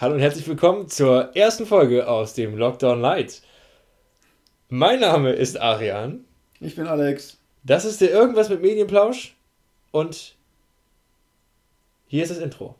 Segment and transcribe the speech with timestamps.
[0.00, 3.42] Hallo und herzlich willkommen zur ersten Folge aus dem Lockdown Light.
[4.70, 6.24] Mein Name ist Arian.
[6.58, 7.36] Ich bin Alex.
[7.64, 9.36] Das ist der Irgendwas mit Medienplausch
[9.90, 10.36] und
[12.06, 12.76] hier ist das Intro.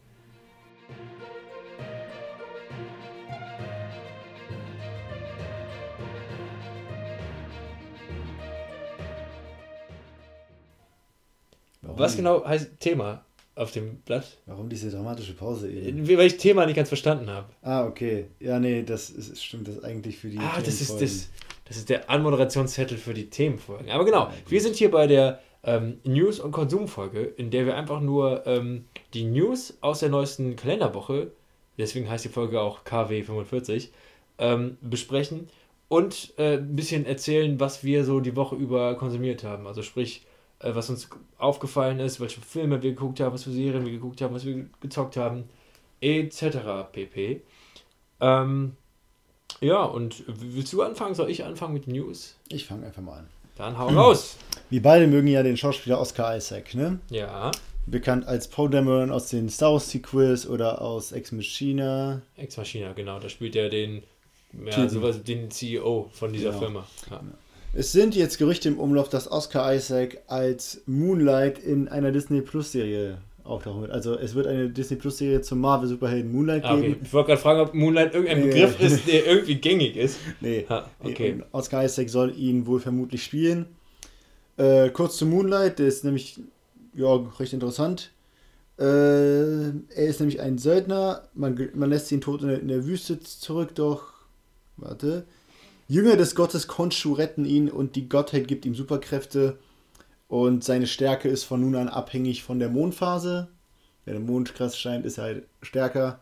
[11.83, 11.99] Warum?
[11.99, 13.27] Was genau heißt Thema
[13.61, 14.38] auf dem Blatt?
[14.47, 16.09] Warum diese dramatische Pause eben?
[16.09, 17.48] Weil ich Thema nicht ganz verstanden habe.
[17.62, 18.27] Ah, okay.
[18.41, 21.28] Ja, nee, das ist, stimmt, das eigentlich für die Ah, das ist, das,
[21.66, 23.91] das ist der Anmoderationszettel für die Themenfolgen.
[23.91, 28.00] Aber genau, wir sind hier bei der ähm, News- und Konsumfolge, in der wir einfach
[28.00, 31.33] nur ähm, die News aus der neuesten Kalenderwoche,
[31.77, 33.88] deswegen heißt die Folge auch KW45,
[34.38, 35.48] ähm, besprechen
[35.88, 39.66] und äh, ein bisschen erzählen, was wir so die Woche über konsumiert haben.
[39.66, 40.24] Also sprich,
[40.60, 44.20] äh, was uns aufgefallen ist, welche Filme wir geguckt haben, was für Serien wir geguckt
[44.20, 45.45] haben, was wir gezockt haben,
[46.00, 46.59] etc.
[46.92, 47.42] pp.
[48.20, 48.77] Ähm,
[49.60, 51.14] ja, und willst du anfangen?
[51.14, 52.36] Soll ich anfangen mit News?
[52.48, 53.28] Ich fange einfach mal an.
[53.56, 54.36] Dann hau raus!
[54.70, 57.00] Wir beide mögen ja den Schauspieler Oscar Isaac, ne?
[57.11, 57.50] Ja.
[57.86, 62.22] Bekannt als Paul Dameron aus den Star Wars Sequels oder aus Ex Machina.
[62.36, 63.19] Ex Machina, genau.
[63.19, 64.05] Da spielt er den,
[64.64, 66.61] ja, sowas, den CEO von dieser genau.
[66.61, 66.86] Firma.
[67.11, 67.20] Ja.
[67.72, 72.72] Es sind jetzt Gerüchte im Umlauf, dass Oscar Isaac als Moonlight in einer Disney Plus
[72.72, 73.92] Serie auftauchen wird.
[73.92, 76.94] Also es wird eine Disney Plus Serie zum Marvel Superhelden Moonlight ah, geben.
[76.94, 77.00] Okay.
[77.04, 80.18] Ich wollte gerade fragen, ob Moonlight irgendein Begriff ist, der irgendwie gängig ist.
[80.41, 80.66] Nee.
[80.68, 81.34] Ha, okay.
[81.34, 83.66] Und Oscar Isaac soll ihn wohl vermutlich spielen.
[84.56, 86.41] Äh, kurz zu Moonlight, der ist nämlich
[86.94, 88.10] ja recht interessant.
[88.80, 91.28] Äh, er ist nämlich ein Söldner.
[91.34, 94.12] Man, man lässt ihn tot in der, in der Wüste zurück, doch
[94.76, 95.24] warte.
[95.91, 99.58] Jünger des Gottes Khonshu retten ihn und die Gottheit gibt ihm Superkräfte.
[100.28, 103.48] Und seine Stärke ist von nun an abhängig von der Mondphase.
[104.05, 106.20] Wenn der Mond krass scheint, ist er halt stärker.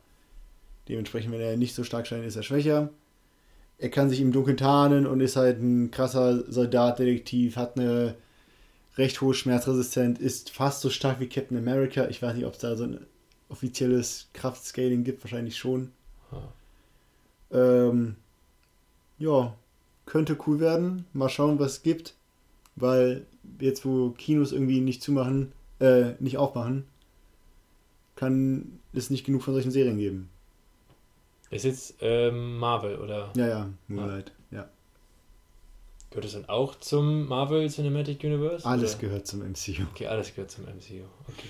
[0.88, 2.88] Dementsprechend, wenn er nicht so stark scheint, ist er schwächer.
[3.76, 8.14] Er kann sich im Dunkeln tarnen und ist halt ein krasser Soldatdetektiv, hat eine
[8.96, 12.08] recht hohe Schmerzresistenz, ist fast so stark wie Captain America.
[12.08, 13.04] Ich weiß nicht, ob es da so ein
[13.50, 15.92] offizielles Kraftscaling gibt, wahrscheinlich schon.
[17.52, 18.16] Ähm,
[19.18, 19.54] ja,
[20.06, 21.04] könnte cool werden.
[21.12, 22.14] Mal schauen, was es gibt.
[22.76, 23.26] Weil
[23.60, 26.84] jetzt, wo Kinos irgendwie nicht zumachen, äh, nicht aufmachen,
[28.14, 30.30] kann es nicht genug von solchen Serien geben.
[31.50, 33.30] Ist jetzt ähm, Marvel, oder?
[33.36, 34.58] Ja, ja, Moonlight, ja.
[34.58, 34.68] ja.
[36.10, 38.66] Gehört das dann auch zum Marvel Cinematic Universe?
[38.66, 39.00] Alles oder?
[39.02, 39.84] gehört zum MCU.
[39.92, 41.48] Okay, alles gehört zum MCU, okay.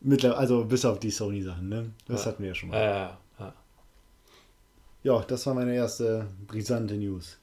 [0.00, 1.90] Mittler also bis auf die Sony-Sachen, ne?
[2.06, 2.30] Das ja.
[2.30, 2.76] hatten wir ja schon mal.
[2.76, 3.18] Ja, ja, ja.
[5.02, 7.38] Ja, das war meine erste brisante News.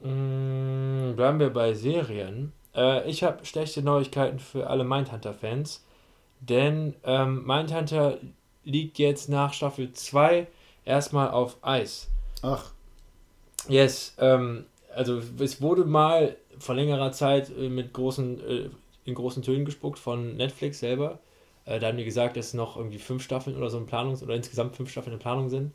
[0.00, 2.52] Mm, bleiben wir bei Serien.
[2.74, 5.84] Äh, ich habe schlechte Neuigkeiten für alle Mindhunter-Fans.
[6.40, 8.18] Denn ähm, Mindhunter
[8.64, 10.46] liegt jetzt nach Staffel 2
[10.84, 12.08] erstmal auf Eis.
[12.42, 12.72] Ach.
[13.68, 14.14] Yes.
[14.18, 18.70] Ähm, also es wurde mal vor längerer Zeit äh, mit großen, äh,
[19.04, 21.18] in großen Tönen gespuckt von Netflix selber.
[21.64, 24.34] Äh, da haben die gesagt, dass noch irgendwie fünf Staffeln oder so in Planung oder
[24.34, 25.74] insgesamt fünf Staffeln in Planung sind.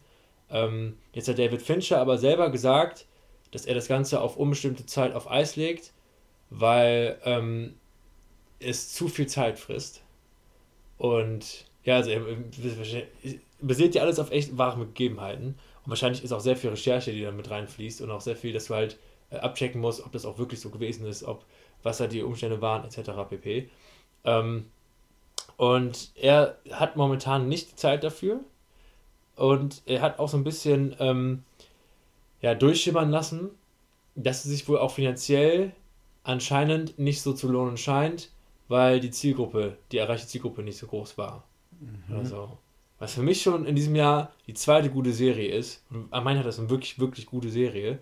[0.52, 3.06] Ähm, jetzt hat David Fincher aber selber gesagt,
[3.52, 5.92] dass er das Ganze auf unbestimmte Zeit auf Eis legt,
[6.50, 7.76] weil ähm,
[8.60, 10.04] es zu viel Zeit frisst.
[10.98, 12.12] Und ja, also
[13.62, 15.56] basiert ja alles auf echt wahren Begebenheiten.
[15.84, 18.54] Und wahrscheinlich ist auch sehr viel Recherche, die da mit reinfließt und auch sehr viel,
[18.54, 18.98] dass du halt
[19.32, 21.46] äh, abchecken musst, ob das auch wirklich so gewesen ist, ob
[21.82, 23.12] was da die Umstände waren, etc.
[23.30, 23.70] pp.
[24.26, 24.66] Ähm,
[25.58, 28.42] und er hat momentan nicht die Zeit dafür.
[29.40, 31.44] Und er hat auch so ein bisschen ähm,
[32.42, 33.50] ja, durchschimmern lassen,
[34.16, 35.72] dass es sich wohl auch finanziell
[36.24, 38.32] anscheinend nicht so zu lohnen scheint,
[38.68, 41.46] weil die Zielgruppe, die erreichte Zielgruppe nicht so groß war.
[41.80, 42.18] Mhm.
[42.18, 42.58] Also,
[43.00, 46.46] was für mich schon in diesem Jahr die zweite gute Serie ist, und mein hat
[46.46, 48.00] das eine wirklich, wirklich gute Serie,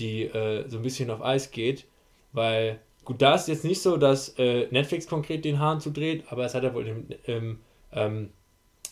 [0.00, 1.86] die äh, so ein bisschen auf Eis geht,
[2.32, 6.44] weil, gut, da ist jetzt nicht so, dass äh, Netflix konkret den Hahn zudreht, aber
[6.44, 7.60] es hat ja wohl im, im
[7.92, 8.30] ähm,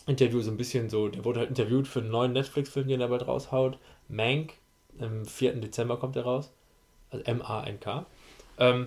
[0.07, 3.09] Interview so ein bisschen so, der wurde halt interviewt für einen neuen Netflix-Film, den er
[3.09, 3.79] bald raushaut.
[4.09, 4.55] Mank,
[4.99, 5.55] am 4.
[5.57, 6.53] Dezember kommt er raus.
[7.11, 8.07] Also M-A-N-K.
[8.59, 8.87] Ähm,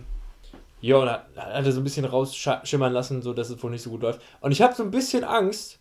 [0.82, 3.84] ja, und da hat er so ein bisschen rausschimmern lassen, so dass es wohl nicht
[3.84, 4.22] so gut läuft.
[4.42, 5.80] Und ich habe so ein bisschen Angst,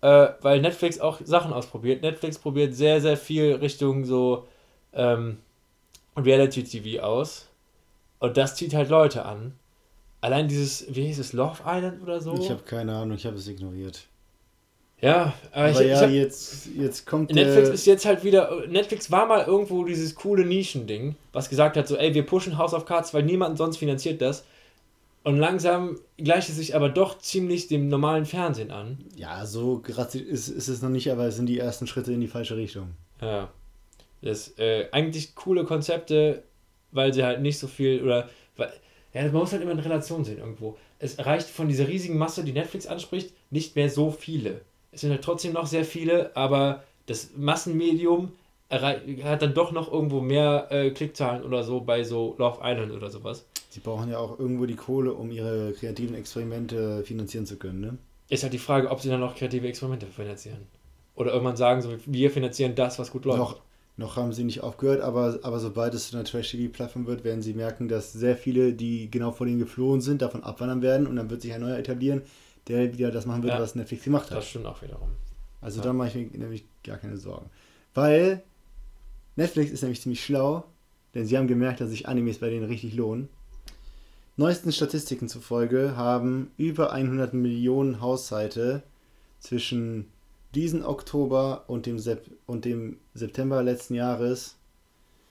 [0.00, 2.02] äh, weil Netflix auch Sachen ausprobiert.
[2.02, 4.48] Netflix probiert sehr, sehr viel Richtung so
[4.92, 5.38] ähm,
[6.16, 7.48] Reality-TV aus.
[8.18, 9.54] Und das zieht halt Leute an.
[10.20, 12.34] Allein dieses, wie hieß es, Love Island oder so?
[12.34, 14.06] Ich habe keine Ahnung, ich habe es ignoriert.
[15.02, 18.64] Ja, aber, aber ich, ja, ich hab, jetzt, jetzt kommt Netflix ist jetzt halt wieder.
[18.68, 22.72] Netflix war mal irgendwo dieses coole Nischending, was gesagt hat, so, ey, wir pushen House
[22.72, 24.44] of Cards, weil niemand sonst finanziert das.
[25.24, 28.98] Und langsam gleicht es sich aber doch ziemlich dem normalen Fernsehen an.
[29.16, 32.20] Ja, so gerade ist, ist es noch nicht, aber es sind die ersten Schritte in
[32.20, 32.90] die falsche Richtung.
[33.20, 33.50] Ja.
[34.20, 36.44] Das äh, eigentlich coole Konzepte,
[36.92, 38.72] weil sie halt nicht so viel oder weil,
[39.14, 40.76] ja, man muss halt immer in Relation sehen irgendwo.
[41.00, 44.60] Es reicht von dieser riesigen Masse, die Netflix anspricht, nicht mehr so viele.
[44.92, 48.32] Es sind halt trotzdem noch sehr viele, aber das Massenmedium
[48.70, 53.10] hat dann doch noch irgendwo mehr äh, Klickzahlen oder so bei so Love Island oder
[53.10, 53.44] sowas.
[53.68, 57.98] Sie brauchen ja auch irgendwo die Kohle, um ihre kreativen Experimente finanzieren zu können, ne?
[58.28, 60.66] Ist halt die Frage, ob sie dann noch kreative Experimente finanzieren.
[61.14, 63.38] Oder irgendwann sagen, so, wir finanzieren das, was gut läuft.
[63.38, 63.60] Noch,
[63.98, 67.52] noch haben sie nicht aufgehört, aber, aber sobald es zu einer Trash-TV-Plattform wird, werden sie
[67.52, 71.28] merken, dass sehr viele, die genau vor denen geflohen sind, davon abwandern werden und dann
[71.28, 72.22] wird sich ein neuer etablieren,
[72.68, 74.38] der wieder das machen wird, ja, was Netflix gemacht hat.
[74.38, 75.10] Das stimmt auch wiederum.
[75.60, 75.84] Also ja.
[75.84, 77.50] da mache ich mir nämlich gar keine Sorgen.
[77.94, 78.42] Weil
[79.36, 80.64] Netflix ist nämlich ziemlich schlau,
[81.14, 83.28] denn sie haben gemerkt, dass sich Animes bei denen richtig lohnen.
[84.36, 88.82] Neuesten Statistiken zufolge haben über 100 Millionen Haushalte
[89.40, 90.06] zwischen
[90.54, 94.56] diesen Oktober und dem, Sep und dem September letzten Jahres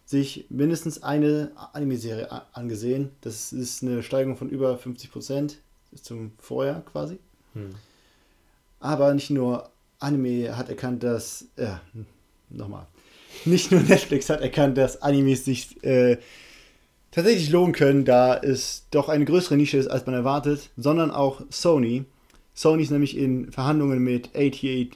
[0.05, 3.11] sich mindestens eine Anime-Serie angesehen.
[3.21, 5.57] Das ist eine Steigerung von über 50 Prozent
[5.95, 7.19] zum Vorjahr quasi.
[7.53, 7.75] Hm.
[8.79, 11.45] Aber nicht nur Anime hat erkannt, dass.
[11.55, 11.75] Äh,
[12.49, 12.87] nochmal
[13.45, 16.17] nicht nur Netflix hat erkannt, dass Animes sich äh,
[17.11, 21.41] tatsächlich lohnen können, da es doch eine größere Nische ist, als man erwartet, sondern auch
[21.49, 22.05] Sony.
[22.53, 24.91] Sony ist nämlich in Verhandlungen mit AT&T.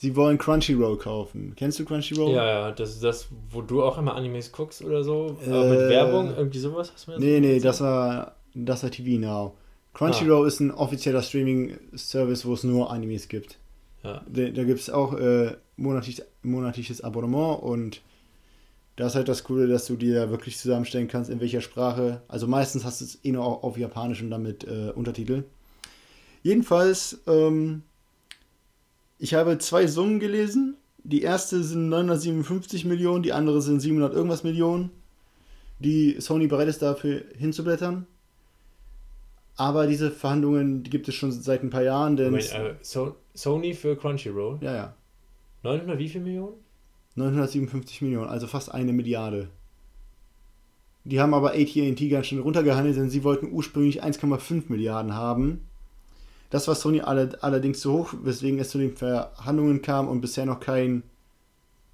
[0.00, 1.54] Sie wollen Crunchyroll kaufen.
[1.56, 2.32] Kennst du Crunchyroll?
[2.32, 5.36] Ja, ja, das ist das, wo du auch immer Animes guckst oder so.
[5.44, 9.18] Äh, mit Werbung, irgendwie sowas hast du mir Nee, nee, das war, das war TV
[9.18, 9.56] Now.
[9.94, 10.46] Crunchyroll ah.
[10.46, 13.58] ist ein offizieller Streaming-Service, wo es nur Animes gibt.
[14.04, 14.22] Ja.
[14.28, 18.00] Da, da gibt es auch äh, monatlich, monatliches Abonnement und
[18.94, 22.22] da ist halt das Coole, dass du dir wirklich zusammenstellen kannst, in welcher Sprache.
[22.28, 25.42] Also meistens hast du es eh nur auf, auf Japanisch und damit äh, Untertitel.
[26.42, 27.82] Jedenfalls, ähm,
[29.18, 30.76] ich habe zwei Summen gelesen.
[31.04, 34.90] Die erste sind 957 Millionen, die andere sind 700 irgendwas Millionen,
[35.78, 38.06] die Sony bereit ist dafür hinzublättern.
[39.56, 42.16] Aber diese Verhandlungen die gibt es schon seit ein paar Jahren.
[42.16, 44.58] Denn Moment, so Sony für Crunchyroll?
[44.60, 44.94] Ja, ja.
[45.62, 46.54] 900 wie viel Millionen?
[47.16, 49.48] 957 Millionen, also fast eine Milliarde.
[51.04, 55.67] Die haben aber AT&T ganz schön runtergehandelt, denn sie wollten ursprünglich 1,5 Milliarden haben.
[56.50, 60.46] Das war Sony alle, allerdings zu hoch, weswegen es zu den Verhandlungen kam und bisher
[60.46, 61.02] noch kein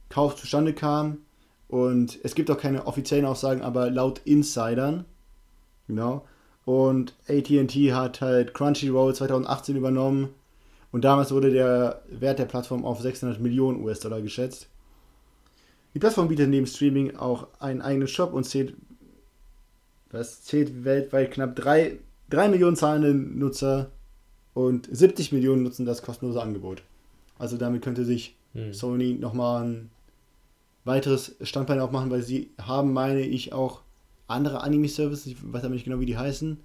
[0.08, 1.18] Kauf zustande kam.
[1.66, 5.04] Und es gibt auch keine offiziellen Aussagen, aber laut Insidern,
[5.88, 6.24] genau.
[6.64, 10.28] Und AT&T hat halt Crunchyroll 2018 übernommen
[10.92, 14.68] und damals wurde der Wert der Plattform auf 600 Millionen US-Dollar geschätzt.
[15.92, 18.76] Die Plattform bietet neben Streaming auch einen eigenen Shop und zählt,
[20.10, 21.98] was zählt weltweit knapp 3,
[22.30, 23.90] 3 Millionen zahlende Nutzer
[24.54, 26.82] und 70 Millionen nutzen das kostenlose Angebot.
[27.38, 28.72] Also damit könnte sich hm.
[28.72, 29.90] Sony nochmal ein
[30.84, 33.82] weiteres Standbein aufmachen, weil sie haben, meine ich, auch
[34.28, 36.58] andere Anime-Services, ich weiß aber nicht genau, wie die heißen,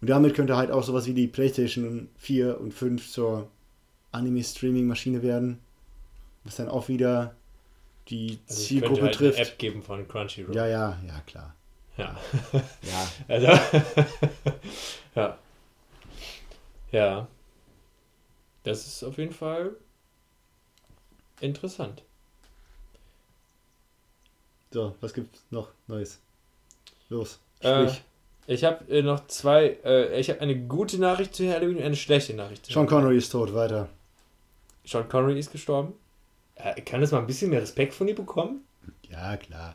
[0.00, 3.48] und damit könnte halt auch sowas wie die PlayStation 4 und 5 zur
[4.12, 5.60] Anime-Streaming-Maschine werden.
[6.44, 7.34] Was dann auch wieder
[8.08, 9.38] die also Zielgruppe halt trifft.
[9.38, 10.54] Eine App geben von Crunchyroll.
[10.54, 11.54] Ja, ja, ja, klar.
[11.96, 12.16] Ja.
[12.52, 12.62] ja.
[13.28, 13.46] Also,
[15.16, 15.38] ja.
[16.94, 17.26] Ja.
[18.62, 19.72] Das ist auf jeden Fall
[21.40, 22.02] interessant.
[24.72, 26.20] So, was gibt's noch Neues?
[27.08, 28.02] Los, äh, sprich.
[28.46, 29.76] Äh, ich habe äh, noch zwei.
[29.84, 32.66] Äh, ich habe eine gute Nachricht zu Halloween und eine schlechte Nachricht.
[32.66, 33.88] Sean Connery ist tot, weiter.
[34.84, 35.94] Sean Connery ist gestorben.
[36.54, 38.64] Äh, kann das mal ein bisschen mehr Respekt von dir bekommen?
[39.10, 39.74] Ja, klar.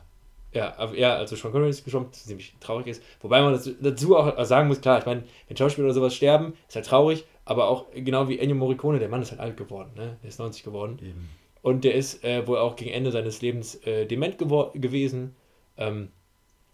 [0.52, 3.02] Ja, aber, ja, also Sean Connery ist gestorben, was ziemlich traurig ist.
[3.20, 6.54] Wobei man dazu, dazu auch sagen muss, klar, ich meine, wenn Schauspieler oder sowas sterben,
[6.68, 9.92] ist halt traurig, aber auch genau wie Ennio Morricone, der Mann ist halt alt geworden,
[9.94, 10.16] ne?
[10.22, 10.98] Der ist 90 geworden.
[11.00, 11.28] Eben.
[11.62, 15.36] Und der ist äh, wohl auch gegen Ende seines Lebens äh, dement gewesen.
[15.76, 16.08] Ähm,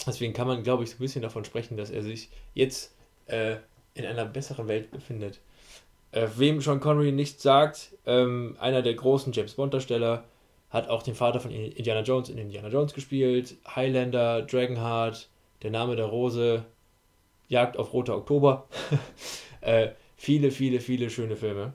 [0.06, 2.94] Deswegen kann man, glaube ich, so ein bisschen davon sprechen, dass er sich jetzt
[3.26, 3.56] äh,
[3.94, 5.40] in einer besseren Welt befindet.
[6.12, 10.24] Äh, wem Sean Connery nichts sagt, ähm, einer der großen James Bond-Darsteller,
[10.70, 15.28] hat auch den Vater von Indiana Jones in Indiana Jones gespielt, Highlander, Dragonheart,
[15.62, 16.64] Der Name der Rose,
[17.48, 18.68] Jagd auf Roter Oktober.
[19.60, 21.72] äh, viele, viele, viele schöne Filme.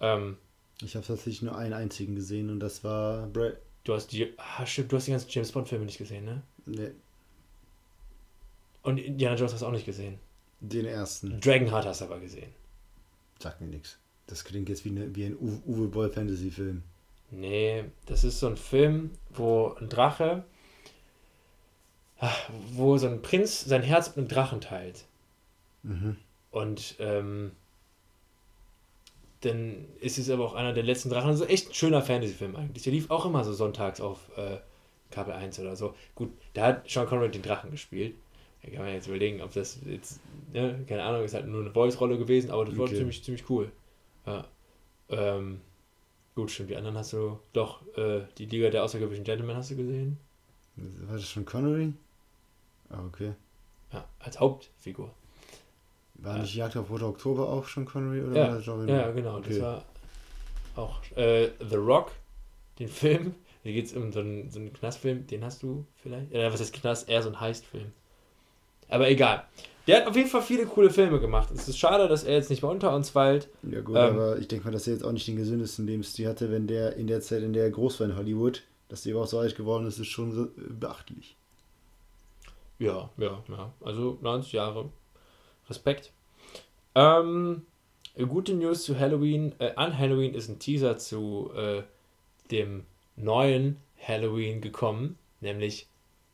[0.00, 0.36] Ähm,
[0.82, 3.26] ich habe tatsächlich nur einen einzigen gesehen und das war.
[3.26, 3.50] Bra
[3.84, 6.42] du hast die, ah, stimmt, du hast die ganzen James Bond-Filme nicht gesehen, ne?
[6.66, 6.90] Nee.
[8.82, 10.18] Und Indiana Jones hast du auch nicht gesehen.
[10.60, 11.40] Den ersten.
[11.40, 12.52] Dragonheart hast du aber gesehen.
[13.38, 13.98] Sagt mir nichts.
[14.26, 16.82] Das klingt jetzt wie, eine, wie ein Uwe Boll Fantasy Film.
[17.30, 20.44] Nee, das ist so ein Film, wo ein Drache.
[22.72, 25.06] wo so ein Prinz sein Herz mit einem Drachen teilt.
[25.82, 26.16] Mhm.
[26.50, 27.52] Und ähm,
[29.40, 31.30] dann ist es aber auch einer der letzten Drachen.
[31.30, 32.82] Also echt ein schöner Fantasy-Film eigentlich.
[32.82, 34.58] Der lief auch immer so sonntags auf äh,
[35.10, 35.94] Kabel 1 oder so.
[36.14, 38.14] Gut, da hat Sean Connery den Drachen gespielt.
[38.62, 40.20] Da kann man jetzt überlegen, ob das jetzt,
[40.52, 42.80] ne, keine Ahnung, ist halt nur eine Voice-Rolle gewesen, aber das okay.
[42.80, 43.72] war ziemlich, ziemlich cool.
[44.26, 44.46] Ja.
[45.08, 45.62] Ähm,
[46.40, 49.76] gut, stimmt, die anderen hast du, doch, äh, die Liga der außergewöhnlichen Gentlemen hast du
[49.76, 50.18] gesehen.
[50.76, 51.92] War das schon Connery?
[52.88, 53.32] Ah, okay.
[53.92, 55.12] Ja, als Hauptfigur.
[56.14, 56.42] War ja.
[56.42, 58.22] nicht Jagd auf Rote Oktober auch schon Connery?
[58.22, 59.38] Oder ja, war ja, genau.
[59.38, 59.58] Okay.
[59.58, 59.84] Das war
[60.76, 62.12] auch äh, The Rock,
[62.78, 63.34] den Film.
[63.62, 66.32] Hier geht es um so einen, so einen Knastfilm, den hast du vielleicht?
[66.32, 67.08] Ja, was heißt Knast?
[67.08, 67.92] Eher so ein Heistfilm.
[68.88, 69.44] Aber egal.
[69.86, 71.48] Der hat auf jeden Fall viele coole Filme gemacht.
[71.54, 73.48] Es ist schade, dass er jetzt nicht mehr unter uns weilt.
[73.62, 76.28] Ja gut, ähm, aber ich denke mal, dass er jetzt auch nicht den gesündesten Lebensstil
[76.28, 79.12] hatte, wenn der in der Zeit, in der er groß war in Hollywood, dass der
[79.12, 81.36] überhaupt so alt geworden ist, ist schon so beachtlich.
[82.78, 83.72] Ja, ja, ja.
[83.80, 84.90] Also 90 Jahre.
[85.68, 86.12] Respekt.
[86.94, 87.62] Ähm,
[88.16, 89.54] gute News zu Halloween.
[89.58, 91.82] Äh, an Halloween ist ein Teaser zu äh,
[92.50, 92.84] dem
[93.16, 95.86] neuen Halloween gekommen, nämlich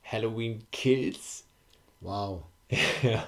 [0.02, 1.44] Halloween Kills.
[2.00, 2.44] Wow.
[3.02, 3.26] ja.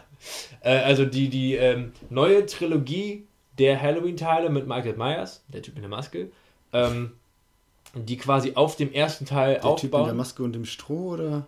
[0.60, 3.26] Äh, also die, die ähm, neue Trilogie
[3.58, 6.30] der Halloween-Teile mit Michael Myers, der Typ in der Maske,
[6.72, 7.12] ähm,
[7.94, 9.80] die quasi auf dem ersten Teil der aufbauen.
[9.80, 11.46] Der Typ in der Maske und dem Stroh, oder?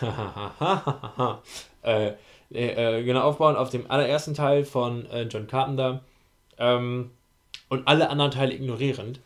[1.82, 2.12] äh,
[2.50, 6.02] äh, genau, aufbauen auf dem allerersten Teil von äh, John Carpenter
[6.58, 7.10] ähm,
[7.68, 9.20] und alle anderen Teile ignorierend.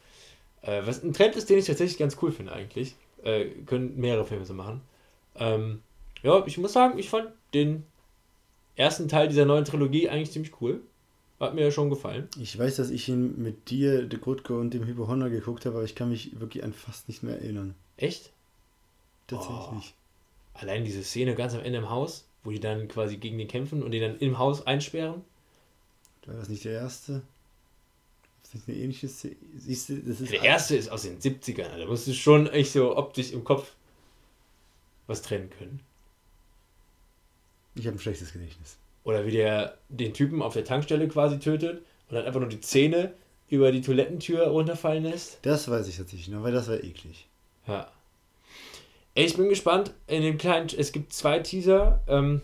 [0.62, 2.94] Äh, was ein Trend ist, den ich tatsächlich ganz cool finde eigentlich.
[3.22, 4.82] Äh, können mehrere Filme so machen.
[5.36, 5.82] Ähm,
[6.22, 7.84] ja, ich muss sagen, ich fand den
[8.80, 10.80] ersten Teil dieser neuen Trilogie eigentlich ziemlich cool.
[11.38, 12.28] Hat mir ja schon gefallen.
[12.38, 15.84] Ich weiß, dass ich ihn mit dir, De Grutke und dem Hypochonder geguckt habe, aber
[15.84, 17.74] ich kann mich wirklich an fast nicht mehr erinnern.
[17.96, 18.30] Echt?
[19.26, 19.94] Tatsächlich.
[19.94, 20.58] Oh.
[20.60, 23.82] Allein diese Szene ganz am Ende im Haus, wo die dann quasi gegen den kämpfen
[23.82, 25.22] und den dann im Haus einsperren.
[26.26, 27.22] War das nicht der erste?
[28.42, 29.36] Das ist eine ähnliche Szene.
[29.56, 32.72] Siehst du, das ist der erste ist aus den 70ern, da musst du schon echt
[32.72, 33.72] so optisch im Kopf
[35.06, 35.80] was trennen können.
[37.80, 38.76] Ich habe ein schlechtes Gedächtnis.
[39.04, 42.60] Oder wie der den Typen auf der Tankstelle quasi tötet und dann einfach nur die
[42.60, 43.14] Zähne
[43.48, 45.38] über die Toilettentür runterfallen lässt.
[45.42, 47.26] Das weiß ich tatsächlich noch, weil das war eklig.
[47.66, 47.90] Ja.
[49.14, 49.92] Ich bin gespannt.
[50.06, 52.00] In dem kleinen, es gibt zwei Teaser.
[52.06, 52.42] Ähm,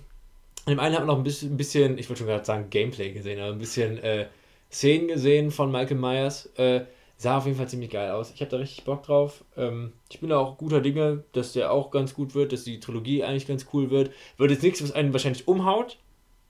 [0.64, 2.70] in dem einen haben wir noch ein bisschen, ein bisschen ich wollte schon gerade sagen
[2.70, 4.26] Gameplay gesehen, aber ein bisschen äh,
[4.72, 6.46] Szenen gesehen von Michael Myers.
[6.56, 8.32] Äh, sah auf jeden Fall ziemlich geil aus.
[8.34, 9.44] Ich habe da richtig Bock drauf.
[9.56, 12.80] Ähm, ich bin da auch guter Dinge, dass der auch ganz gut wird, dass die
[12.80, 14.10] Trilogie eigentlich ganz cool wird.
[14.36, 15.98] Wird jetzt nichts, was einen wahrscheinlich umhaut,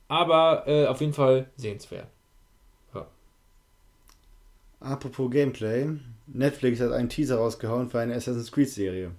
[0.08, 2.08] aber äh, auf jeden Fall sehenswert.
[2.94, 3.06] Ja.
[4.80, 5.88] Apropos Gameplay,
[6.26, 9.12] Netflix hat einen Teaser rausgehauen für eine Assassin's Creed Serie.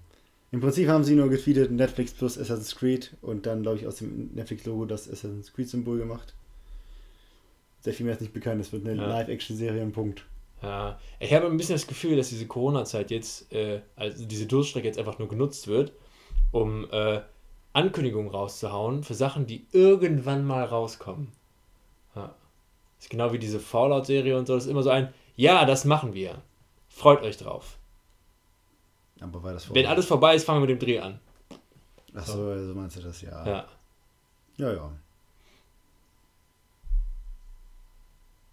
[0.51, 3.97] Im Prinzip haben sie nur getweetet Netflix plus Assassin's Creed und dann, glaube ich, aus
[3.97, 6.33] dem Netflix-Logo das Assassin's Creed-Symbol gemacht.
[7.81, 9.07] Sehr viel mehr ist nicht bekannt, es wird eine ja.
[9.07, 10.25] Live-Action-Serie, ein Punkt.
[10.61, 14.87] Ja, ich habe ein bisschen das Gefühl, dass diese Corona-Zeit jetzt, äh, also diese Durststrecke
[14.87, 15.91] jetzt einfach nur genutzt wird,
[16.51, 17.21] um äh,
[17.73, 21.31] Ankündigungen rauszuhauen für Sachen, die irgendwann mal rauskommen.
[22.15, 22.33] Ja.
[22.95, 25.85] Das ist genau wie diese Fallout-Serie und so, das ist immer so ein, ja, das
[25.85, 26.41] machen wir.
[26.89, 27.77] Freut euch drauf.
[29.19, 29.81] Aber war das vorbei?
[29.81, 31.19] Wenn alles vorbei ist, fangen wir mit dem Dreh an.
[32.15, 33.45] Ach so, so also meinst du das, ja.
[33.45, 33.65] Ja.
[34.57, 34.91] Ja, ja.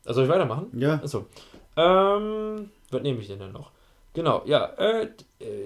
[0.05, 0.67] Also soll ich weitermachen?
[0.79, 0.97] Ja.
[0.97, 1.27] Achso.
[1.77, 3.73] Ähm, was nehme ich denn dann noch?
[4.13, 5.09] Genau, ja, äh,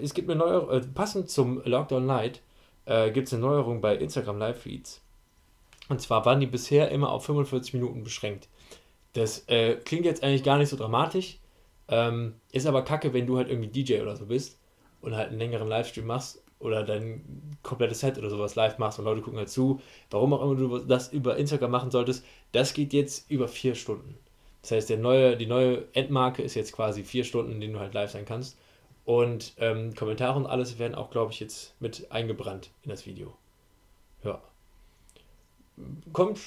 [0.02, 2.40] es gibt eine Neuerung, äh, passend zum Lockdown Light,
[2.86, 5.02] äh, gibt es eine Neuerung bei Instagram Live-Feeds.
[5.90, 8.48] Und zwar waren die bisher immer auf 45 Minuten beschränkt.
[9.12, 11.38] Das äh, klingt jetzt eigentlich gar nicht so dramatisch,
[11.88, 14.58] ähm, ist aber kacke, wenn du halt irgendwie DJ oder so bist
[15.00, 19.04] und halt einen längeren Livestream machst oder dein komplettes Set oder sowas live machst und
[19.04, 19.80] Leute gucken halt zu.
[20.10, 24.18] Warum auch immer du das über Instagram machen solltest, das geht jetzt über vier Stunden.
[24.62, 27.80] Das heißt, der neue, die neue Endmarke ist jetzt quasi vier Stunden, in denen du
[27.80, 28.58] halt live sein kannst.
[29.04, 33.34] Und ähm, Kommentare und alles werden auch, glaube ich, jetzt mit eingebrannt in das Video.
[34.22, 34.42] Ja.
[36.12, 36.38] Kommt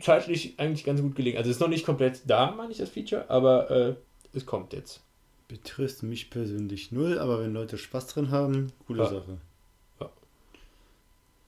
[0.00, 1.38] zeitlich eigentlich ganz gut gelegen.
[1.38, 3.94] Also ist noch nicht komplett da, meine ich, das Feature, aber äh,
[4.34, 5.00] es kommt jetzt.
[5.48, 9.08] Betrifft mich persönlich null, aber wenn Leute Spaß drin haben, coole ja.
[9.08, 9.38] Sache.
[10.00, 10.10] Ja.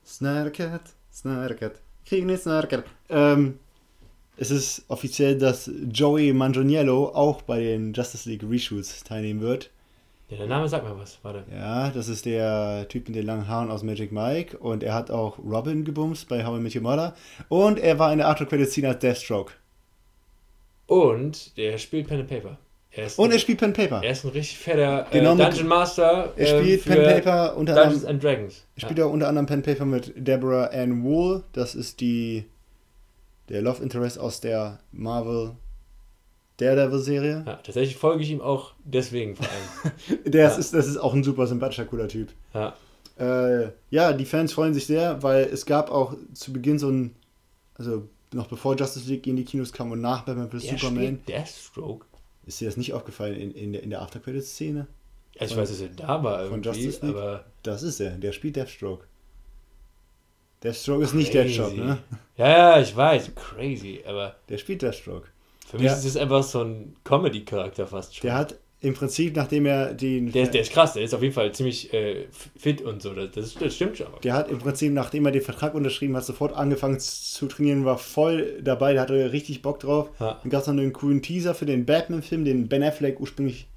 [0.06, 1.80] Snarkat, Snarkat.
[2.06, 2.84] Kriegen nicht Snarkat.
[3.08, 3.58] Ähm,
[4.36, 9.70] es ist offiziell, dass Joey Manganiello auch bei den Justice League Reshoots teilnehmen wird.
[10.28, 11.44] Ja, der Name sagt mir was, warte.
[11.52, 15.10] Ja, das ist der Typ mit den langen Haaren aus Magic Mike und er hat
[15.10, 17.14] auch Robin gebumst bei How I Met Your Mother
[17.50, 19.52] und er war in der After Credit Scene als Deathstroke.
[20.86, 22.56] Und der spielt Pen and Paper.
[22.94, 24.02] Er und er spielt Pen Paper.
[24.02, 26.32] Er ist ein richtig fetter äh, genau Dungeon Master.
[26.36, 28.14] Er spielt ähm, Pen Paper unter Dungeons anderem.
[28.14, 28.66] and Dragons.
[28.76, 29.06] Er spielt ja.
[29.06, 31.42] auch unter anderem Pen Paper mit Deborah Ann Wool.
[31.52, 32.44] Das ist die
[33.52, 35.52] der Love Interest aus der Marvel
[36.56, 37.44] Daredevil-Serie.
[37.46, 40.22] Ja, tatsächlich folge ich ihm auch deswegen vor allem.
[40.32, 40.56] der ja.
[40.56, 42.32] ist, das ist auch ein super sympathischer, cooler Typ.
[42.54, 42.74] Ja.
[43.18, 47.14] Äh, ja, die Fans freuen sich sehr, weil es gab auch zu Beginn so ein,
[47.74, 50.70] also noch bevor Justice League in die Kinos kam und nach Batman vs.
[50.70, 51.20] Superman.
[51.28, 52.06] Deathstroke.
[52.46, 54.86] Ist dir das nicht aufgefallen in, in der, in der After-Credits-Szene?
[55.38, 57.44] Also ich weiß, dass er da war irgendwie, von Justice League, aber...
[57.62, 59.04] Das ist er, der spielt Deathstroke.
[60.62, 61.98] Deathstroke ist nicht Deathstroke, ne?
[62.36, 64.36] Ja, ja, ich weiß, crazy, aber...
[64.48, 65.28] Der spielt Deathstroke.
[65.66, 68.28] Für mich der, ist es einfach so ein Comedy-Charakter fast schon.
[68.28, 70.32] Der hat im Prinzip, nachdem er den.
[70.32, 72.26] Der, der ist krass, der ist auf jeden Fall ziemlich äh,
[72.56, 73.14] fit und so.
[73.14, 74.08] Das, das stimmt schon.
[74.24, 77.96] Der hat im Prinzip, nachdem er den Vertrag unterschrieben hat, sofort angefangen zu trainieren, war
[77.96, 80.10] voll dabei, der hatte richtig Bock drauf.
[80.18, 80.40] Ja.
[80.42, 83.68] Dann gab es noch einen coolen Teaser für den Batman-Film, den Ben Affleck ursprünglich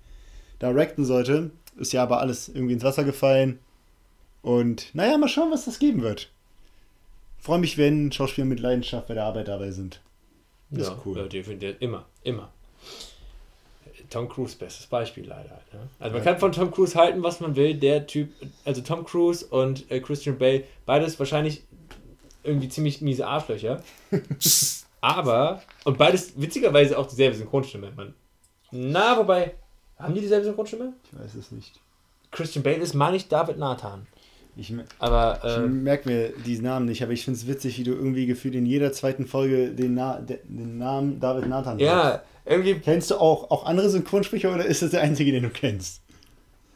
[0.59, 1.51] directen sollte.
[1.77, 3.59] Ist ja aber alles irgendwie ins Wasser gefallen.
[4.41, 6.31] Und naja, mal schauen, was das geben wird.
[7.45, 10.01] Freue mich, wenn Schauspieler mit Leidenschaft bei der Arbeit dabei sind.
[10.71, 11.15] Das ja, ist cool.
[11.15, 11.75] Ja, definitiv.
[11.79, 12.49] Immer, immer.
[14.09, 15.61] Tom Cruise, bestes Beispiel leider.
[15.71, 15.87] Ne?
[15.99, 16.31] Also man ja.
[16.31, 17.75] kann von Tom Cruise halten, was man will.
[17.75, 18.31] Der Typ,
[18.63, 21.61] also Tom Cruise und äh, Christian Bale, beides wahrscheinlich
[22.43, 23.83] irgendwie ziemlich miese Arschlöcher.
[25.01, 27.91] Aber, und beides witzigerweise auch dieselbe Synchronstimme.
[27.95, 28.15] Man,
[28.71, 29.53] na, wobei,
[29.99, 30.93] haben die dieselbe Synchronstimme?
[31.03, 31.79] Ich weiß es nicht.
[32.31, 34.07] Christian Bale ist, meine ich, David Nathan.
[34.57, 37.83] Ich, aber, äh, ich merke mir diesen Namen nicht, aber ich finde es witzig, wie
[37.83, 42.25] du irgendwie gefühlt in jeder zweiten Folge den, Na den Namen David Nathan Ja, sagst.
[42.45, 42.75] irgendwie.
[42.75, 46.01] Kennst du auch, auch andere Synchronsprecher oder ist das der einzige, den du kennst?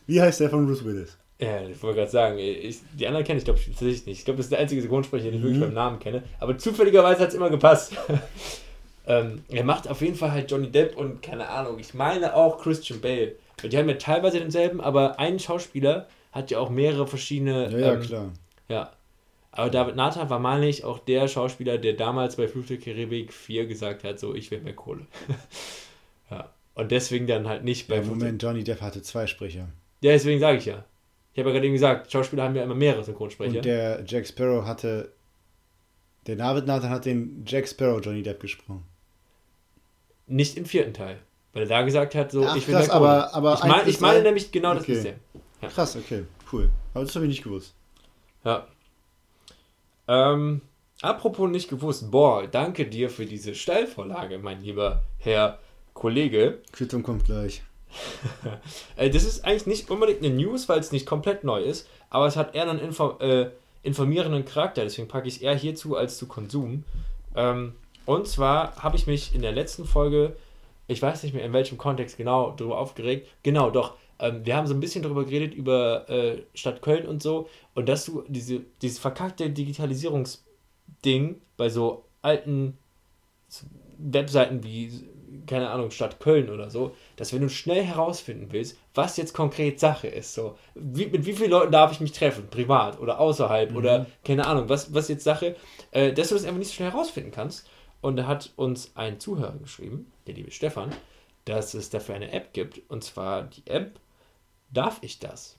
[0.08, 1.18] Wie heißt der von Bruce Willis?
[1.40, 4.20] Ja, ich wollte gerade sagen, ich, die anderen kenne ich glaube ich tatsächlich nicht.
[4.20, 5.44] Ich glaube, das ist der einzige Synchronsprecher, den ich mhm.
[5.44, 6.24] wirklich beim Namen kenne.
[6.40, 7.94] Aber zufälligerweise hat es immer gepasst.
[9.08, 12.62] ähm, er macht auf jeden Fall halt Johnny Depp und keine Ahnung, ich meine auch
[12.62, 13.36] Christian Bale.
[13.64, 17.72] Die haben ja teilweise denselben, aber ein Schauspieler hat ja auch mehrere verschiedene.
[17.72, 18.34] Ja, ja ähm, klar.
[18.68, 18.92] Ja.
[19.52, 23.34] Aber David Nathan war, meine ich, auch der Schauspieler, der damals bei Fluch der Karibik
[23.34, 25.08] 4 gesagt hat, so, ich will mehr Kohle.
[26.32, 26.50] ja.
[26.76, 27.98] Und deswegen dann halt nicht bei.
[27.98, 29.68] Ja, Moment, Johnny Depp hatte zwei Sprecher.
[30.02, 30.86] Ja, deswegen sage ich ja.
[31.34, 33.58] Ich habe ja gerade eben gesagt, Schauspieler haben ja immer mehrere Synchronsprecher.
[33.58, 35.12] Und der Jack Sparrow hatte.
[36.28, 38.84] Der David Nathan hat den Jack Sparrow Johnny Depp gesprochen.
[40.28, 41.18] Nicht im vierten Teil.
[41.54, 43.34] Weil er da gesagt hat, so, Ach, ich will krass, mehr Kohle.
[43.34, 44.80] Aber, aber ich, mein, ich meine nämlich genau okay.
[44.80, 45.16] das ist der.
[45.62, 45.68] Ja.
[45.70, 46.70] Krass, okay, cool.
[46.94, 47.74] Aber das habe ich nicht gewusst.
[48.44, 48.68] Ja.
[50.08, 50.62] Ähm,
[51.02, 55.60] apropos nicht gewusst, boah, danke dir für diese Steilvorlage, mein lieber Herr
[55.94, 56.60] Kollege.
[56.72, 57.62] Quittung kommt gleich.
[58.96, 62.28] Äh, das ist eigentlich nicht unbedingt eine News, weil es nicht komplett neu ist, aber
[62.28, 63.50] es hat eher einen Info äh,
[63.82, 66.84] informierenden Charakter, deswegen packe ich es eher hierzu als zu Konsum.
[67.36, 67.74] Ähm,
[68.06, 70.36] und zwar habe ich mich in der letzten Folge,
[70.88, 73.28] ich weiß nicht mehr in welchem Kontext genau, darüber aufgeregt.
[73.44, 77.24] Genau, doch, ähm, wir haben so ein bisschen darüber geredet, über äh, Stadt Köln und
[77.24, 77.50] so.
[77.74, 82.78] Und dass du diese, dieses verkackte Digitalisierungsding bei so alten
[83.98, 84.92] Webseiten wie,
[85.48, 89.80] keine Ahnung, Stadt Köln oder so, dass wenn du schnell herausfinden willst, was jetzt konkret
[89.80, 93.72] Sache ist, so, wie, mit wie vielen Leuten darf ich mich treffen, privat oder außerhalb
[93.72, 93.78] mhm.
[93.78, 95.56] oder keine Ahnung, was, was jetzt Sache,
[95.92, 97.68] äh, dass du das einfach nicht so schnell herausfinden kannst.
[98.02, 100.92] Und da hat uns ein Zuhörer geschrieben, der liebe Stefan,
[101.44, 102.82] dass es dafür eine App gibt.
[102.90, 104.00] Und zwar die App
[104.72, 105.58] darf ich das?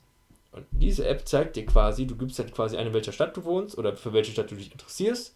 [0.51, 3.45] Und diese App zeigt dir quasi, du gibst halt quasi ein, in welcher Stadt du
[3.45, 5.33] wohnst oder für welche Stadt du dich interessierst.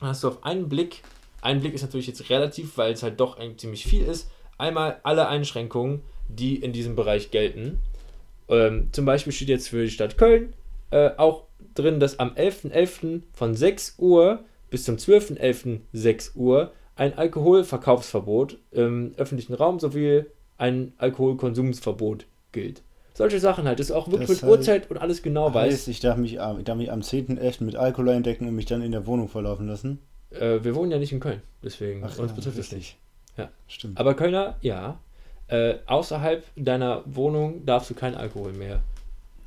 [0.00, 1.02] Dann hast du auf einen Blick,
[1.42, 5.28] ein Blick ist natürlich jetzt relativ, weil es halt doch ziemlich viel ist, einmal alle
[5.28, 7.80] Einschränkungen, die in diesem Bereich gelten.
[8.48, 10.54] Ähm, zum Beispiel steht jetzt für die Stadt Köln
[10.90, 12.72] äh, auch drin, dass am 11.11.
[12.72, 13.22] .11.
[13.32, 15.80] von 6 Uhr bis zum 12.11.
[15.92, 20.24] 6 Uhr ein Alkoholverkaufsverbot im öffentlichen Raum sowie
[20.58, 22.82] ein Alkoholkonsumsverbot gilt.
[23.20, 25.88] Solche Sachen halt, das ist auch wirklich das mit Uhrzeit und alles genau heißt, weiß.
[25.88, 27.64] Ich darf mich, ich darf mich am 10.11.
[27.64, 29.98] mit Alkohol eindecken und mich dann in der Wohnung verlaufen lassen.
[30.30, 32.96] Äh, wir wohnen ja nicht in Köln, deswegen Ach, uns ja, betrifft es nicht.
[33.36, 34.00] Ja, stimmt.
[34.00, 35.00] Aber Kölner, ja.
[35.48, 38.80] Äh, außerhalb deiner Wohnung darfst du keinen Alkohol mehr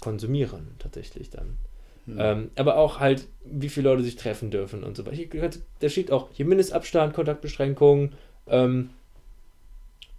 [0.02, 1.58] konsumieren, tatsächlich dann.
[2.06, 2.18] Hm.
[2.20, 5.50] Ähm, aber auch halt, wie viele Leute sich treffen dürfen und so weiter.
[5.80, 8.14] Da steht auch hier Mindestabstand, Kontaktbeschränkungen,
[8.46, 8.92] ähm,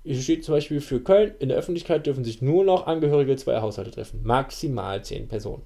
[0.04, 3.62] hier steht zum Beispiel für Köln, in der Öffentlichkeit dürfen sich nur noch Angehörige zweier
[3.62, 4.20] Haushalte treffen.
[4.22, 5.62] Maximal zehn Personen.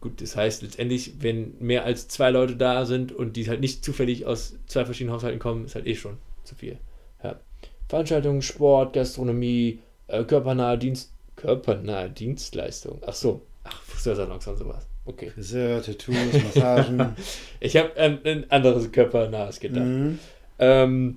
[0.00, 3.84] Gut, das heißt letztendlich, wenn mehr als zwei Leute da sind und die halt nicht
[3.84, 6.78] zufällig aus zwei verschiedenen Haushalten kommen, ist halt eh schon zu viel.
[7.22, 7.40] Ja.
[7.88, 13.00] Veranstaltungen, Sport, Gastronomie, äh, körpernahe, Dienst, körpernahe Dienstleistung.
[13.06, 14.86] Ach so, ach, Friseursalons und sowas.
[15.04, 15.30] Okay.
[15.30, 17.16] Friseur, Tattoos, Massagen.
[17.60, 19.86] ich habe an ein anderes körpernahes gedacht.
[19.86, 20.18] Mhm.
[20.58, 21.16] Ähm,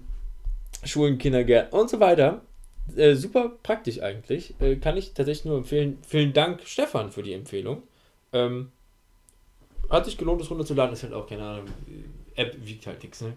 [0.84, 2.42] Schulen, Kindergärten und so weiter.
[2.96, 4.56] äh, super praktisch eigentlich.
[4.60, 6.00] Äh, kann ich tatsächlich nur empfehlen.
[6.08, 7.84] Vielen Dank, Stefan, für die Empfehlung.
[8.34, 8.72] Ähm,
[9.90, 10.94] hat sich gelohnt, das runterzuladen.
[10.94, 11.66] Ist halt auch, keine Ahnung,
[12.36, 13.34] App wiegt halt nichts, ne?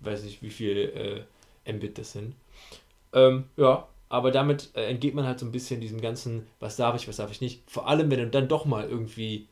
[0.00, 1.24] Weiß nicht, wie viel
[1.64, 2.34] äh, Mbit das sind.
[3.12, 6.94] Ähm, ja, aber damit äh, entgeht man halt so ein bisschen diesem ganzen, was darf
[6.96, 7.62] ich, was darf ich nicht.
[7.70, 9.48] Vor allem, wenn du dann doch mal irgendwie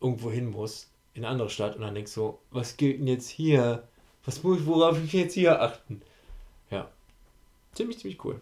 [0.00, 3.28] irgendwo hin musst, in eine andere Stadt und dann denkst du, was gilt denn jetzt
[3.28, 3.82] hier?
[4.28, 6.02] Was muss, worauf ich jetzt hier achten?
[6.70, 6.90] Ja.
[7.72, 8.38] Ziemlich, ziemlich cool.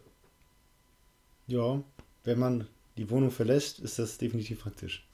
[1.47, 1.81] Ja,
[2.25, 5.07] wenn man die Wohnung verlässt, ist das definitiv praktisch.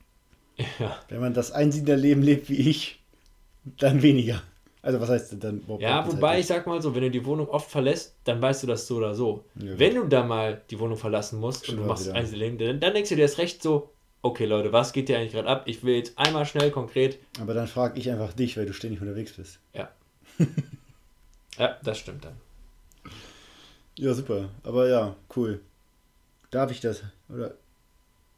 [0.78, 0.98] Ja.
[1.10, 3.02] Wenn man das Einsiedlerleben lebt wie ich,
[3.64, 4.42] dann weniger.
[4.80, 5.82] Also was heißt dann überhaupt?
[5.82, 8.66] Ja, wobei ich sag mal so, wenn du die Wohnung oft verlässt, dann weißt du
[8.66, 9.44] das so oder so.
[9.56, 12.94] Ja, wenn du da mal die Wohnung verlassen musst und du machst Einzelleben, dann, dann
[12.94, 13.90] denkst du dir erst recht so,
[14.22, 15.64] okay Leute, was geht dir eigentlich gerade ab?
[15.66, 17.18] Ich will jetzt einmal schnell konkret.
[17.38, 19.58] Aber dann frage ich einfach dich, weil du ständig unterwegs bist.
[19.74, 19.90] Ja.
[21.58, 22.36] ja, das stimmt dann.
[23.96, 24.48] Ja, super.
[24.64, 25.60] Aber ja, cool.
[26.50, 27.02] Darf ich das?
[27.28, 27.54] Oder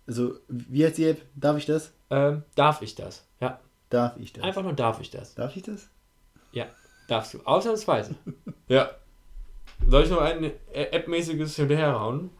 [0.06, 1.22] also, wie heißt die App?
[1.34, 1.92] Darf ich das?
[2.10, 3.24] Ähm, darf ich das?
[3.40, 3.58] Ja.
[3.88, 4.44] Darf ich das?
[4.44, 5.34] Einfach nur darf ich das.
[5.34, 5.88] Darf ich das?
[6.52, 6.66] Ja,
[7.08, 7.40] darfst du.
[7.44, 8.14] Ausnahmsweise.
[8.68, 8.90] ja.
[9.86, 12.30] Soll ich noch ein App-mäßiges hinterherhauen?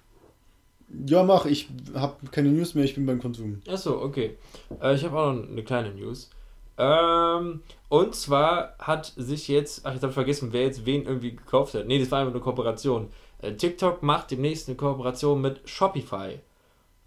[1.07, 1.47] Ja, mach.
[1.47, 3.61] Ich habe keine News mehr, ich bin beim Konsum.
[3.67, 4.37] Achso, okay.
[4.81, 6.31] Äh, ich habe auch noch eine kleine News.
[6.77, 11.37] Ähm, und zwar hat sich jetzt, ach, jetzt habe ich vergessen, wer jetzt wen irgendwie
[11.37, 11.87] gekauft hat.
[11.87, 13.11] Ne, das war einfach eine Kooperation.
[13.41, 16.41] Äh, TikTok macht demnächst eine Kooperation mit Shopify.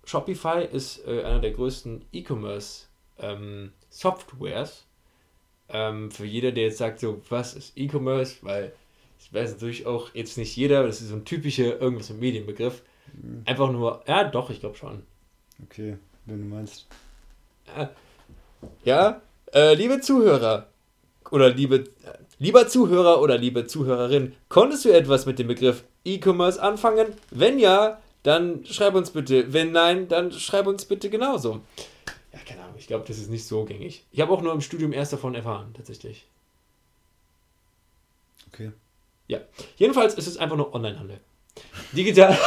[0.05, 2.85] Shopify ist äh, einer der größten E-Commerce
[3.19, 4.85] ähm, Softwares.
[5.69, 8.37] Ähm, für jeder, der jetzt sagt, so, was ist E-Commerce?
[8.41, 8.73] Weil
[9.19, 12.83] ich weiß natürlich auch jetzt nicht jeder, das ist so ein typischer irgendwas im Medienbegriff.
[13.21, 13.41] Mhm.
[13.45, 15.03] Einfach nur, ja, doch, ich glaube schon.
[15.65, 16.87] Okay, wenn du meinst.
[17.75, 17.89] Ja,
[18.85, 19.21] ja
[19.57, 20.67] äh, liebe Zuhörer
[21.31, 26.61] oder liebe, äh, lieber Zuhörer oder liebe Zuhörerin, konntest du etwas mit dem Begriff E-Commerce
[26.61, 27.07] anfangen?
[27.31, 29.51] Wenn ja, dann schreib uns bitte.
[29.53, 31.61] Wenn nein, dann schreib uns bitte genauso.
[32.31, 34.05] Ja, keine Ahnung, ich glaube, das ist nicht so gängig.
[34.11, 36.27] Ich habe auch nur im Studium erst davon erfahren, tatsächlich.
[38.53, 38.71] Okay.
[39.27, 39.39] Ja,
[39.77, 41.19] jedenfalls ist es einfach nur Onlinehandel.
[41.93, 42.37] Digital,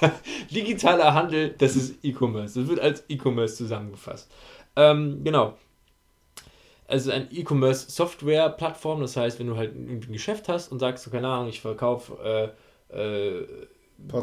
[0.50, 2.58] digitaler Handel, das ist E-Commerce.
[2.60, 4.28] Das wird als E-Commerce zusammengefasst.
[4.74, 5.56] Ähm, genau.
[6.88, 11.28] Also ein E-Commerce-Software-Plattform, das heißt, wenn du halt ein Geschäft hast und sagst, so, keine
[11.28, 12.54] Ahnung, ich verkaufe
[12.90, 13.46] äh, äh,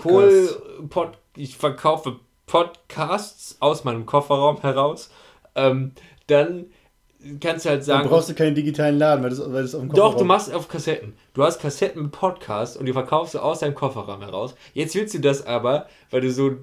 [0.01, 0.49] Kohl,
[0.89, 5.12] Pod, ich verkaufe Podcasts aus meinem Kofferraum heraus,
[5.54, 5.91] ähm,
[6.28, 6.65] dann
[7.39, 8.04] kannst du halt sagen.
[8.04, 10.25] Dann brauchst du keinen digitalen Laden, weil das, weil das auf dem Kofferraum Doch, du
[10.25, 11.13] machst auf Kassetten.
[11.34, 14.56] Du hast Kassetten mit Podcasts und die verkaufst du aus deinem Kofferraum heraus.
[14.73, 16.58] Jetzt willst du das aber, weil du so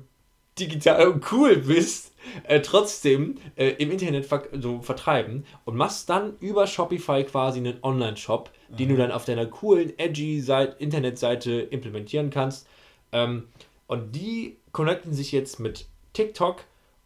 [0.59, 2.12] digital und cool bist,
[2.45, 7.79] äh, trotzdem äh, im Internet ver so vertreiben und machst dann über Shopify quasi einen
[7.83, 10.43] Online-Shop, den du dann auf deiner coolen, edgy
[10.79, 12.67] Internetseite implementieren kannst.
[13.13, 13.49] Ähm,
[13.87, 16.65] und die connecten sich jetzt mit TikTok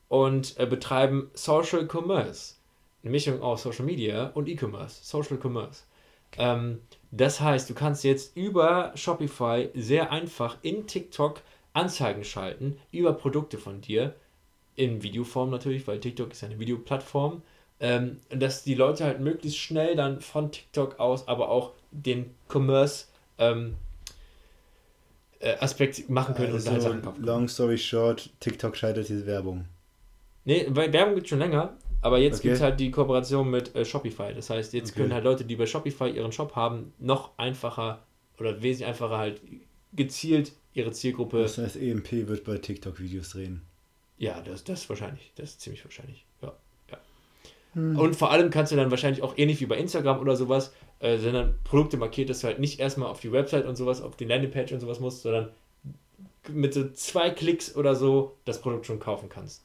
[0.09, 2.55] und äh, betreiben Social Commerce.
[3.03, 5.01] Eine Mischung aus Social Media und E-Commerce.
[5.03, 5.85] Social Commerce.
[6.39, 11.41] Ähm, das heißt, du kannst jetzt über Shopify sehr einfach in TikTok
[11.73, 14.15] Anzeigen schalten über Produkte von dir.
[14.77, 17.43] In Videoform natürlich, weil TikTok ist eine Videoplattform.
[17.79, 23.07] Ähm, dass die Leute halt möglichst schnell dann von TikTok aus aber auch den Commerce
[23.37, 23.75] ähm,
[25.41, 27.25] äh, Aspekt machen können also, und halt Sachen kaufen.
[27.25, 29.67] Long story short, TikTok scheitert diese Werbung.
[30.47, 32.45] Nee, weil Werbung gibt es schon länger, aber jetzt okay.
[32.45, 34.33] gibt es halt die Kooperation mit äh, Shopify.
[34.35, 35.01] Das heißt, jetzt okay.
[35.01, 38.03] können halt Leute, die bei Shopify ihren Shop haben, noch einfacher
[38.39, 39.41] oder wesentlich einfacher halt
[39.93, 41.43] gezielt ihre Zielgruppe.
[41.43, 43.63] Das heißt, EMP wird bei TikTok Videos drehen.
[44.19, 45.33] Ja, das, das ist wahrscheinlich.
[45.37, 46.25] Das ist ziemlich wahrscheinlich.
[46.43, 46.53] Ja.
[46.91, 46.99] ja.
[47.75, 47.99] Hm.
[47.99, 51.19] Und vor allem kannst du dann wahrscheinlich auch ähnlich wie bei Instagram oder sowas äh,
[51.19, 54.25] sondern Produkte markiert, dass du halt nicht erstmal auf die Website und sowas, auf die
[54.25, 55.51] Landingpage und sowas musst, sondern
[56.49, 59.63] mit so zwei Klicks oder so das Produkt schon kaufen kannst.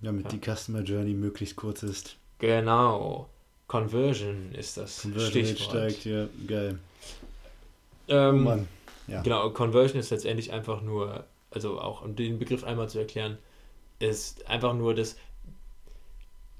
[0.00, 0.38] Damit ja.
[0.38, 2.16] die Customer Journey möglichst kurz ist.
[2.38, 3.28] Genau.
[3.68, 5.92] Conversion ist das Conversion Stichwort.
[5.92, 6.78] steigt, ja, geil.
[8.08, 8.68] Ähm, oh Mann.
[9.06, 9.22] Ja.
[9.22, 13.38] Genau, Conversion ist letztendlich einfach nur, also auch um den Begriff einmal zu erklären,
[13.98, 15.16] ist einfach nur das,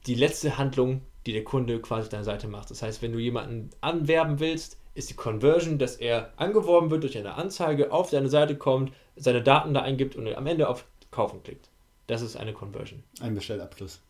[0.06, 2.70] die letzte Handlung, die der Kunde quasi auf deiner Seite macht.
[2.70, 7.18] Das heißt, wenn du jemanden anwerben willst, ist die Conversion, dass er angeworben wird durch
[7.18, 11.42] eine Anzeige, auf deine Seite kommt, seine Daten da eingibt und am Ende auf Kaufen
[11.42, 11.68] klickt.
[12.06, 13.02] Das ist eine Conversion.
[13.20, 14.00] Ein Bestellabschluss.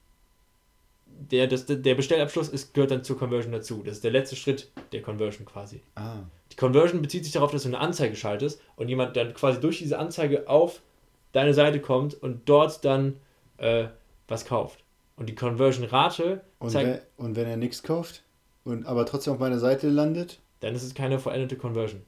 [1.07, 3.83] Der, das, der Bestellabschluss ist, gehört dann zur Conversion dazu.
[3.85, 5.81] Das ist der letzte Schritt der Conversion quasi.
[5.95, 6.19] Ah.
[6.53, 9.79] Die Conversion bezieht sich darauf, dass du eine Anzeige schaltest und jemand dann quasi durch
[9.79, 10.83] diese Anzeige auf
[11.33, 13.17] deine Seite kommt und dort dann
[13.59, 13.87] äh,
[14.29, 14.85] was kauft.
[15.17, 17.03] Und die Conversion-Rate zeigt.
[17.17, 18.25] Wenn, und wenn er nichts kauft,
[18.65, 20.41] und aber trotzdem auf meiner Seite landet?
[20.61, 22.03] Dann ist es keine veränderte Conversion.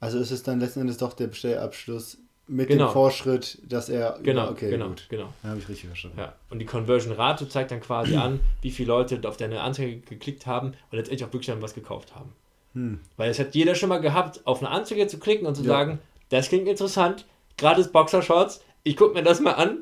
[0.00, 2.88] Also ist es dann letzten Endes doch der Bestellabschluss mit genau.
[2.88, 4.18] dem Vorschritt, dass er.
[4.22, 5.06] Genau, okay, genau, gut.
[5.08, 5.32] genau.
[5.42, 6.18] Habe ich richtig verstanden.
[6.18, 6.34] Ja.
[6.50, 10.68] Und die Conversion-Rate zeigt dann quasi an, wie viele Leute auf deine Anzeige geklickt haben
[10.90, 12.32] und letztendlich auch wirklich dann was gekauft haben.
[12.74, 13.00] Hm.
[13.16, 15.68] Weil es hat jeder schon mal gehabt, auf eine Anzeige zu klicken und zu ja.
[15.68, 15.98] sagen,
[16.30, 17.26] das klingt interessant,
[17.58, 19.78] gratis Boxershorts, ich gucke mir das mal an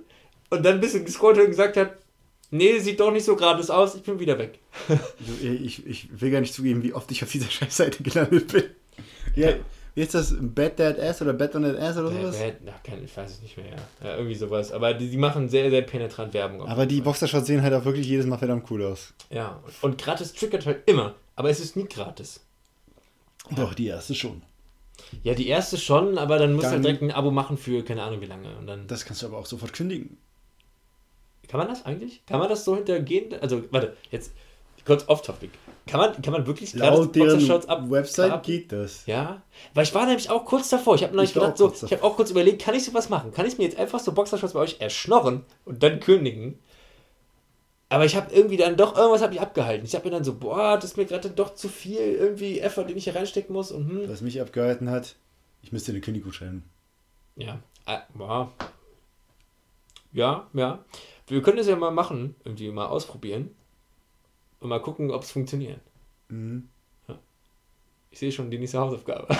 [0.50, 1.96] und dann ein bisschen gescrollt und gesagt hat,
[2.50, 4.58] nee, sieht doch nicht so gratis aus, ich bin wieder weg.
[5.42, 8.64] ich, ich will gar nicht zugeben, wie oft ich auf dieser Scheißseite gelandet bin.
[9.36, 9.50] Ja,
[9.94, 10.34] wie ist das?
[10.38, 12.38] Bad Dad Ass oder Bad on Dad Ass oder sowas?
[12.38, 14.06] Bad, ach, kein, ich weiß es nicht mehr, ja.
[14.06, 14.16] ja.
[14.16, 14.72] Irgendwie sowas.
[14.72, 16.66] Aber die, die machen sehr, sehr penetrant Werbung.
[16.66, 19.12] Aber die Boxershots sehen halt auch wirklich jedes Mal verdammt cool aus.
[19.30, 21.14] Ja, und gratis triggert halt immer.
[21.36, 22.40] Aber es ist nie gratis.
[23.56, 24.42] Doch, die erste schon.
[25.22, 28.02] Ja, die erste schon, aber dann musst du halt direkt ein Abo machen für keine
[28.02, 28.56] Ahnung wie lange.
[28.58, 30.18] Und dann das kannst du aber auch sofort kündigen.
[31.48, 32.24] Kann man das eigentlich?
[32.26, 33.34] Kann man das so hintergehen?
[33.40, 34.32] Also, warte, jetzt
[34.84, 35.50] kurz off-topic.
[35.86, 38.42] Kann man, kann man wirklich Laut deren ab Website ab?
[38.44, 39.06] geht das.
[39.06, 39.42] Ja,
[39.74, 40.94] weil ich war nämlich auch kurz davor.
[40.94, 43.32] Ich habe nämlich gedacht, so, ich habe auch kurz überlegt, kann ich sowas machen?
[43.32, 46.58] Kann ich mir jetzt einfach so Boxershorts bei euch erschnorren und dann kündigen?
[47.88, 49.84] Aber ich habe irgendwie dann doch, irgendwas habe ich abgehalten.
[49.84, 52.84] Ich habe mir dann so, boah, das ist mir gerade doch zu viel irgendwie Effort,
[52.84, 53.72] den ich hier reinstecken muss.
[53.72, 54.08] Und, hm.
[54.08, 55.16] Was mich abgehalten hat,
[55.62, 56.62] ich müsste eine Kündigung schreiben.
[57.34, 58.52] Ja, äh, boah.
[60.12, 60.84] Ja, ja.
[61.26, 63.56] Wir können es ja mal machen, irgendwie mal ausprobieren
[64.60, 65.80] und mal gucken, ob es funktioniert.
[66.28, 66.68] Mhm.
[67.08, 67.18] Ja.
[68.10, 69.28] Ich sehe schon die nächste Hausaufgabe.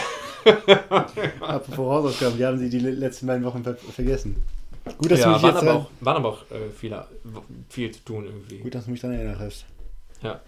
[1.41, 4.43] Apropos Hausaufgaben, die haben sie die letzten beiden Wochen ver vergessen.
[4.99, 6.99] Gut, dass ja, du mich waren, jetzt aber auch, waren aber auch äh, viel,
[7.69, 8.59] viel zu tun irgendwie.
[8.59, 9.67] Gut, dass du mich dann erinnert hast.
[10.23, 10.41] Ja.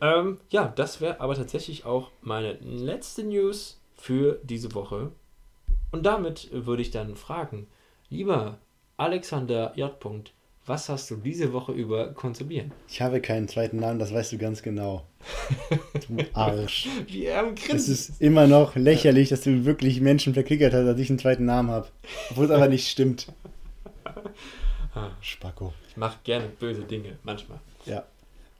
[0.00, 5.12] Ähm, ja, das wäre aber tatsächlich auch meine letzte News für diese Woche.
[5.92, 7.66] Und damit würde ich dann fragen,
[8.08, 8.58] lieber
[8.96, 9.98] Alexander J.
[10.66, 12.72] Was hast du diese Woche über konsumiert?
[12.88, 15.04] Ich habe keinen zweiten Namen, das weißt du ganz genau.
[16.08, 16.88] Du Arsch.
[17.06, 17.76] Wie er am Grinsen.
[17.76, 21.44] Es ist immer noch lächerlich, dass du wirklich Menschen verklickert hast, dass ich einen zweiten
[21.44, 21.86] Namen habe.
[22.30, 23.28] Obwohl es aber nicht stimmt.
[24.94, 25.10] Ah.
[25.20, 25.74] Spacko.
[25.90, 27.58] Ich mache gerne böse Dinge, manchmal.
[27.84, 28.04] Ja.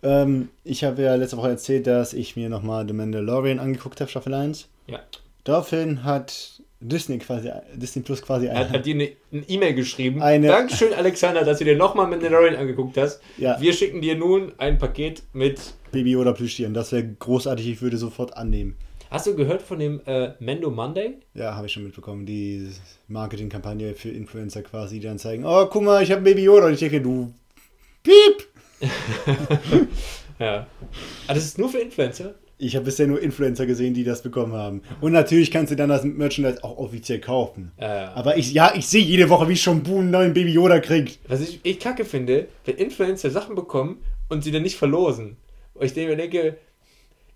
[0.02, 4.10] Ähm, ich habe ja letzte Woche erzählt, dass ich mir nochmal The Mandalorian angeguckt habe,
[4.10, 4.68] Staffel 1.
[4.86, 5.00] Ja.
[5.44, 8.58] Daraufhin hat Disney quasi, Disney Plus quasi eine.
[8.58, 9.10] Hat, hat dir eine
[9.48, 10.22] E-Mail geschrieben.
[10.22, 13.20] Eine, Dankeschön, Alexander, dass du dir nochmal Mandalorian angeguckt hast.
[13.38, 13.60] Ja.
[13.60, 16.74] Wir schicken dir nun ein Paket mit Baby oder Plüschtieren.
[16.74, 18.76] Das wäre großartig, ich würde sofort annehmen.
[19.10, 21.18] Hast du gehört von dem äh, Mendo Monday?
[21.34, 22.26] Ja, habe ich schon mitbekommen.
[22.26, 22.68] Die
[23.08, 26.66] Marketingkampagne für Influencer quasi, die dann zeigen: Oh, guck mal, ich habe Baby Yoda.
[26.66, 27.32] Und ich denke, du.
[28.02, 28.46] Piep!
[30.38, 30.66] ja.
[31.26, 32.34] Ah, das ist nur für Influencer?
[32.58, 34.82] Ich habe bisher nur Influencer gesehen, die das bekommen haben.
[35.02, 37.72] Und natürlich kannst du dann das Merchandise auch offiziell kaufen.
[37.76, 41.18] Äh, Aber ich, ja, ich sehe jede Woche, wie schon einen neuen Baby Yoda kriegt.
[41.28, 43.98] Was ich, ich kacke finde, wenn Influencer Sachen bekommen
[44.30, 45.36] und sie dann nicht verlosen.
[45.74, 46.56] Und ich denke, denke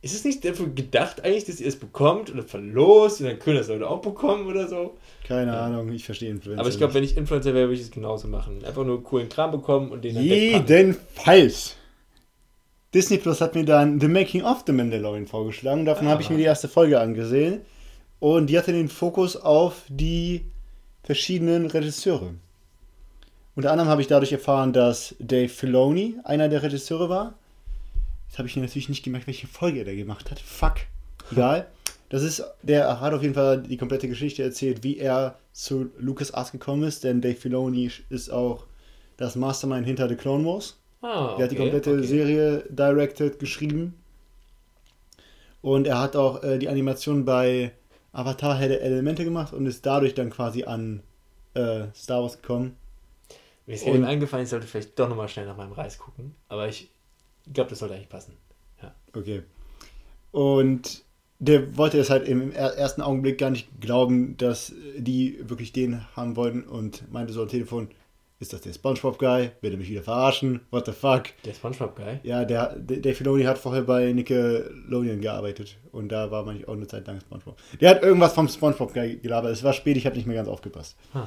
[0.03, 3.59] ist es nicht dafür gedacht eigentlich, dass ihr es bekommt oder verlost und dann können
[3.59, 4.97] das Leute auch bekommen oder so?
[5.29, 5.67] Keine ja.
[5.67, 6.61] Ahnung, ich verstehe Influencer.
[6.61, 8.65] Aber ich glaube, wenn ich Influencer wäre, würde ich es genauso machen.
[8.65, 11.77] Einfach nur coolen Kram bekommen und den dann Jedenfalls.
[12.93, 15.85] Disney Plus hat mir dann The Making of the Mandalorian vorgeschlagen.
[15.85, 16.11] Davon ah.
[16.11, 17.61] habe ich mir die erste Folge angesehen.
[18.19, 20.45] Und die hatte den Fokus auf die
[21.05, 22.35] verschiedenen Regisseure.
[23.55, 27.35] Unter anderem habe ich dadurch erfahren, dass Dave Filoni einer der Regisseure war.
[28.29, 30.41] Jetzt habe ich mir natürlich nicht gemerkt, welche Folge er da gemacht hat.
[30.41, 30.75] Fuck.
[31.33, 31.67] Egal.
[32.09, 36.35] Das ist, der hat auf jeden Fall die komplette Geschichte erzählt, wie er zu Lucas
[36.35, 38.67] Arts gekommen ist, denn Dave Filoni ist auch
[39.17, 40.80] das Mastermind hinter The Clone Wars.
[41.03, 42.07] Ah, okay, der hat die komplette okay.
[42.07, 43.95] Serie directed, geschrieben.
[45.63, 47.73] Und er hat auch äh, die Animation bei
[48.13, 51.03] Avatar hätte Elemente gemacht und ist dadurch dann quasi an
[51.55, 52.77] äh, Star Wars gekommen.
[53.67, 56.35] Mir ist eben eingefallen, ich sollte vielleicht doch nochmal schnell nach meinem Reis gucken.
[56.49, 56.91] Aber ich
[57.53, 58.37] glaube, das sollte eigentlich passen.
[58.83, 58.95] Ja.
[59.15, 59.43] Okay.
[60.33, 61.05] Und
[61.39, 66.37] der wollte es halt im ersten Augenblick gar nicht glauben, dass die wirklich den haben
[66.37, 67.89] wollten und meinte so am Telefon,
[68.41, 69.51] ist das der Spongebob-Guy?
[69.61, 70.63] Will er mich wieder verarschen?
[70.71, 71.25] What the fuck?
[71.45, 72.21] Der Spongebob-Guy?
[72.23, 75.77] Ja, der, der Filoni hat vorher bei Nickelodeon gearbeitet.
[75.93, 77.59] Und da war man auch eine Zeit lang Spongebob.
[77.81, 79.53] Der hat irgendwas vom Spongebob-Guy gelabert.
[79.53, 80.97] Es war spät, ich habe nicht mehr ganz aufgepasst.
[81.13, 81.27] Huh.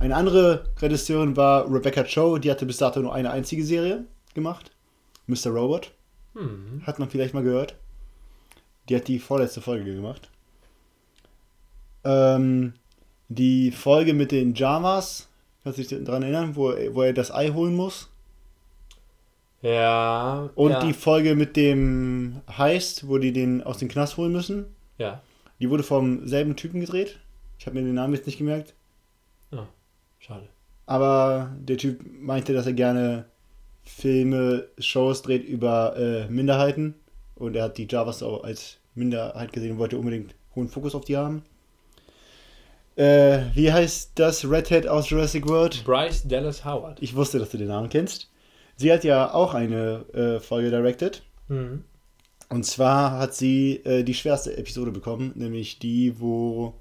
[0.00, 2.38] Eine andere Regisseurin war Rebecca Cho.
[2.38, 4.70] Die hatte bis dato nur eine einzige Serie gemacht.
[5.26, 5.50] Mr.
[5.50, 5.92] Robot.
[6.34, 6.82] Hm.
[6.86, 7.76] Hat man vielleicht mal gehört.
[8.88, 10.30] Die hat die vorletzte Folge gemacht.
[12.04, 12.72] Ähm,
[13.28, 15.28] die Folge mit den Jamas
[15.64, 18.10] Kannst du dich daran erinnern, wo, wo er das Ei holen muss?
[19.62, 20.50] Ja.
[20.54, 20.80] Und ja.
[20.80, 24.66] die Folge mit dem Heist, wo die den aus dem Knast holen müssen.
[24.98, 25.22] Ja.
[25.58, 27.18] Die wurde vom selben Typen gedreht.
[27.58, 28.74] Ich habe mir den Namen jetzt nicht gemerkt.
[29.52, 29.66] Ah,
[30.18, 30.46] schade.
[30.84, 33.24] Aber der Typ meinte, dass er gerne
[33.84, 36.94] Filme, Shows dreht über äh, Minderheiten.
[37.34, 41.06] Und er hat die Javas auch als Minderheit gesehen und wollte unbedingt hohen Fokus auf
[41.06, 41.42] die haben.
[42.96, 45.82] Äh, wie heißt das Redhead aus Jurassic World?
[45.84, 47.02] Bryce Dallas Howard.
[47.02, 48.30] Ich wusste, dass du den Namen kennst.
[48.76, 51.22] Sie hat ja auch eine äh, Folge directed.
[51.48, 51.84] Mhm.
[52.50, 56.74] Und zwar hat sie äh, die schwerste Episode bekommen, nämlich die, wo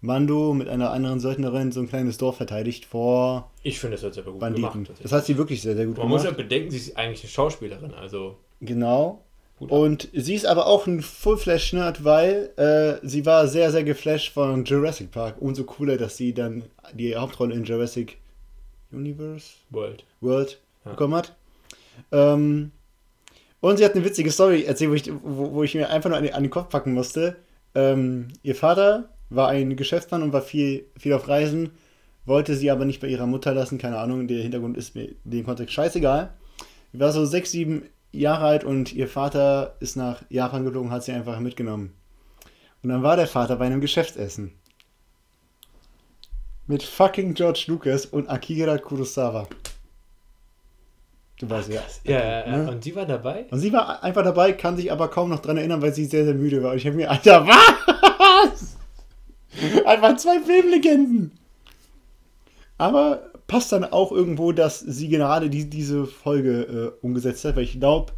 [0.00, 4.14] Mando mit einer anderen Söldnerin so ein kleines Dorf verteidigt vor Ich finde, das hat
[4.14, 4.84] sie aber gut Banditen.
[4.84, 5.00] gemacht.
[5.02, 6.38] das hat sie wirklich sehr, sehr gut Man muss gemacht.
[6.38, 9.24] ja bedenken, sie ist eigentlich eine Schauspielerin, also Genau.
[9.60, 9.70] Gut.
[9.70, 14.64] Und sie ist aber auch ein Full-Flash-Nerd, weil äh, sie war sehr, sehr geflasht von
[14.64, 15.36] Jurassic Park.
[15.40, 18.18] Umso cooler, dass sie dann die Hauptrolle in Jurassic
[18.92, 20.04] Universe World.
[20.20, 20.90] World Ja.
[20.90, 21.34] bekommen hat.
[22.10, 22.72] Ähm,
[23.60, 26.18] und sie hat eine witzige Story erzählt, wo ich, wo, wo ich mir einfach nur
[26.18, 27.36] an, den- an den Kopf packen musste.
[27.74, 31.70] Ähm, ihr Vater war ein Geschäftsmann und war viel, viel auf Reisen,
[32.24, 33.78] wollte sie aber nicht bei ihrer Mutter lassen.
[33.78, 36.32] Keine Ahnung, der Hintergrund ist mir in dem Kontext scheißegal.
[36.92, 41.04] Sie war so sechs, sieben Jahre alt und ihr Vater ist nach Japan geflogen, hat
[41.04, 41.94] sie einfach mitgenommen.
[42.82, 44.52] Und dann war der Vater bei einem Geschäftsessen.
[46.66, 49.48] Mit fucking George Lucas und Akira Kurosawa.
[51.38, 51.82] Du weißt ja.
[52.04, 52.56] Ja, ja, ja.
[52.56, 52.70] Ne?
[52.70, 53.46] Und sie war dabei?
[53.50, 56.24] Und sie war einfach dabei, kann sich aber kaum noch dran erinnern, weil sie sehr,
[56.24, 56.72] sehr müde war.
[56.72, 58.76] Und ich habe mir, Alter, was?
[59.86, 61.39] Einfach zwei Filmlegenden.
[62.80, 67.64] Aber passt dann auch irgendwo, dass sie gerade die, diese Folge äh, umgesetzt hat, weil
[67.64, 68.12] ich glaube,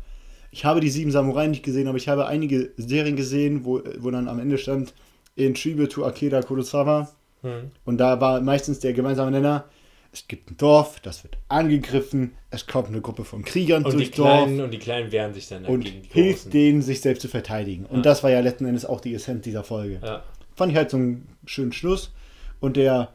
[0.50, 4.10] ich habe die sieben Samurai nicht gesehen, aber ich habe einige Serien gesehen, wo, wo
[4.10, 4.92] dann am Ende stand,
[5.34, 7.10] in Tribute to Akira Kurosawa.
[7.40, 7.70] Hm.
[7.84, 9.64] Und da war meistens der gemeinsame Nenner,
[10.12, 13.96] es gibt ein Dorf, das wird angegriffen, es kommt eine Gruppe von Kriegern Und die,
[13.96, 16.50] durchs Dorf Kleinen, und die Kleinen wehren sich dann und gegen die hilft Großen.
[16.52, 17.86] denen, sich selbst zu verteidigen.
[17.86, 18.02] Und Ja.
[18.02, 20.00] das war ja letzten Endes auch die Essenz dieser Folge.
[20.04, 20.22] Ja.
[20.54, 22.12] Fand ich halt so einen schönen Schluss.
[22.60, 23.08] Und der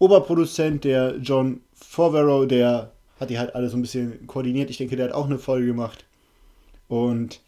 [0.00, 4.70] Oberproduzent, der John Favreau, der hat die halt alle so ein bisschen koordiniert.
[4.70, 6.06] Ich denke, der hat auch eine Folge gemacht.
[6.88, 7.42] Und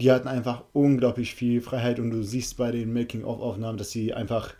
[0.00, 1.98] die hatten einfach unglaublich viel Freiheit.
[1.98, 4.54] Und du siehst bei den Making-of-Aufnahmen, dass sie einfach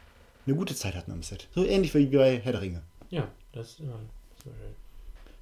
[0.45, 1.47] eine gute Zeit hatten am Set.
[1.55, 2.83] So ähnlich wie bei Herr der Ringe.
[3.11, 4.01] Ja, das ist immer,
[4.35, 4.53] das schön.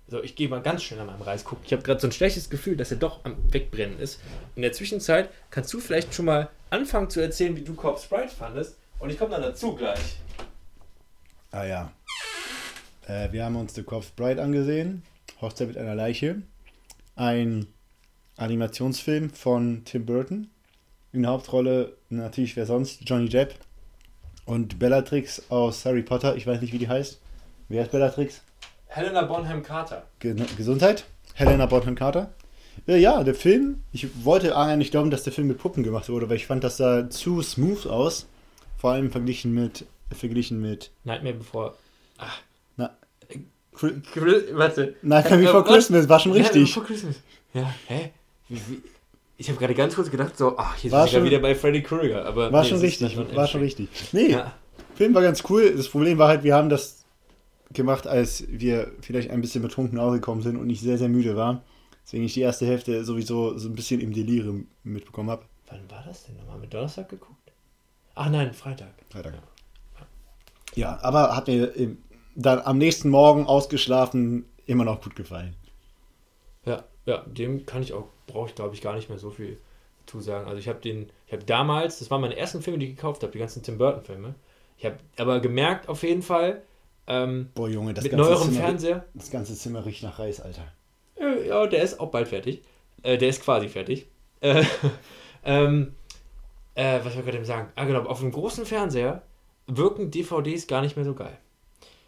[0.08, 1.64] So, ich gehe mal ganz schnell an meinem Reis gucken.
[1.64, 4.20] Ich habe gerade so ein schlechtes Gefühl, dass er doch am Wegbrennen ist.
[4.56, 8.28] In der Zwischenzeit kannst du vielleicht schon mal anfangen zu erzählen, wie du Corpse Sprite
[8.28, 8.76] fandest.
[8.98, 10.18] Und ich komme dann dazu gleich.
[11.52, 11.92] Ah ja.
[13.06, 15.02] Äh, wir haben uns The Corpse Bride angesehen.
[15.42, 16.40] Hochzeit mit einer Leiche.
[17.14, 17.66] Ein
[18.38, 20.48] Animationsfilm von Tim Burton.
[21.12, 23.02] In der Hauptrolle natürlich wer sonst?
[23.04, 23.54] Johnny Depp.
[24.46, 26.36] Und Bellatrix aus Harry Potter.
[26.36, 27.20] Ich weiß nicht, wie die heißt.
[27.68, 28.40] Wer ist Bellatrix?
[28.86, 30.06] Helena Bonham Carter.
[30.20, 31.04] Ge Gesundheit.
[31.34, 32.32] Helena Bonham Carter.
[32.88, 33.82] Äh, ja, der Film.
[33.92, 36.64] Ich wollte eigentlich nicht glauben, dass der Film mit Puppen gemacht wurde, weil ich fand,
[36.64, 38.26] das sah zu smooth aus.
[38.78, 39.84] Vor allem verglichen mit.
[40.14, 40.90] Verglichen mit.
[41.04, 41.74] Nightmare Before.
[42.76, 42.90] Na,
[43.74, 44.96] Chri- Chris- Warte.
[45.02, 45.72] Nightmare Äh, Before was?
[45.72, 46.74] Christmas war schon Nightmare richtig.
[46.74, 47.16] Before Christmas.
[47.54, 48.10] Ja, hä?
[48.48, 48.82] Wie, wie?
[49.38, 51.54] Ich habe gerade ganz kurz gedacht, so, ach, hier War sind wir schon- wieder bei
[51.54, 52.24] Freddy Krueger.
[52.26, 53.88] Aber War nee, schon richtig, Nightmare war schon on richtig.
[54.12, 54.52] Nee, Ja.
[54.94, 55.74] Film war ganz cool.
[55.74, 57.04] Das Problem war halt, wir haben das
[57.72, 61.08] gemacht, als wir vielleicht ein bisschen betrunken nach Hause gekommen sind und ich sehr, sehr
[61.08, 61.62] müde war.
[62.04, 65.44] Deswegen ich die erste Hälfte sowieso so ein bisschen im Delirium mitbekommen habe.
[65.68, 66.58] Wann war das denn nochmal?
[66.58, 67.52] Mit Donnerstag geguckt?
[68.14, 68.92] Ach nein, Freitag.
[69.10, 69.32] Freitag.
[69.34, 69.40] Ja,
[71.02, 71.98] aber hat mir im-
[72.34, 75.54] dann am nächsten Morgen ausgeschlafen immer noch gut gefallen.
[76.64, 79.58] Ja, ja, dem kann ich auch, brauche ich glaube ich gar nicht mehr so viel
[80.06, 80.46] zu sagen.
[80.46, 83.22] Also ich habe den, ich habe damals, das waren meine ersten Filme, die ich gekauft
[83.22, 84.34] habe, die ganzen Tim Burton Filme.
[84.78, 86.62] Ich habe aber gemerkt auf jeden Fall,
[87.06, 90.40] ähm, Boah, Junge, das mit ganze neuerem Zimmer, Fernseher, Das ganze Zimmer riecht nach Reis,
[90.40, 90.70] Alter.
[91.20, 92.62] äh, ja, der ist auch bald fertig.
[93.02, 94.06] Äh, der ist quasi fertig.
[94.40, 94.64] Äh,
[95.44, 95.94] ähm,
[96.74, 97.72] äh, was wollte ich gerade sagen?
[97.76, 99.22] Ah, genau, auf einem großen Fernseher
[99.66, 101.38] wirken DVDs gar nicht mehr so geil.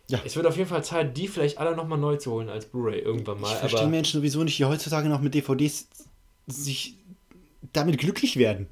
[0.08, 0.20] Ja.
[0.24, 3.00] Es wird auf jeden Fall Zeit, die vielleicht alle nochmal neu zu holen als Blu-ray
[3.00, 3.52] irgendwann mal.
[3.52, 5.88] Ich verstehe Menschen sowieso nicht, die heutzutage noch mit DVDs
[6.46, 6.96] sich
[7.72, 8.66] damit glücklich werden.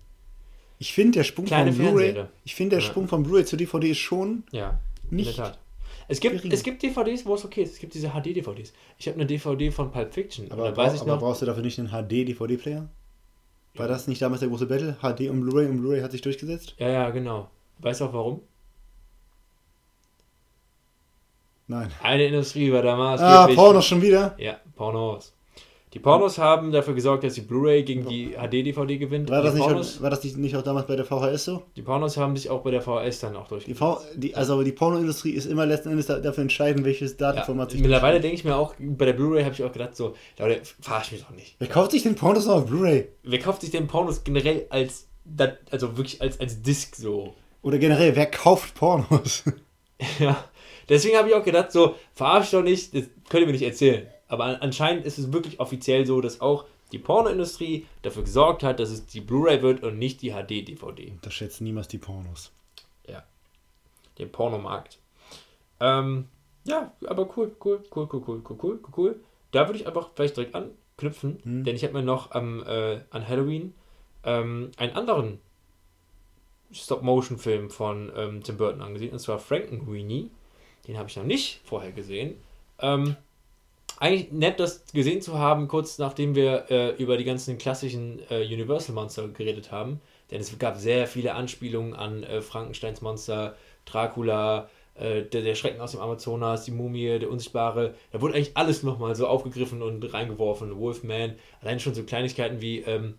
[0.78, 2.86] Ich finde, der Sprung Kleine von Blu-ray, ich finde, der Ja.
[2.86, 4.78] Sprung von Blu-ray zu DVD ist schon Ja,
[5.10, 5.38] in nicht.
[5.38, 5.58] der Tat.
[6.08, 6.52] Es gibt, gering.
[6.52, 7.74] es gibt DVDs, wo es okay ist.
[7.74, 8.72] Es gibt diese HD-DVDs.
[8.98, 10.50] Ich habe eine DVD von Pulp Fiction.
[10.50, 11.20] Aber, und da weiß ich aber noch.
[11.20, 12.88] brauchst du dafür nicht einen HD-DVD-Player?
[13.76, 14.96] War das nicht damals der große Battle?
[15.00, 16.74] HD und Blu-ray und Blu-ray hat sich durchgesetzt?
[16.78, 17.48] Ja, ja, genau.
[17.78, 18.40] Weißt du auch warum?
[21.72, 21.88] Nein.
[22.02, 23.20] Eine Industrie war damals.
[23.22, 24.34] Ah, Pornos schon wieder?
[24.38, 25.32] Ja, Pornos.
[25.94, 29.28] Die Pornos haben dafür gesorgt, dass die Blu-ray gegen die HD-DVD gewinnt.
[29.28, 31.62] War das, die, nicht, Pornos, war das nicht, auch damals bei der VHS so?
[31.76, 33.78] die Pornos haben sich auch bei der VHS dann auch Die durchgesetzt.
[33.78, 37.72] v die, also die Pornoindustrie ist immer letzten Endes da- dafür entscheidend, welches Ja, Datenformat
[37.72, 40.62] sich mittlerweile denke ich mir auch, bei der Blu-ray habe ich auch gedacht, so, Leute,
[40.80, 41.56] verarsch mich doch nicht.
[41.58, 43.08] Wer kauft sich denn Pornos noch auf Blu-ray?
[43.22, 45.08] Wer kauft sich denn Pornos generell als,
[45.70, 47.34] also wirklich als, als Disc so?
[47.60, 49.44] Oder generell, wer kauft Pornos?
[50.18, 50.42] Ja,
[50.88, 54.06] deswegen habe ich auch gedacht, so, verarsch doch nicht, das könnt ihr mir nicht erzählen.
[54.28, 58.78] Aber an, anscheinend ist es wirklich offiziell so, dass auch die Pornoindustrie dafür gesorgt hat,
[58.78, 61.10] dass es die Blu-ray wird und nicht die HD-DVD.
[61.10, 62.52] Unterschätzt niemals die Pornos.
[63.06, 63.24] Ja,
[64.18, 64.98] dem Pornomarkt.
[65.80, 66.28] Ähm,
[66.64, 69.20] ja, aber cool, cool, cool, cool, cool, cool, cool, cool.
[69.50, 71.64] Da würde ich einfach vielleicht direkt anknüpfen, hm.
[71.64, 73.74] denn ich habe mir noch am, äh, an Halloween
[74.24, 75.40] ähm, einen anderen
[76.70, 80.30] Stop-Motion-Film von ähm, Tim Burton angesehen, und zwar Frankenweenie.
[80.86, 82.36] Den habe ich noch nicht vorher gesehen.
[82.80, 83.16] Ähm,
[83.98, 88.44] eigentlich nett, das gesehen zu haben, kurz nachdem wir äh, über die ganzen klassischen äh,
[88.44, 90.00] Universal Monster geredet haben.
[90.30, 93.54] Denn es gab sehr viele Anspielungen an äh, Frankensteins Monster,
[93.84, 97.94] Dracula, äh, der, der, Schrecken aus dem Amazonas, die Mumie, der Unsichtbare.
[98.10, 100.76] Da wurde eigentlich alles nochmal so aufgegriffen und reingeworfen.
[100.78, 102.80] Wolfman, allein schon so Kleinigkeiten wie.
[102.80, 103.14] Ähm,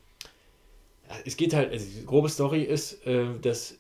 [1.26, 3.78] es geht halt, also die grobe Story ist, äh, dass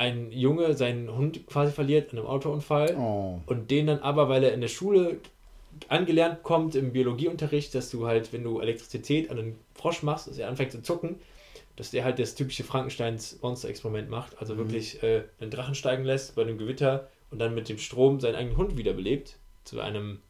[0.00, 3.38] ein Junge seinen Hund quasi verliert in einem Autounfall oh.
[3.44, 5.18] und den dann aber, weil er in der Schule
[5.88, 10.38] angelernt kommt im Biologieunterricht, dass du halt, wenn du Elektrizität an einen Frosch machst, dass
[10.38, 11.16] er anfängt zu zucken,
[11.76, 14.58] dass der halt das typische Frankensteins Monster-Experiment macht, also mhm.
[14.58, 18.36] wirklich äh, einen Drachen steigen lässt bei einem Gewitter und dann mit dem Strom seinen
[18.36, 20.20] eigenen Hund wiederbelebt zu einem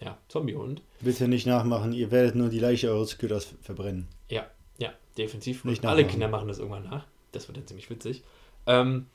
[0.00, 0.82] ja, Zombiehund.
[1.00, 4.08] Bitte nicht nachmachen, ihr werdet nur die Leiche eures Köders verbrennen.
[4.28, 5.64] Ja, ja, definitiv.
[5.64, 7.06] Nicht alle Kinder machen das irgendwann nach.
[7.30, 8.24] Das wird dann ziemlich witzig.
[8.66, 9.06] Ähm,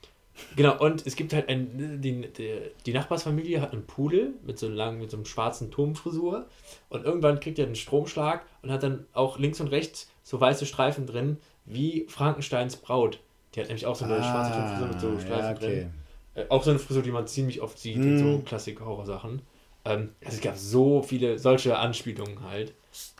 [0.54, 4.68] Genau, und es gibt halt ein, die, die, die, Nachbarsfamilie hat einen Pudel mit so,
[4.68, 6.46] lang, mit so einem schwarzen Turmfrisur
[6.90, 10.66] und irgendwann kriegt er einen Stromschlag und hat dann auch links und rechts so weiße
[10.66, 13.20] Streifen drin, wie Frankensteins Braut.
[13.54, 15.80] Die hat nämlich auch so eine ah, schwarze Turmfrisur mit so Streifen ja, okay.
[15.80, 15.94] drin.
[16.34, 18.02] Äh, auch so eine Frisur, die man ziemlich oft sieht hm.
[18.02, 19.40] in so Klassik-Horror-Sachen.
[19.86, 22.74] Ähm, also es gab so viele solche Anspielungen halt.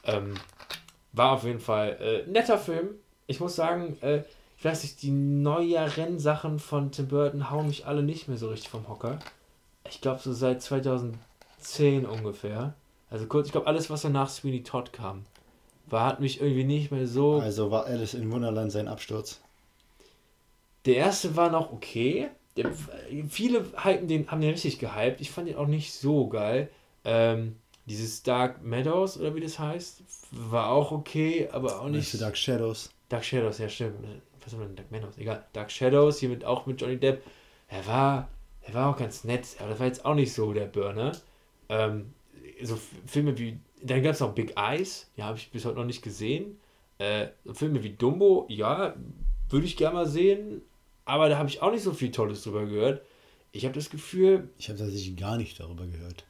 [0.05, 0.35] Ähm,
[1.13, 2.89] war auf jeden Fall äh, netter Film.
[3.27, 4.23] Ich muss sagen, äh,
[4.59, 8.49] ich weiß nicht, die neueren Sachen von Tim Burton hauen mich alle nicht mehr so
[8.49, 9.19] richtig vom Hocker.
[9.89, 12.75] Ich glaube, so seit 2010 ungefähr.
[13.11, 15.25] Also kurz, ich glaube, alles, was danach Sweeney Todd kam,
[15.87, 17.35] war, hat mich irgendwie nicht mehr so.
[17.35, 19.41] Also war Alice in Wunderland sein Absturz?
[20.87, 22.29] Der erste war noch okay.
[22.57, 22.73] Der,
[23.29, 25.21] viele hypen den, haben den richtig gehypt.
[25.21, 26.71] Ich fand den auch nicht so geil.
[27.05, 32.21] Ähm, dieses Dark Meadows oder wie das heißt, war auch okay, aber auch nicht.
[32.21, 32.91] Dark Shadows.
[33.09, 34.01] Dark Shadows, ja stimmt
[34.47, 35.19] was war denn Dark Manos?
[35.19, 37.23] Egal, Dark Shadows, hier mit, auch mit Johnny Depp.
[37.69, 38.29] Er war,
[38.63, 41.13] er war auch ganz nett, aber das war jetzt auch nicht so der Burner.
[41.69, 42.15] Ähm,
[42.63, 45.85] so Filme wie, dann gab es noch Big Eyes, ja, habe ich bis heute noch
[45.85, 46.59] nicht gesehen.
[46.99, 48.95] Äh, Filme wie Dumbo, ja,
[49.51, 50.63] würde ich gerne mal sehen,
[51.05, 53.03] aber da habe ich auch nicht so viel Tolles drüber gehört.
[53.53, 54.51] Ich habe das Gefühl.
[54.59, 56.25] Ich habe tatsächlich gar nicht darüber gehört.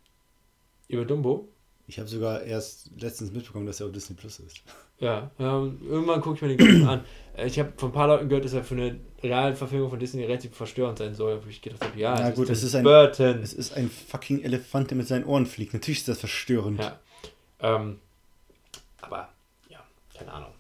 [0.88, 1.48] Über Dumbo?
[1.86, 4.62] Ich habe sogar erst letztens mitbekommen, dass er auf Disney Plus ist.
[4.99, 7.05] Ja, ja irgendwann gucke ich mir den Ganzen an.
[7.36, 9.99] Äh, ich habe von ein paar Leuten gehört, dass er für eine reale Verfilmung von
[9.99, 11.44] Disney relativ verstörend sein soll.
[11.44, 13.42] Wo ich gedacht habe, ja, Na gut, es ist, ein, Burton.
[13.42, 15.74] es ist ein fucking Elefant, der mit seinen Ohren fliegt.
[15.74, 16.80] Natürlich ist das verstörend.
[16.80, 16.99] Ja.
[17.61, 18.01] Ähm,
[19.01, 19.28] aber,
[19.68, 19.80] ja,
[20.16, 20.51] keine Ahnung.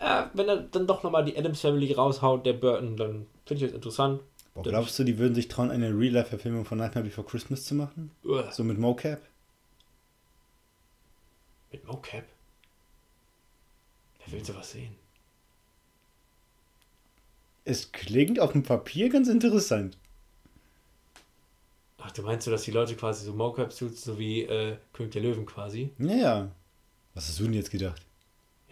[0.00, 3.70] Äh, wenn er dann doch nochmal die Adams Family raushaut, der Burton, dann finde ich
[3.70, 4.22] das interessant.
[4.54, 8.10] Boah, glaubst du, die würden sich trauen, eine Real-Life-Verfilmung von Nightmare Before Christmas zu machen?
[8.24, 8.50] Uah.
[8.50, 9.20] So mit Mocap?
[11.70, 12.24] Mit Mocap?
[14.30, 14.94] Will sowas sehen?
[17.64, 19.98] Es klingt auf dem Papier ganz interessant.
[21.98, 25.22] Ach, du meinst du, dass die Leute quasi so Mocap-Suits, so wie äh, König der
[25.22, 25.92] Löwen quasi?
[25.98, 26.52] Ja, ja.
[27.14, 28.02] Was hast du denn jetzt gedacht?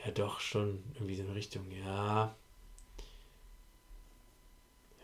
[0.04, 2.34] Ja, doch, schon irgendwie so eine Richtung, ja.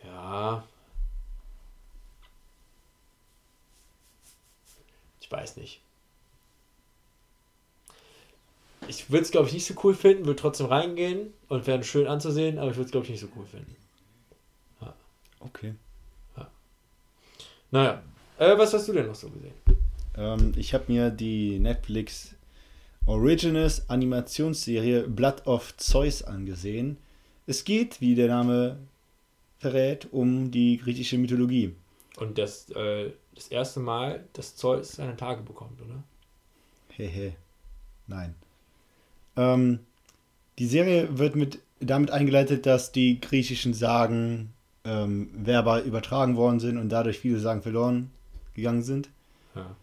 [0.03, 0.67] Ja.
[5.19, 5.84] Ich weiß nicht
[8.87, 12.07] ich würde es, glaube ich, nicht so cool finden, würde trotzdem reingehen und wäre schön
[12.07, 13.75] anzusehen, aber ich würde es, glaube ich, nicht so cool finden.
[14.81, 14.93] Ja.
[15.39, 15.75] Okay.
[16.37, 16.51] Ja.
[17.71, 18.03] Naja,
[18.37, 19.53] äh, was hast du denn noch so gesehen?
[20.17, 22.35] Ähm, ich habe mir die Netflix
[23.05, 26.97] Originals Animationsserie Blood of Zeus angesehen.
[27.45, 28.77] Es geht, wie der Name
[29.59, 31.75] verrät, um die griechische Mythologie.
[32.17, 36.03] Und das, äh, das erste Mal, dass Zeus seine Tage bekommt, oder?
[36.89, 37.35] Hehe.
[38.07, 38.35] Nein.
[39.37, 39.79] Ähm,
[40.59, 44.53] die Serie wird mit, damit eingeleitet, dass die griechischen Sagen
[44.85, 48.11] ähm, verbal übertragen worden sind und dadurch viele Sagen verloren
[48.53, 49.09] gegangen sind.
[49.55, 49.75] Ja.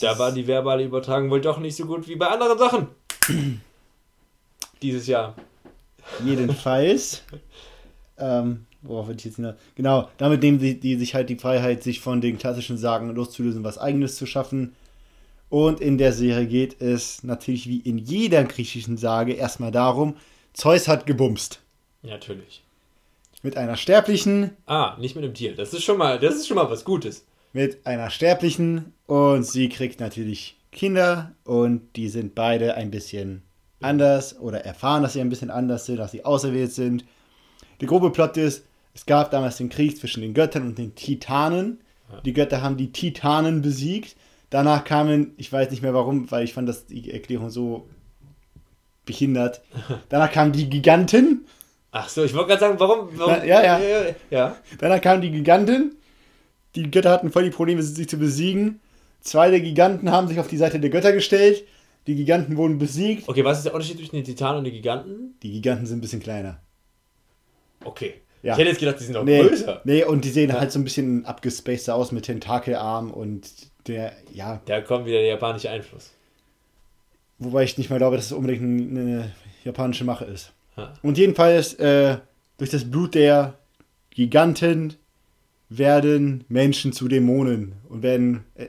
[0.00, 2.88] da war die verbale Übertragung wohl doch nicht so gut wie bei anderen Sachen.
[4.82, 5.34] Dieses Jahr.
[6.24, 7.22] Jedenfalls.
[8.18, 9.54] ähm, worauf will ich jetzt hinaus?
[9.76, 13.64] Genau, damit nehmen die, die sich halt die Freiheit, sich von den klassischen Sagen loszulösen,
[13.64, 14.74] was eigenes zu schaffen
[15.50, 20.16] und in der Serie geht es natürlich wie in jeder griechischen Sage erstmal darum,
[20.54, 21.60] Zeus hat gebumst.
[22.02, 22.62] Natürlich.
[23.42, 24.50] Mit einer sterblichen.
[24.66, 25.54] Ah, nicht mit einem Tier.
[25.54, 27.26] Das ist schon mal, das ist schon mal was Gutes.
[27.52, 33.42] Mit einer sterblichen und sie kriegt natürlich Kinder und die sind beide ein bisschen
[33.80, 37.04] anders oder erfahren, dass sie ein bisschen anders sind, dass sie auserwählt sind.
[37.80, 41.80] Der grobe Plot ist, Es gab damals den Krieg zwischen den Göttern und den Titanen.
[42.24, 44.16] Die Götter haben die Titanen besiegt.
[44.50, 47.88] Danach kamen, ich weiß nicht mehr warum, weil ich fand das die Erklärung so
[49.06, 49.62] behindert.
[50.08, 51.46] Danach kamen die Giganten.
[51.92, 53.44] Ach so, ich wollte gerade sagen, warum, warum?
[53.46, 54.14] Ja, ja, ja.
[54.30, 54.56] ja.
[54.78, 55.96] Danach kamen die Giganten.
[56.76, 58.80] Die Götter hatten voll die Probleme, sich zu besiegen.
[59.20, 61.64] Zwei der Giganten haben sich auf die Seite der Götter gestellt.
[62.06, 63.28] Die Giganten wurden besiegt.
[63.28, 65.34] Okay, was ist der Unterschied zwischen den Titanen und den Giganten?
[65.42, 66.60] Die Giganten sind ein bisschen kleiner.
[67.84, 68.14] Okay.
[68.42, 68.54] Ja.
[68.54, 69.82] Ich hätte jetzt gedacht, die sind auch nee, größer.
[69.84, 70.58] Nee, und die sehen ja.
[70.58, 74.60] halt so ein bisschen abgespaced aus mit Tentakelarm und der, ja.
[74.66, 76.12] Da kommt wieder der japanische Einfluss.
[77.38, 79.32] Wobei ich nicht mal glaube, dass es unbedingt eine
[79.64, 80.52] japanische Mache ist.
[80.76, 80.92] Ja.
[81.02, 82.18] Und jedenfalls, äh,
[82.58, 83.54] durch das Blut der
[84.10, 84.94] Giganten
[85.68, 88.66] werden Menschen zu Dämonen und werden äh,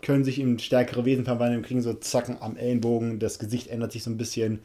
[0.00, 3.18] können sich in stärkere Wesen verwandeln und kriegen so Zacken am Ellenbogen.
[3.18, 4.60] Das Gesicht ändert sich so ein bisschen.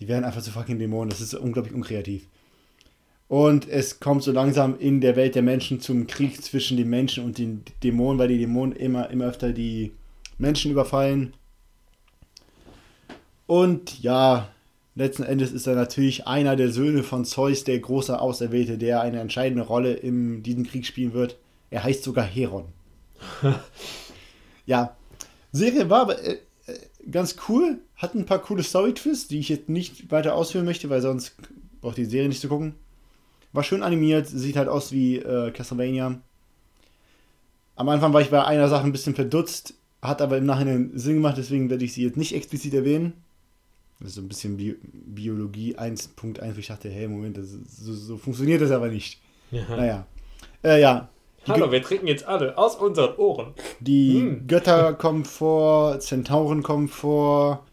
[0.00, 1.10] Die werden einfach zu fucking Dämonen.
[1.10, 2.26] Das ist unglaublich unkreativ.
[3.32, 7.24] Und es kommt so langsam in der Welt der Menschen zum Krieg zwischen den Menschen
[7.24, 9.92] und den Dämonen, weil die Dämonen immer, immer öfter die
[10.36, 11.32] Menschen überfallen.
[13.46, 14.50] Und ja,
[14.94, 19.20] letzten Endes ist er natürlich einer der Söhne von Zeus, der große Auserwählte, der eine
[19.20, 21.38] entscheidende Rolle in diesem Krieg spielen wird.
[21.70, 22.66] Er heißt sogar Heron.
[24.66, 24.94] ja,
[25.52, 26.78] Serie war aber äh, äh,
[27.10, 31.00] ganz cool, hat ein paar coole Story-Twists, die ich jetzt nicht weiter ausführen möchte, weil
[31.00, 31.34] sonst
[31.80, 32.74] braucht die Serie nicht zu gucken.
[33.52, 36.20] War schön animiert, sieht halt aus wie äh, Castlevania.
[37.76, 41.14] Am Anfang war ich bei einer Sache ein bisschen verdutzt, hat aber im Nachhinein Sinn
[41.14, 43.12] gemacht, deswegen werde ich sie jetzt nicht explizit erwähnen.
[44.00, 48.16] Das ist so ein bisschen Bi Biologie 1.1, ich dachte, hey, Moment, das, so, so,
[48.16, 49.20] funktioniert das aber nicht.
[49.50, 49.62] Ja.
[49.68, 50.06] Naja.
[50.64, 51.08] Äh, ja,
[51.48, 53.54] Hallo, wir trinken jetzt alle aus unseren Ohren.
[53.80, 54.46] Die hm.
[54.46, 57.66] Götter kommen vor, Zentauren kommen vor,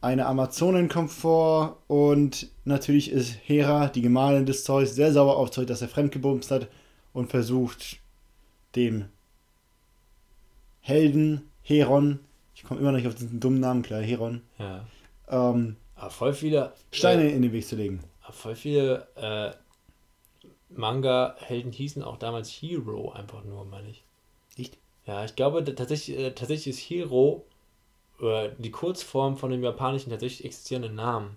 [0.00, 5.50] eine Amazonin kommt vor und natürlich ist Hera, die Gemahlin des Zeus, sehr sauer auf
[5.50, 6.68] Zeus, dass er fremdgebumst hat
[7.12, 7.98] und versucht,
[8.76, 9.06] dem
[10.80, 12.20] Helden Heron,
[12.54, 14.86] ich komme immer noch nicht auf diesen dummen Namen klar, Heron, ja.
[15.28, 18.00] ähm, aber voll viele Steine äh, in den Weg zu legen.
[18.30, 19.52] Voll viele äh,
[20.70, 24.04] Manga-Helden hießen auch damals Hero einfach nur, meine ich.
[24.56, 24.78] Echt?
[25.06, 27.46] Ja, ich glaube tatsächlich, äh, tatsächlich ist Hero
[28.20, 31.36] äh, die Kurzform von dem japanischen tatsächlich existierenden Namen.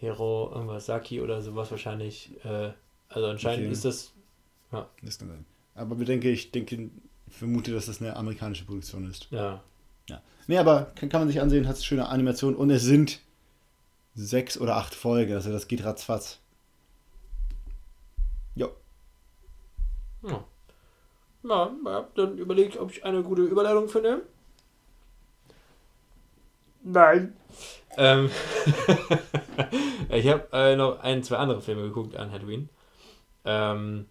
[0.00, 2.30] Hero, irgendwas Saki oder sowas wahrscheinlich.
[2.44, 2.70] Äh,
[3.08, 3.72] also anscheinend okay.
[3.72, 4.12] ist das.
[4.72, 4.88] Ja.
[5.02, 5.44] Das kann sein.
[5.74, 6.90] Aber bedenke, ich denke,
[7.28, 9.28] vermute, dass das eine amerikanische Produktion ist.
[9.30, 9.62] Ja.
[10.08, 10.22] Ja.
[10.46, 13.20] Nee, aber kann, kann man sich ansehen, hat schöne Animation und es sind
[14.14, 16.40] sechs oder acht Folgen, also das geht ratzfatz.
[20.22, 20.44] Ja.
[21.42, 24.22] Na, ja, dann überlege ich, ob ich eine gute Überleitung finde.
[26.82, 27.34] Nein.
[27.96, 28.30] Ähm,
[30.12, 32.68] ich habe äh, noch ein, zwei andere Filme geguckt an Halloween.
[33.44, 34.06] Ähm,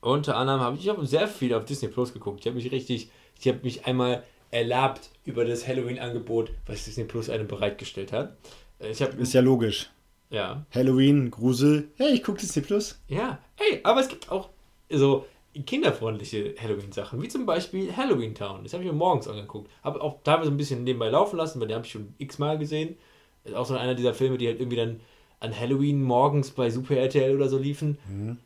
[0.00, 2.40] unter anderem habe ich, hab sehr viel auf Disney Plus geguckt.
[2.40, 7.30] Ich habe mich richtig, ich habe mich einmal erlabt über das Halloween-Angebot, was Disney Plus
[7.30, 8.36] einem bereitgestellt hat.
[8.78, 9.90] Äh, ich hab, Ist ja logisch.
[10.30, 10.64] Ja.
[10.74, 11.88] Halloween, Grusel.
[11.96, 13.00] Hey, ich gucke Disney Plus.
[13.08, 14.50] Ja, hey, aber es gibt auch
[14.90, 15.26] so
[15.66, 18.64] kinderfreundliche Halloween-Sachen, wie zum Beispiel Halloween Town.
[18.64, 19.70] Das habe ich mir morgens angeguckt.
[19.82, 22.96] Habe auch teilweise ein bisschen nebenbei laufen lassen, weil den habe ich schon x-mal gesehen.
[23.44, 25.00] Ist auch so einer dieser Filme, die halt irgendwie dann
[25.40, 27.98] an Halloween morgens bei Super RTL oder so liefen.
[28.08, 28.38] Mhm.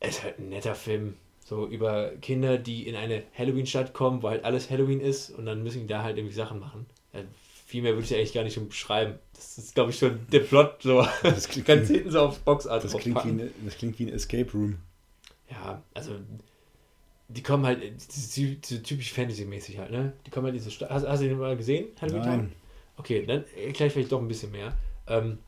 [0.00, 1.14] Ist halt ein netter Film.
[1.44, 5.62] So über Kinder, die in eine Halloween-Stadt kommen, wo halt alles Halloween ist und dann
[5.62, 6.86] müssen die da halt irgendwie Sachen machen.
[7.12, 7.20] Ja,
[7.66, 9.14] viel mehr würde ich eigentlich gar nicht beschreiben.
[9.32, 11.06] Das ist, glaube ich, schon der Plot so.
[11.22, 12.84] Das klingt ganz hinten so auf Boxart.
[12.84, 14.78] Das klingt, wie ein, das klingt wie ein Escape Room
[15.50, 16.16] ja, also
[17.28, 20.12] die kommen halt, so typisch Fantasy-mäßig halt, ne?
[20.24, 20.90] Die kommen halt diese Stadt.
[20.90, 21.88] Hast, hast, du den mal gesehen?
[22.00, 22.38] Halloween Nein.
[22.38, 22.52] Town?
[22.96, 24.76] Okay, dann erkläre ich vielleicht doch ein bisschen mehr.
[25.06, 25.38] Ähm,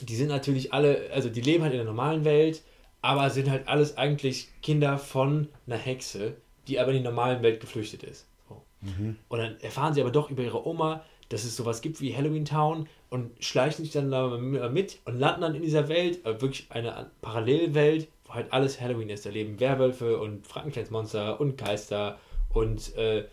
[0.00, 2.62] die sind natürlich alle, also die leben halt in der normalen Welt,
[3.02, 6.36] aber sind halt alles eigentlich Kinder von einer Hexe,
[6.68, 8.26] die aber in die normalen Welt geflüchtet ist.
[8.48, 8.62] So.
[8.80, 9.16] Mhm.
[9.28, 12.44] Und dann erfahren sie aber doch über ihre Oma, dass es sowas gibt wie Halloween
[12.44, 16.66] Town und schleichen sich dann da mit und landen dann in dieser Welt, äh, wirklich
[16.70, 19.26] eine Parallelwelt, wo halt alles Halloween ist.
[19.26, 22.18] Da leben Werwölfe und Frankensteinsmonster und Geister
[22.52, 23.24] und äh,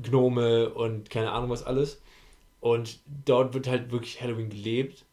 [0.00, 2.00] Gnome und keine Ahnung was alles.
[2.64, 5.04] Und dort wird halt wirklich Halloween gelebt.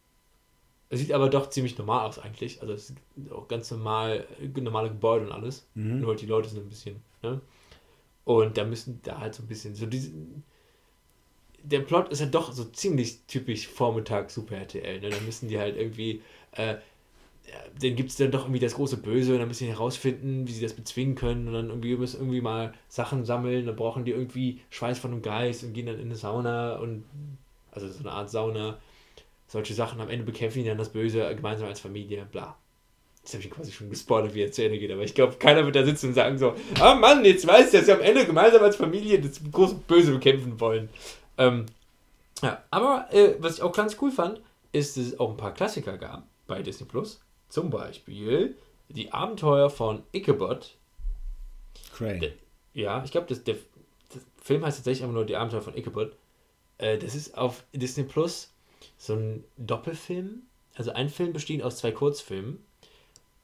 [0.88, 2.62] Es sieht aber doch ziemlich normal aus eigentlich.
[2.62, 5.68] Also es ist auch ganz normal, normale Gebäude und alles.
[5.74, 6.00] Mhm.
[6.00, 7.42] Nur halt die Leute sind ein bisschen, ne?
[8.24, 10.12] Und da müssen da halt so ein bisschen, so diese,
[11.62, 15.10] der Plot ist ja doch so ziemlich typisch Vormittag Super RTL, ne?
[15.10, 16.22] Da müssen die halt irgendwie
[16.52, 16.76] äh,
[17.80, 20.52] dann gibt es dann doch irgendwie das große Böse und dann müssen sie herausfinden, wie
[20.52, 24.12] sie das bezwingen können und dann irgendwie müssen irgendwie mal Sachen sammeln, dann brauchen die
[24.12, 27.04] irgendwie Schweiß von einem Geist und gehen dann in eine Sauna und
[27.72, 28.78] also so eine Art Sauna.
[29.48, 32.56] Solche Sachen am Ende bekämpfen die dann das Böse gemeinsam als Familie, bla.
[33.22, 35.64] Jetzt habe ich quasi schon gespoilert, wie er zu Ende geht, aber ich glaube, keiner
[35.64, 38.26] wird da sitzen und sagen so, ah Mann, jetzt weiß ich, dass sie am Ende
[38.26, 40.88] gemeinsam als Familie das große Böse bekämpfen wollen.
[41.38, 41.66] Ähm,
[42.42, 44.40] ja, aber äh, was ich auch ganz cool fand,
[44.72, 47.20] ist, dass es auch ein paar Klassiker gab bei Disney Plus.
[47.48, 48.56] Zum Beispiel
[48.88, 50.74] die Abenteuer von Ichabod.
[51.94, 52.32] Crane.
[52.74, 53.56] Ja, ich glaube, der,
[54.42, 56.16] Film heißt tatsächlich einfach nur Die Abenteuer von Ichabod.
[56.78, 58.52] Äh, das ist auf Disney Plus
[58.98, 60.42] so ein Doppelfilm.
[60.74, 62.64] Also ein Film besteht aus zwei Kurzfilmen.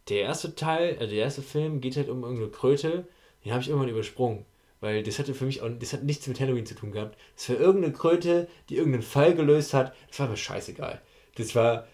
[0.09, 3.07] Der erste Teil, also der erste Film geht halt um irgendeine Kröte.
[3.45, 4.47] Den habe ich irgendwann übersprungen.
[4.81, 7.19] Weil das hatte für mich auch, das hat nichts mit Halloween zu tun gehabt.
[7.35, 9.95] Das war irgendeine Kröte, die irgendeinen Fall gelöst hat.
[10.09, 11.01] Das war mir scheißegal.
[11.37, 11.89] Das war,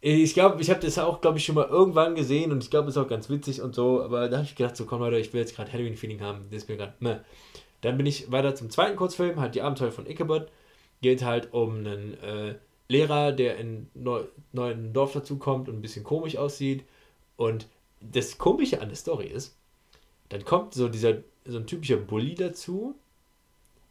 [0.00, 2.88] ich glaube, ich habe das auch, glaube ich, schon mal irgendwann gesehen und ich glaube,
[2.88, 5.18] es ist auch ganz witzig und so, aber da habe ich gedacht, so komm Leute,
[5.18, 7.24] ich will jetzt gerade Halloween-Feeling haben, das ist mir gerade, ne.
[7.80, 10.48] Dann bin ich weiter zum zweiten Kurzfilm, halt die Abenteuer von Ichabod.
[11.02, 12.54] Geht halt um einen äh,
[12.88, 16.84] Lehrer, der in neu, neuen Dorf dazukommt und ein bisschen komisch aussieht.
[17.36, 17.68] Und
[18.00, 19.56] das Komische an der Story ist,
[20.28, 22.94] dann kommt so dieser, so ein typischer Bully dazu,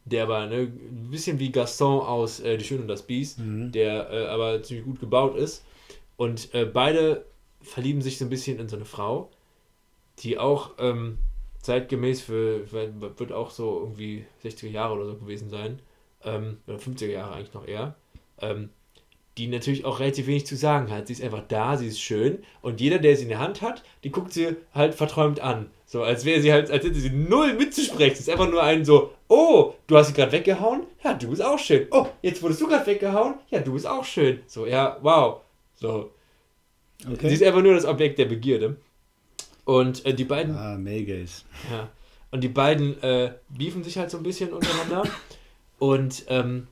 [0.04, 3.72] der aber ne, ein bisschen wie Gaston aus äh, Die Schöne und das Biest, mhm.
[3.72, 5.64] der äh, aber ziemlich gut gebaut ist.
[6.16, 7.24] Und äh, beide
[7.60, 9.30] verlieben sich so ein bisschen in so eine Frau,
[10.20, 11.18] die auch ähm,
[11.66, 15.80] zeitgemäß für, wird auch so irgendwie 60er Jahre oder so gewesen sein,
[16.24, 17.96] ähm, oder 50er Jahre eigentlich noch eher,
[18.40, 18.70] ähm,
[19.36, 21.08] die natürlich auch relativ wenig zu sagen hat.
[21.08, 23.82] Sie ist einfach da, sie ist schön und jeder, der sie in der Hand hat,
[24.02, 25.70] die guckt sie halt verträumt an.
[25.84, 28.14] So, als wäre sie halt, als hätte sie null mitzusprechen.
[28.14, 30.84] Es ist einfach nur ein so, oh, du hast sie gerade weggehauen?
[31.04, 31.86] Ja, du bist auch schön.
[31.90, 33.34] Oh, jetzt wurdest du gerade weggehauen?
[33.50, 34.40] Ja, du bist auch schön.
[34.46, 35.42] So, ja, wow.
[35.74, 36.12] So.
[37.04, 37.28] Okay.
[37.28, 38.76] Sie ist einfach nur das Objekt der Begierde.
[39.66, 40.56] Und äh, die beiden.
[40.56, 41.44] Ah, Maygays.
[41.70, 41.90] Ja.
[42.30, 45.02] Und die beiden äh, beefen sich halt so ein bisschen untereinander.
[45.78, 46.68] und ähm,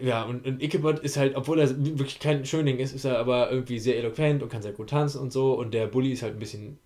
[0.00, 3.50] ja, und, und Ichabod ist halt, obwohl er wirklich kein Schöning ist, ist er aber
[3.50, 5.54] irgendwie sehr eloquent und kann sehr gut tanzen und so.
[5.54, 6.78] Und der Bully ist halt ein bisschen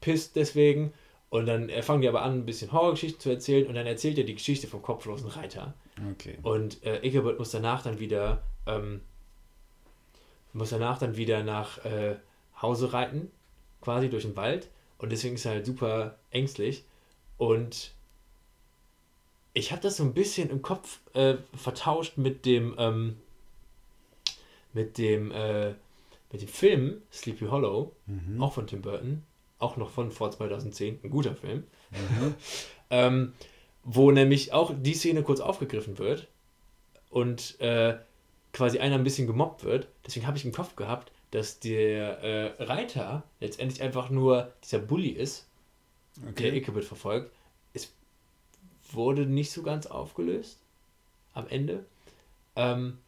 [0.00, 0.92] pisst deswegen.
[1.30, 3.66] Und dann fangen die aber an, ein bisschen Horrorgeschichten zu erzählen.
[3.68, 5.74] Und dann erzählt er die Geschichte vom kopflosen Reiter.
[6.12, 6.38] Okay.
[6.42, 9.00] Und äh, Ichabod muss danach dann wieder, ähm,
[10.52, 12.16] muss danach dann wieder nach äh,
[12.62, 13.30] Hause reiten,
[13.80, 14.68] quasi durch den Wald.
[14.98, 16.84] Und deswegen ist er halt super ängstlich.
[17.36, 17.92] Und
[19.54, 23.16] ich habe das so ein bisschen im Kopf äh, vertauscht mit dem ähm,
[24.72, 25.74] mit dem äh,
[26.32, 28.42] mit dem Film Sleepy Hollow, mhm.
[28.42, 29.22] auch von Tim Burton,
[29.58, 32.34] auch noch von vor 2010, ein guter Film, mhm.
[32.90, 33.32] ähm,
[33.84, 36.28] wo nämlich auch die Szene kurz aufgegriffen wird
[37.10, 37.98] und äh,
[38.52, 39.88] quasi einer ein bisschen gemobbt wird.
[40.06, 45.10] Deswegen habe ich im Kopf gehabt, dass der äh, Reiter letztendlich einfach nur dieser Bully
[45.10, 45.46] ist,
[46.22, 46.44] okay.
[46.44, 47.32] der Ichabod verfolgt
[48.94, 50.58] wurde nicht so ganz aufgelöst
[51.34, 51.84] am Ende.
[52.56, 52.98] Ähm,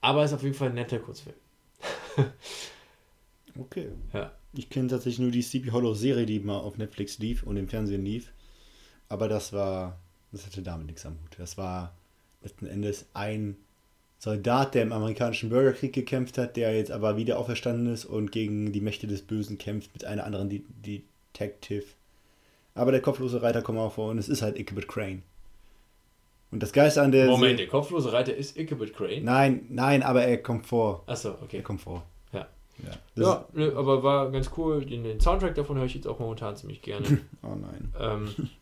[0.00, 1.36] aber ist auf jeden Fall ein netter Kurzfilm.
[3.58, 3.90] okay.
[4.12, 4.32] Ja.
[4.52, 7.68] Ich kenne tatsächlich nur die Sleepy Hollow Serie, die mal auf Netflix lief und im
[7.68, 8.32] Fernsehen lief.
[9.08, 9.98] Aber das war,
[10.32, 11.38] das hatte damit nichts am Hut.
[11.38, 11.94] Das war
[12.42, 13.56] letzten Endes ein
[14.20, 18.70] Soldat, der im amerikanischen Bürgerkrieg gekämpft hat, der jetzt aber wieder auferstanden ist und gegen
[18.70, 21.84] die Mächte des Bösen kämpft mit einer anderen Detective
[22.74, 25.22] aber der kopflose Reiter kommt auch vor und es ist halt Ichabod Crane.
[26.50, 27.26] Und das Geist an der.
[27.26, 29.22] Moment, der kopflose Reiter ist Ichabod Crane?
[29.22, 31.04] Nein, nein, aber er kommt vor.
[31.06, 31.58] Achso, okay.
[31.58, 32.04] Er kommt vor.
[32.32, 32.46] Ja.
[33.14, 34.84] Ja, ja aber war ganz cool.
[34.84, 37.06] Den, den, Soundtrack davon höre ich jetzt auch momentan ziemlich gerne.
[37.42, 37.92] oh nein.
[38.00, 38.34] Ähm,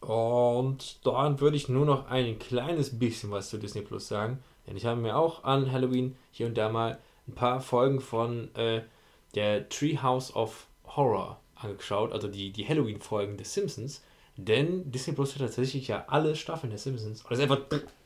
[0.00, 4.42] und dann würde ich nur noch ein kleines bisschen was zu Disney Plus sagen.
[4.66, 6.98] Denn ich habe mir auch an Halloween hier und da mal
[7.28, 8.82] ein paar Folgen von äh,
[9.34, 14.02] der Treehouse of Horror angeschaut, also die, die Halloween-Folgen des Simpsons.
[14.36, 17.22] Denn Disney Plus hat tatsächlich ja alle Staffeln der Simpsons.
[17.22, 17.38] Und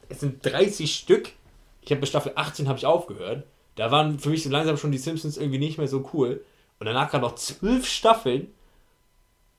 [0.09, 1.31] es, sind 30 Stück.
[1.81, 3.45] Ich habe bei Staffel 18 habe ich aufgehört.
[3.77, 6.45] Da waren für mich so langsam schon die Simpsons irgendwie nicht mehr so cool.
[6.81, 8.53] Und danach kamen noch zwölf Staffeln.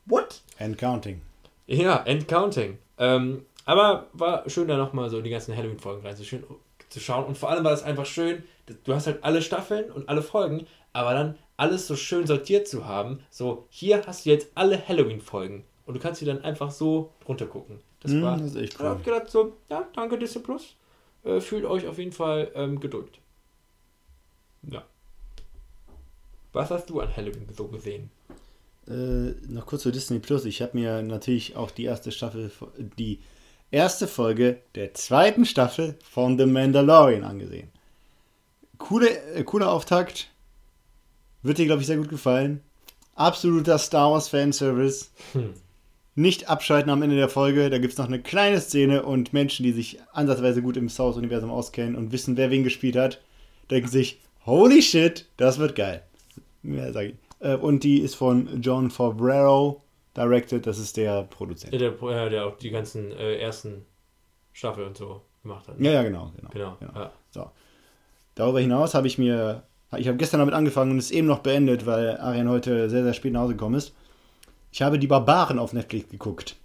[0.06, 0.42] What?
[0.60, 1.22] And counting.
[1.68, 2.78] Ja, and counting.
[2.98, 7.26] Ähm, aber war schön, da nochmal so die ganzen Halloween-Folgen reinzuschauen.
[7.26, 8.44] Und vor allem war das einfach schön,
[8.84, 12.86] du hast halt alle Staffeln und alle Folgen, aber dann alles so schön sortiert zu
[12.86, 13.20] haben.
[13.30, 17.80] So, hier hast du jetzt alle Halloween-Folgen und du kannst sie dann einfach so runtergucken.
[18.02, 18.38] Das mm, war.
[18.38, 18.86] Das ist echt cool.
[18.86, 20.76] Ich hab gedacht so, ja, danke Disney Plus.
[21.24, 23.20] Äh, fühlt euch auf jeden Fall ähm, gedrückt.
[24.64, 24.84] Ja.
[26.54, 28.10] Was hast du an Halloween so gesehen?
[28.88, 30.46] Äh, noch kurz zu Disney Plus.
[30.46, 32.52] Ich habe mir natürlich auch die erste Staffel,
[32.98, 33.20] die
[33.72, 37.70] erste Folge der zweiten Staffel von The Mandalorian angesehen.
[38.78, 40.30] Coole, äh, cooler Auftakt.
[41.42, 42.62] Wird dir, glaube ich, sehr gut gefallen.
[43.16, 45.12] Absoluter Star Wars Fanservice.
[45.34, 45.54] Hm.
[46.16, 47.70] Nicht abschalten am Ende der Folge.
[47.70, 51.08] Da gibt es noch eine kleine Szene und Menschen, die sich ansatzweise gut im Star
[51.08, 53.22] Wars-Universum auskennen und wissen, wer wen gespielt hat,
[53.70, 56.04] denken sich, Holy shit, das wird geil.
[56.64, 57.16] Ja, sag ich.
[57.40, 59.82] Äh, und die ist von John Favreau
[60.16, 61.74] directed, das ist der Produzent.
[61.74, 63.86] Der, der, der auch die ganzen äh, ersten
[64.54, 65.80] Staffeln und so gemacht hat.
[65.80, 66.32] Ja, ja, genau.
[66.36, 66.50] Genau.
[66.52, 66.78] Genau.
[66.80, 66.94] genau.
[66.94, 67.12] Ja.
[67.30, 67.52] So.
[68.36, 69.64] Darüber hinaus habe ich mir,
[69.98, 73.14] ich habe gestern damit angefangen und es eben noch beendet, weil Arian heute sehr, sehr
[73.14, 73.94] spät nach Hause gekommen ist.
[74.72, 76.58] Ich habe die Barbaren auf Netflix geguckt.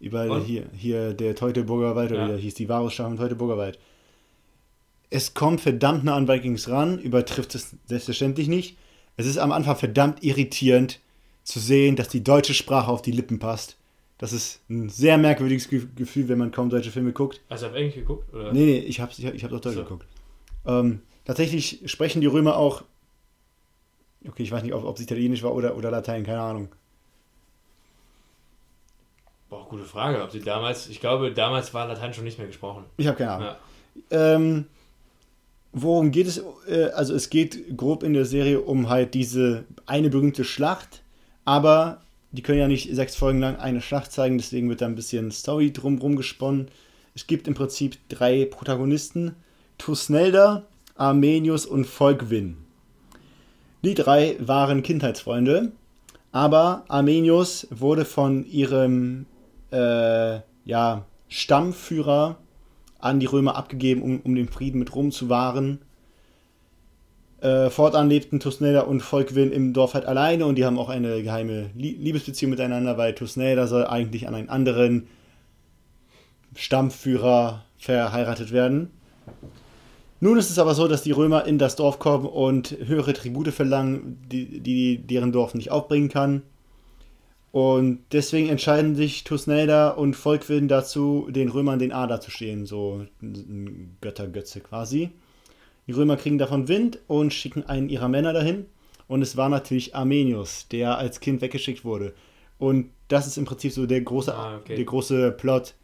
[0.00, 0.42] Über Und?
[0.42, 2.26] hier, hier der Teutoburger Wald, oder Ja.
[2.26, 3.78] wie der hieß, die Varusstamm Teutoburger Wald.
[5.10, 8.76] Es kommt verdammt nah an Vikings ran, übertrifft es selbstverständlich nicht.
[9.18, 11.00] Es ist am Anfang verdammt irritierend
[11.42, 13.76] zu sehen, dass die deutsche Sprache auf die Lippen passt.
[14.16, 17.40] Das ist ein sehr merkwürdiges Ge- Gefühl, wenn man kaum deutsche Filme guckt.
[17.50, 18.32] Hast du auf Englisch geguckt?
[18.32, 18.52] Oder?
[18.52, 19.82] Nee, nee, ich hab's, ich, hab- ich hab doch Deutsch So.
[19.82, 20.06] geguckt.
[20.66, 22.84] Ähm, tatsächlich sprechen die Römer auch.
[24.26, 26.68] Okay, ich weiß nicht, ob ob es Italienisch war oder, oder Latein, keine Ahnung.
[29.48, 30.22] Boah, gute Frage.
[30.22, 32.84] Ob sie damals, ich glaube, damals war Latein schon nicht mehr gesprochen.
[32.98, 33.48] Ich habe keine Ahnung.
[34.10, 34.34] Ja.
[34.34, 34.66] Ähm,
[35.82, 36.42] worum geht es?
[36.68, 41.02] Äh, also es geht grob in der Serie um halt diese eine berühmte Schlacht,
[41.44, 44.94] aber die können ja nicht sechs Folgen lang eine Schlacht zeigen, deswegen wird da ein
[44.94, 46.68] bisschen Story drumherum gesponnen.
[47.14, 49.34] Es gibt im Prinzip drei Protagonisten,
[49.78, 50.64] Tusnelda,
[50.94, 52.58] Armenius und Volkwin.
[53.82, 55.72] Die drei waren Kindheitsfreunde,
[56.32, 59.26] aber Armenius wurde von ihrem
[59.70, 62.38] äh, ja, Stammführer
[62.98, 65.78] an die Römer abgegeben, um, um den Frieden mit Rom zu wahren.
[67.40, 71.22] Äh, fortan lebten Tusnelda und Volkwin im Dorf halt alleine und die haben auch eine
[71.22, 75.06] geheime Lie Liebesbeziehung miteinander, weil Tusnelda soll eigentlich an einen anderen
[76.56, 78.90] Stammführer verheiratet werden.
[80.20, 83.52] Nun ist es aber so, dass die Römer in das Dorf kommen und höhere Tribute
[83.52, 86.42] verlangen, die, die deren Dorf nicht aufbringen kann.
[87.50, 93.06] Und deswegen entscheiden sich Tusnelda und Volkwin dazu, den Römern den Ader zu stehen, so
[93.22, 95.10] ein Göttergötze quasi.
[95.86, 98.66] Die Römer kriegen davon Wind und schicken einen ihrer Männer dahin.
[99.06, 102.12] Und es war natürlich Armenius, der als Kind weggeschickt wurde.
[102.58, 104.76] Und das ist im Prinzip so der große, Ah, okay.
[104.76, 105.74] der große Plot.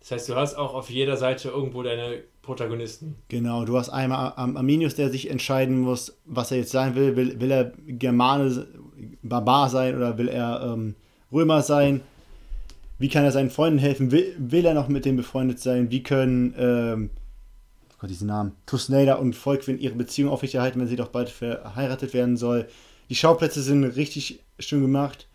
[0.00, 3.14] Das heißt, du hast auch auf jeder Seite irgendwo deine Protagonisten.
[3.28, 7.16] Genau, du hast einmal Arminius, der sich entscheiden muss, was er jetzt sein will.
[7.16, 8.66] Will, will er Germane,
[9.22, 10.94] Barbar sein oder will er ähm,
[11.32, 12.00] Römer sein?
[12.98, 14.12] Wie kann er seinen Freunden helfen?
[14.12, 15.90] Will, will er noch mit denen befreundet sein?
[15.90, 17.10] Wie können, ähm,
[17.90, 22.14] oh Gott, diesen Namen, Tusnelda und Volkwin ihre Beziehung aufrechterhalten, wenn sie doch bald verheiratet
[22.14, 22.68] werden soll?
[23.10, 25.26] Die Schauplätze sind richtig schön gemacht.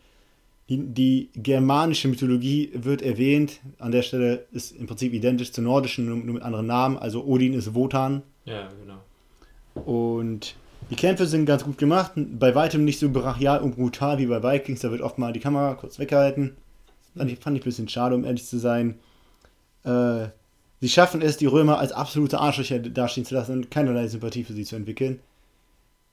[0.69, 3.59] Die, die germanische Mythologie wird erwähnt.
[3.79, 6.97] An der Stelle ist im Prinzip identisch zur nordischen, nur, nur mit anderen Namen.
[6.97, 8.21] Also Odin ist Wotan.
[8.45, 9.83] Ja, genau.
[9.85, 10.55] Und
[10.89, 12.13] die Kämpfe sind ganz gut gemacht.
[12.15, 14.81] Bei weitem nicht so brachial und brutal wie bei Vikings.
[14.81, 16.55] Da wird oft mal die Kamera kurz weggehalten.
[17.15, 18.99] Fand ich, fand ich ein bisschen schade, um ehrlich zu sein.
[19.83, 20.27] Äh,
[20.81, 24.53] sie schaffen es, die Römer als absolute Arschlöcher dastehen zu lassen und keinerlei Sympathie für
[24.53, 25.19] sie zu entwickeln.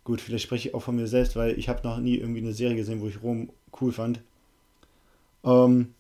[0.05, 2.53] Gut, vielleicht spreche ich auch von mir selbst, weil ich habe noch nie irgendwie eine
[2.53, 3.51] Serie gesehen, wo ich Rom
[3.81, 4.21] cool fand.
[5.45, 5.95] Ähm,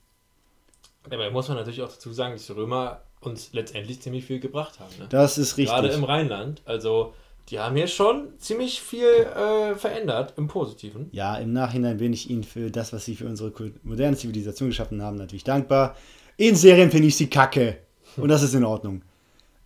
[1.08, 4.80] Dabei muss man natürlich auch dazu sagen, dass die Römer uns letztendlich ziemlich viel gebracht
[4.80, 4.92] haben.
[4.98, 5.06] Ne?
[5.08, 5.74] das ist richtig.
[5.74, 6.62] Gerade im Rheinland.
[6.64, 7.14] Also,
[7.50, 11.08] die haben hier schon ziemlich viel äh, verändert im Positiven.
[11.12, 15.02] Ja, im Nachhinein bin ich ihnen für das, was sie für unsere moderne Zivilisation geschaffen
[15.02, 15.96] haben, natürlich dankbar.
[16.36, 17.78] In Serien finde ich sie kacke.
[18.16, 19.02] Und das ist in Ordnung.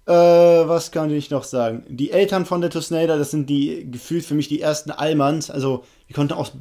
[0.06, 1.84] Äh, was kann ich noch sagen?
[1.88, 5.50] Die Eltern von der Tusnelda, das sind die gefühlt für mich die ersten Allmanns.
[5.50, 6.52] Also, die konnten aus.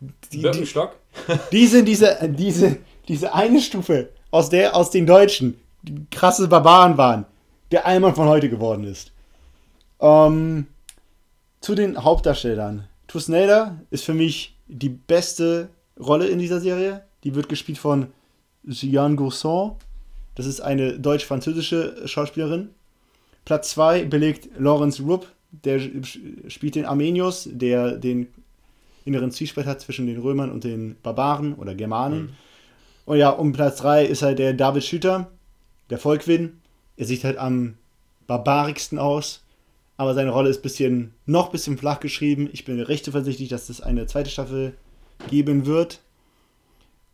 [0.00, 0.96] Die, die, Birkenstock.
[1.52, 2.76] die sind diese, diese,
[3.08, 7.24] diese eine Stufe, aus der aus den Deutschen die krasse Barbaren waren,
[7.70, 9.12] der Allmann von heute geworden ist.
[10.00, 10.66] Ähm,
[11.60, 12.86] zu den Hauptdarstellern.
[13.06, 17.04] Tusnelda ist für mich die beste Rolle in dieser Serie.
[17.24, 18.08] Die wird gespielt von
[18.68, 19.72] Jeanne Gourson.
[20.34, 22.70] Das ist eine deutsch-französische Schauspielerin.
[23.44, 25.26] Platz 2 belegt Lawrence Rupp.
[25.50, 28.28] Der spielt den Armenius, der den
[29.04, 32.20] inneren Zwiespalt hat zwischen den Römern und den Barbaren oder Germanen.
[32.20, 32.28] Mhm.
[33.06, 35.30] Und ja, um Platz 3 ist halt der David Schüter,
[35.88, 36.60] der Volkwin.
[36.98, 37.78] Er sieht halt am
[38.26, 39.42] barbarigsten aus,
[39.98, 42.48] aber seine Rolle ist bisschen, noch ein bisschen flach geschrieben.
[42.52, 44.74] Ich bin recht zuversichtlich, dass es eine zweite Staffel
[45.28, 46.00] geben wird.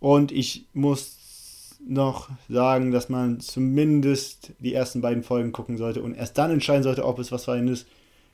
[0.00, 6.14] Und ich muss noch sagen, dass man zumindest die ersten beiden Folgen gucken sollte und
[6.14, 7.86] erst dann entscheiden sollte, ob es was für einen ist.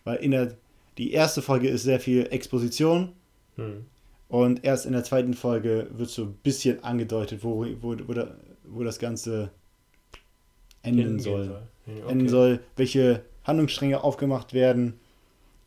[0.03, 0.57] Weil in der,
[0.98, 3.12] die erste Folge ist sehr viel Exposition
[3.57, 3.84] Hm.
[4.28, 8.34] und erst in der zweiten Folge wird so ein bisschen angedeutet, wo, wo, wo, da,
[8.64, 9.51] wo das Ganze
[10.82, 11.62] enden Hingehen soll.
[11.86, 12.28] Ja, Enden okay.
[12.28, 14.98] soll, welche Handlungsstränge aufgemacht werden.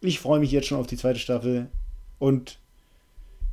[0.01, 1.67] Ich freue mich jetzt schon auf die zweite Staffel
[2.19, 2.57] und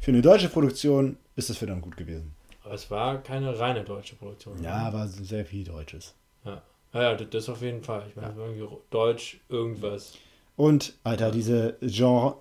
[0.00, 2.34] für eine deutsche Produktion ist es verdammt gut gewesen.
[2.64, 4.62] Aber es war keine reine deutsche Produktion.
[4.62, 6.14] Ja, aber sehr viel Deutsches.
[6.44, 6.62] Ja,
[6.94, 8.04] ja, das, das auf jeden Fall.
[8.08, 8.46] Ich meine, Ja.
[8.46, 10.14] irgendwie Deutsch, irgendwas.
[10.56, 12.34] Und, Alter, diese Jean.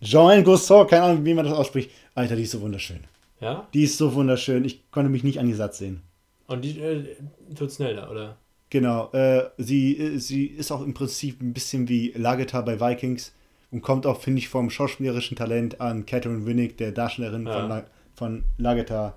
[0.00, 1.90] Jean Gusson, keine Ahnung, wie man das ausspricht.
[2.14, 3.00] Alter, die ist so wunderschön.
[3.40, 3.66] Ja?
[3.74, 4.64] Die ist so wunderschön.
[4.64, 6.02] Ich konnte mich nicht an die Satz sehen.
[6.46, 7.16] Und die äh,
[7.56, 8.36] tut schneller, oder?
[8.70, 9.10] Genau.
[9.12, 13.32] Äh, sie, äh, sie ist auch im Prinzip ein bisschen wie Lageta bei Vikings
[13.70, 17.52] und kommt auch, finde ich, vom schauspielerischen Talent an Catherine Winnick, der Darstellerin ja.
[17.52, 19.16] von, La von Lageta.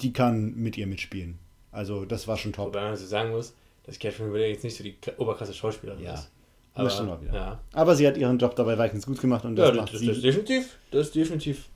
[0.00, 1.38] Die kann mit ihr mitspielen.
[1.72, 2.68] Also, das war schon top.
[2.68, 3.54] Wobei man so sagen muss,
[3.84, 6.14] dass Catherine Winnick jetzt nicht so die Oberklasse Schauspielerin ja.
[6.14, 6.30] ist.
[6.74, 7.34] Aber, das wieder.
[7.34, 7.60] Ja.
[7.72, 10.06] Aber sie hat ihren Job dabei Vikings gut gemacht und das ja, macht das, sie.
[10.06, 10.76] Das ist definitiv.
[10.92, 11.68] Das ist definitiv.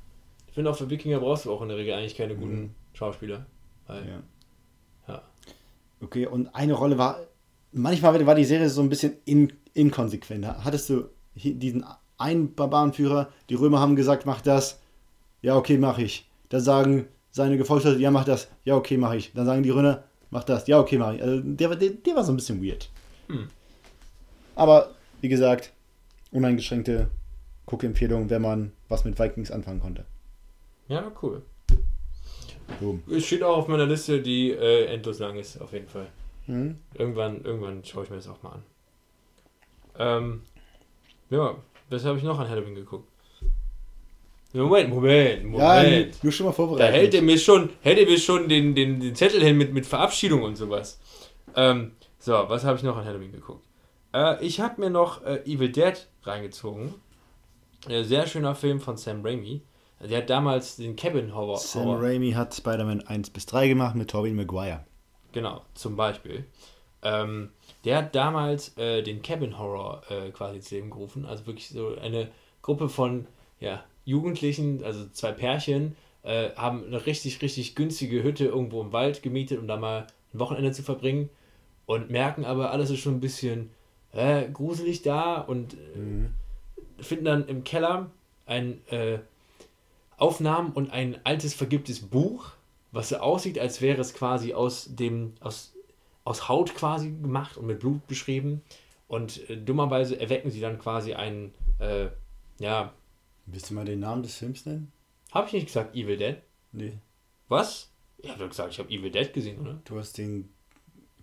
[0.47, 2.71] Ich finde auch für Wikinger brauchst du auch in der Regel eigentlich keine guten mhm.
[2.95, 3.47] Schauspieler.
[3.89, 4.23] Weil, ja.
[6.03, 7.21] Okay, und eine Rolle war.
[7.73, 10.47] Manchmal war die Serie so ein bisschen in, inkonsequent.
[10.47, 11.85] Hattest du diesen
[12.19, 14.81] einen Barbarenführer, die Römer haben gesagt, mach das.
[15.41, 16.29] Ja, okay, mach ich.
[16.51, 18.49] Dann sagen seine Gefolgsleute, ja, mach das.
[18.65, 19.33] Ja, okay, mach ich.
[19.33, 20.67] Dann sagen die Römer, mach das.
[20.67, 21.23] Ja, okay, mach ich.
[21.23, 22.91] Also der, der, der war so ein bisschen weird.
[23.29, 23.49] Hm.
[24.55, 24.91] Aber
[25.21, 25.73] wie gesagt,
[26.31, 27.09] uneingeschränkte
[27.67, 30.05] Guckempfehlung, wenn man was mit Vikings anfangen konnte.
[30.89, 31.43] Ja, cool.
[32.81, 33.03] Boom.
[33.11, 36.07] Es steht auch auf meiner Liste, die äh, endlos lang ist, auf jeden Fall.
[36.47, 36.79] Mhm.
[36.95, 38.63] Irgendwann, irgendwann schaue ich mir das auch mal an.
[39.99, 40.43] Ähm,
[41.31, 41.57] ja,
[41.91, 43.09] was habe ich noch an Halloween geguckt?
[44.55, 46.15] Moment, Moment, Moment.
[46.15, 46.89] Ja, nur schon mal vorbereitet.
[46.89, 49.73] Da hält er mir schon, hält er mir schon den, den, den Zettel hin mit,
[49.73, 51.01] mit Verabschiedung und sowas.
[51.57, 53.65] Ähm, so, was habe ich noch an Halloween geguckt?
[54.13, 56.95] Äh, ich habe mir noch äh, Evil Dead reingezogen.
[57.89, 59.63] Äh, sehr schöner Film von Sam Raimi.
[60.09, 61.59] Der hat damals den Cabin Horror.
[61.59, 62.03] Sam Horror.
[62.03, 64.85] Raimi hat Spider-Man 1 bis 3 gemacht mit Tobey Maguire.
[65.33, 66.45] Genau, zum Beispiel.
[67.03, 67.51] Ähm,
[67.85, 71.25] der hat damals äh, den Cabin Horror äh, quasi ins Leben gerufen.
[71.25, 72.29] Also wirklich so eine
[72.63, 73.27] Gruppe von
[73.61, 79.23] ja, Jugendlichen, also zwei Pärchen, äh, haben eine richtig, richtig günstige Hütte irgendwo im Wald
[79.23, 81.31] gemietet, um da mal ein Wochenende zu verbringen.
[81.87, 83.71] Und merken aber, alles ist schon ein bisschen
[84.13, 86.35] äh, gruselig da und äh, mhm.
[86.99, 88.11] finden dann im Keller
[88.47, 89.19] ein äh,
[90.23, 92.53] Aufnahmen und ein altes vergibtes Buch,
[92.93, 95.75] was so aussieht, als wäre es quasi aus dem aus,
[96.23, 98.63] aus Haut quasi gemacht und mit Blut beschrieben.
[99.09, 102.07] Und äh, dummerweise erwecken sie dann quasi einen, äh,
[102.61, 102.93] ja.
[103.47, 104.93] Willst du mal den Namen des Films nennen?
[105.33, 106.37] Habe ich nicht gesagt, Evil Dead?
[106.71, 106.93] Nee.
[107.49, 107.91] Was?
[108.19, 109.81] Ich habe doch gesagt, ich habe Evil Dead gesehen, oder?
[109.85, 110.51] Du hast den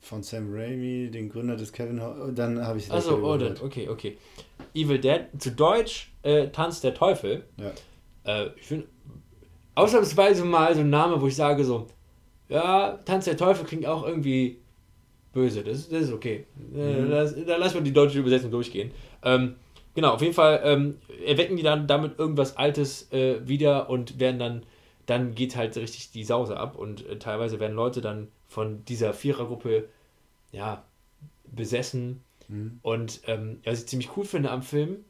[0.02, 3.88] von Sam Raimi, den Gründer des Kevin Ho dann habe ich es Also, oh, okay,
[3.88, 4.18] okay.
[4.74, 7.46] Evil Dead, zu Deutsch äh, Tanz der Teufel.
[7.56, 7.72] Ja.
[8.30, 8.88] Äh, ich finde,
[9.76, 11.88] ausnahmsweise mal so ein Name, wo ich sage so,
[12.48, 14.60] ja, Tanz der Teufel klingt auch irgendwie
[15.34, 16.46] böse, das, das ist okay.
[16.76, 17.10] Äh, mhm.
[17.10, 18.92] Das, da lassen wir die deutsche Übersetzung durchgehen.
[19.24, 19.56] Ähm,
[19.96, 24.40] genau, auf jeden Fall ähm, erwecken die dann damit irgendwas Altes äh, wieder und werden
[24.40, 24.64] dann,
[25.06, 29.14] dann geht halt richtig die Sause ab und äh, teilweise werden Leute dann von dieser
[29.14, 29.90] Vierergruppe
[30.52, 30.84] ja,
[31.46, 32.24] besessen.
[32.48, 32.80] Mhm.
[32.82, 35.06] Und ähm, was ich ziemlich cool finde am Film,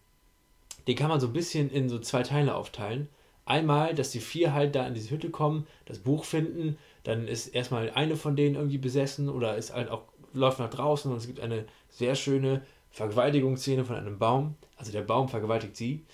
[0.88, 3.10] den kann man so ein bisschen in so zwei Teile aufteilen.
[3.46, 7.48] Einmal, dass die vier halt da in diese Hütte kommen, das Buch finden, dann ist
[7.48, 10.04] erstmal eine von denen irgendwie besessen oder ist halt auch,
[10.34, 12.62] läuft nach draußen und es gibt eine sehr schöne
[12.92, 14.56] Vergewaltigungsszene von einem Baum.
[14.78, 16.06] Also der Baum vergewaltigt sie.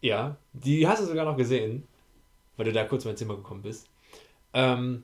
[0.00, 1.86] Ja, die hast du sogar noch gesehen,
[2.56, 3.88] weil du da kurz in mein Zimmer gekommen bist.
[4.54, 5.02] Ähm,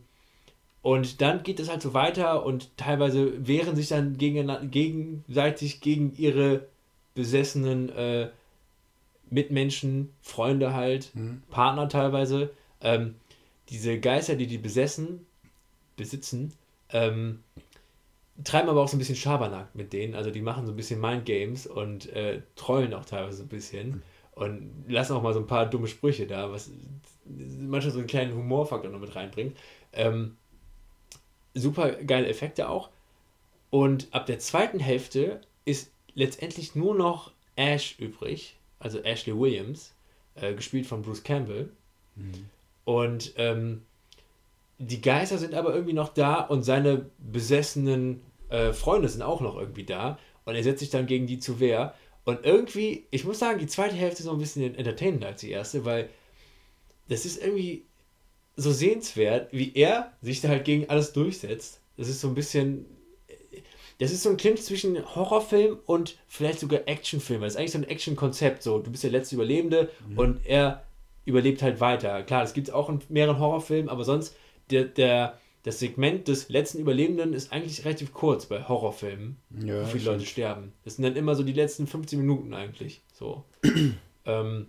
[0.82, 6.14] und dann geht es halt so weiter und teilweise wehren sich dann gegen, gegenseitig gegen
[6.16, 6.66] ihre
[7.18, 8.30] besessenen äh,
[9.28, 11.42] Mitmenschen, Freunde halt, mhm.
[11.50, 12.50] Partner teilweise.
[12.80, 13.16] Ähm,
[13.70, 15.26] diese Geister, die die besessen,
[15.96, 16.52] besitzen,
[16.90, 17.40] ähm,
[18.44, 20.14] treiben aber auch so ein bisschen Schabernack mit denen.
[20.14, 23.88] Also die machen so ein bisschen Mindgames und äh, trollen auch teilweise so ein bisschen.
[23.88, 24.02] Mhm.
[24.32, 26.70] Und lassen auch mal so ein paar dumme Sprüche da, was
[27.26, 29.56] manchmal so einen kleinen Humorfaktor noch mit reinbringt.
[29.92, 30.36] Ähm,
[31.54, 32.90] super geile Effekte auch.
[33.70, 39.94] Und ab der zweiten Hälfte ist letztendlich nur noch Ash übrig, also Ashley Williams,
[40.34, 41.70] äh, gespielt von Bruce Campbell.
[42.16, 42.50] Mhm.
[42.84, 43.82] Und ähm,
[44.78, 49.56] die Geister sind aber irgendwie noch da und seine besessenen äh, Freunde sind auch noch
[49.56, 50.18] irgendwie da.
[50.44, 51.94] Und er setzt sich dann gegen die zu Wehr.
[52.24, 55.50] Und irgendwie, ich muss sagen, die zweite Hälfte ist noch ein bisschen entertainender als die
[55.50, 56.08] erste, weil
[57.08, 57.84] das ist irgendwie
[58.56, 61.80] so sehenswert, wie er sich da halt gegen alles durchsetzt.
[61.96, 62.86] Das ist so ein bisschen.
[63.98, 67.40] Das ist so ein Clinch zwischen Horrorfilm und vielleicht sogar Actionfilm.
[67.40, 68.62] Das ist eigentlich so ein Action-Konzept.
[68.62, 70.18] So, du bist der letzte Überlebende mhm.
[70.18, 70.84] und er
[71.24, 72.22] überlebt halt weiter.
[72.22, 74.34] Klar, das gibt es auch in mehreren Horrorfilmen, aber sonst
[74.70, 79.86] der, der, das Segment des letzten Überlebenden ist eigentlich relativ kurz bei Horrorfilmen, ja, wo
[79.86, 80.72] viele Leute sterben.
[80.84, 83.02] Das sind dann immer so die letzten 15 Minuten eigentlich.
[83.12, 83.44] So.
[84.24, 84.68] ähm,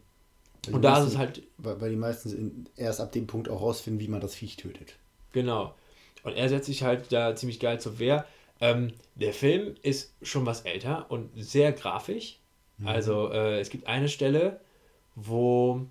[0.66, 1.44] weil und da meisten, ist es halt.
[1.58, 4.96] Weil die meisten erst ab dem Punkt auch rausfinden, wie man das Viech tötet.
[5.32, 5.76] Genau.
[6.24, 8.26] Und er setzt sich halt da ziemlich geil zur Wehr.
[8.62, 12.39] Ähm, der Film ist schon was älter und sehr grafisch.
[12.78, 12.88] Mhm.
[12.88, 14.60] Also äh, es gibt eine Stelle,
[15.16, 15.86] wo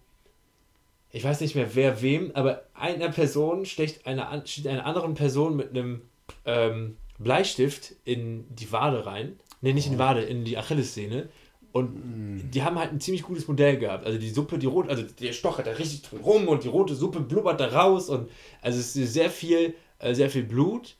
[1.11, 5.57] ich weiß nicht mehr wer wem, aber einer Person stecht eine, steht einer anderen Person
[5.57, 6.03] mit einem
[6.45, 9.39] ähm, Bleistift in die Wade rein.
[9.61, 10.01] Ne, nicht in die oh.
[10.01, 11.29] Wade, in die Achillessehne.
[11.73, 12.51] Und mm.
[12.51, 14.07] die haben halt ein ziemlich gutes Modell gehabt.
[14.07, 16.95] Also die Suppe, die rote, also der stochert da richtig drin rum und die rote
[16.95, 18.09] Suppe blubbert da raus.
[18.09, 18.31] Und
[18.63, 20.97] also es ist sehr viel, äh, sehr viel Blut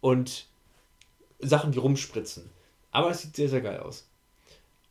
[0.00, 0.46] und
[1.40, 2.50] Sachen, die rumspritzen.
[2.90, 4.08] Aber es sieht sehr, sehr geil aus.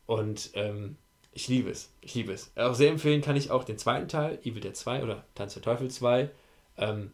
[0.06, 0.96] Und ähm,
[1.34, 1.92] ich liebe es.
[2.02, 2.52] Ich liebe es.
[2.56, 5.64] Auch sehr empfehlen kann ich auch den zweiten Teil, Evil Dead 2 oder Tanz der
[5.64, 6.30] Teufel 2.
[6.78, 7.12] Ähm,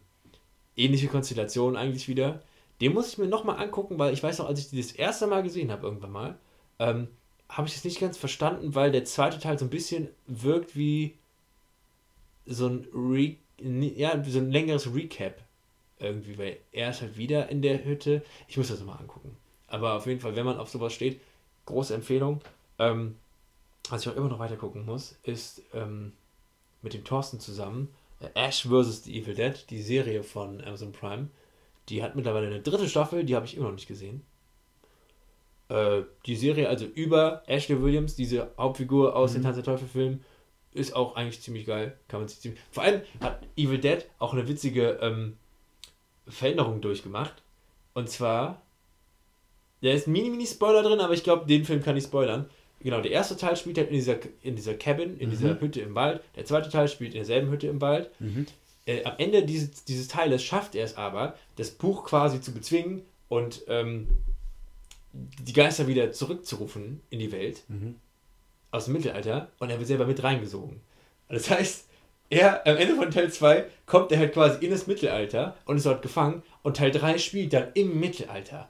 [0.76, 2.42] ähnliche Konstellation eigentlich wieder.
[2.80, 5.26] Den muss ich mir nochmal angucken, weil ich weiß noch, als ich die das erste
[5.26, 6.38] Mal gesehen habe, irgendwann mal,
[6.78, 7.08] ähm,
[7.48, 11.16] habe ich das nicht ganz verstanden, weil der zweite Teil so ein bisschen wirkt wie
[12.44, 15.42] so ein, Re ja, so ein längeres Recap
[15.98, 18.22] irgendwie, weil er ist halt wieder in der Hütte.
[18.48, 19.36] Ich muss das nochmal angucken.
[19.68, 21.20] Aber auf jeden Fall, wenn man auf sowas steht,
[21.64, 22.40] große Empfehlung.
[22.78, 23.16] Ähm,
[23.88, 26.12] was ich auch immer noch weiter gucken muss, ist ähm,
[26.82, 27.88] mit dem Thorsten zusammen
[28.20, 29.04] äh, Ash vs.
[29.04, 31.28] The Evil Dead, die Serie von Amazon Prime.
[31.88, 34.22] Die hat mittlerweile eine dritte Staffel, die habe ich immer noch nicht gesehen.
[35.68, 39.34] Äh, die Serie, also über Ashley Williams, diese Hauptfigur aus mhm.
[39.36, 40.24] den Tanz der Teufel-Filmen,
[40.72, 41.98] ist auch eigentlich ziemlich geil.
[42.08, 42.60] Kann man sich ziemlich.
[42.70, 45.36] Vor allem hat Evil Dead auch eine witzige ähm,
[46.28, 47.42] Veränderung durchgemacht.
[47.94, 48.62] Und zwar,
[49.82, 52.48] da ist ein Mini-Mini-Spoiler drin, aber ich glaube, den Film kann ich spoilern.
[52.80, 55.30] Genau, der erste Teil spielt halt in dieser, in dieser Cabin, in mhm.
[55.30, 56.20] dieser Hütte im Wald.
[56.36, 58.10] Der zweite Teil spielt in derselben Hütte im Wald.
[58.20, 58.46] Mhm.
[58.84, 63.02] Äh, am Ende dieses, dieses Teiles schafft er es aber, das Buch quasi zu bezwingen
[63.28, 64.08] und ähm,
[65.12, 67.96] die Geister wieder zurückzurufen in die Welt mhm.
[68.70, 70.80] aus dem Mittelalter und er wird selber mit reingesogen.
[71.28, 71.85] Das heißt,
[72.30, 75.86] er am Ende von Teil 2 kommt er halt quasi in das Mittelalter und ist
[75.86, 78.68] dort gefangen und Teil 3 spielt dann im Mittelalter.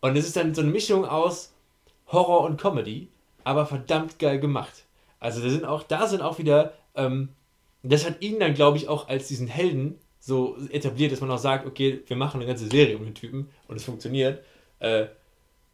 [0.00, 1.52] Und es ist dann so eine Mischung aus
[2.08, 3.08] Horror und Comedy,
[3.44, 4.84] aber verdammt geil gemacht.
[5.18, 7.30] Also da sind auch, da sind auch wieder, ähm,
[7.82, 11.38] das hat ihn dann, glaube ich, auch als diesen Helden so etabliert, dass man auch
[11.38, 14.44] sagt, okay, wir machen eine ganze Serie um den Typen und es funktioniert.
[14.78, 15.06] Äh,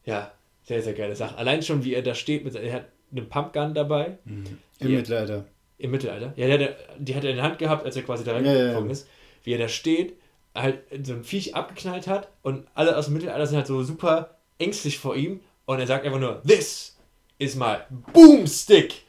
[0.05, 1.37] ja, sehr, sehr geile Sache.
[1.37, 4.19] Allein schon, wie er da steht, mit, er hat eine Pumpgun dabei.
[4.25, 4.59] Mhm.
[4.81, 5.45] Im Mittelalter.
[5.79, 6.33] Im Mittelalter.
[6.37, 8.33] Ja, die hat, er, die hat er in der Hand gehabt, als er quasi da
[8.33, 9.09] reingekommen ja, ist.
[9.45, 10.15] Wie er da steht,
[10.55, 14.39] halt so ein Viech abgeknallt hat und alle aus dem Mittelalter sind halt so super
[14.59, 16.97] ängstlich vor ihm und er sagt einfach nur, this
[17.39, 17.77] is my
[18.13, 19.03] Boomstick.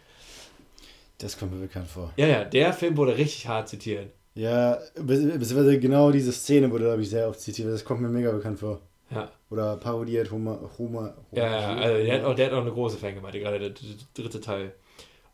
[1.18, 2.14] Das kommt mir bekannt vor.
[2.18, 4.12] Ja, ja, der Film wurde richtig hart zitiert.
[4.36, 7.68] Ja, beziehungsweise genau diese Szene wurde, glaube ich, sehr oft zitiert.
[7.70, 8.80] Das kommt mir mega bekannt vor.
[9.10, 9.30] Ja.
[9.50, 10.70] Oder parodiert Homer.
[10.78, 13.60] Homer, Homer ja, ja, also der hat, auch, der hat auch eine große Fangemeinde, gerade
[13.60, 13.72] der
[14.14, 14.74] dritte Teil.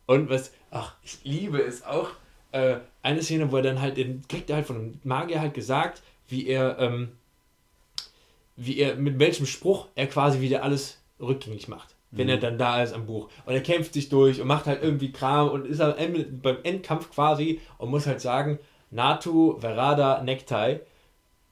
[0.06, 2.10] Und was, ach, ich liebe es auch,
[2.52, 5.54] äh, eine Szene, wo er dann halt, den kriegt er halt von einem Magier halt
[5.54, 7.12] gesagt, wie er, ähm,
[8.56, 12.40] wie er, mit welchem Spruch er quasi wieder alles rückgängig macht wenn er mhm.
[12.40, 13.28] dann da ist am Buch.
[13.44, 16.58] Und er kämpft sich durch und macht halt irgendwie Kram und ist am Ende, beim
[16.62, 18.58] Endkampf quasi und muss halt sagen,
[18.90, 20.80] Natu, Verada, Necktie.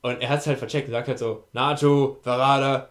[0.03, 2.91] Und er hat es halt vercheckt und sagt halt so, Natu, Verada.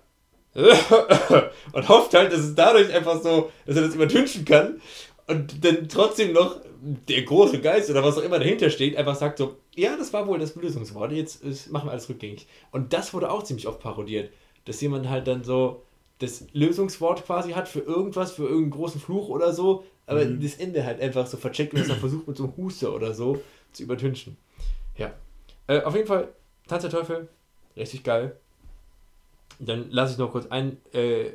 [1.74, 4.80] und hofft halt, dass es dadurch einfach so, dass er das übertünchen kann.
[5.28, 9.38] Und dann trotzdem noch der große Geist oder was auch immer dahinter steht, einfach sagt
[9.38, 12.48] so, ja, das war wohl das Lösungswort, jetzt machen wir alles rückgängig.
[12.72, 14.32] Und das wurde auch ziemlich oft parodiert.
[14.66, 15.84] Dass jemand halt dann so,
[16.20, 20.42] das Lösungswort quasi hat für irgendwas, für irgendeinen großen Fluch oder so, aber mhm.
[20.42, 23.14] das Ende halt einfach so vercheckt und das dann versucht mit so einem Huster oder
[23.14, 24.38] so zu übertünchen.
[24.98, 25.14] Ja.
[25.68, 26.30] Äh, auf jeden Fall,
[26.68, 27.30] Tanz der Teufel,
[27.76, 28.38] richtig geil.
[29.60, 31.32] Dann lasse ich noch kurz ein äh,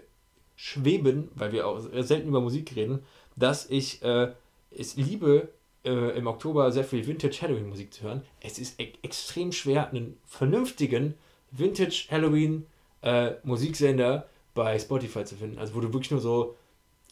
[0.57, 3.01] schweben, weil wir auch selten über Musik reden,
[3.39, 4.32] dass ich äh,
[4.70, 5.49] es liebe,
[5.84, 8.22] äh, im Oktober sehr viel Vintage Halloween Musik zu hören.
[8.41, 11.14] Es ist e extrem schwer, einen vernünftigen
[11.51, 12.66] Vintage Halloween
[13.03, 15.59] äh, Musiksender bei Spotify zu finden.
[15.59, 16.57] Also wo du wirklich nur so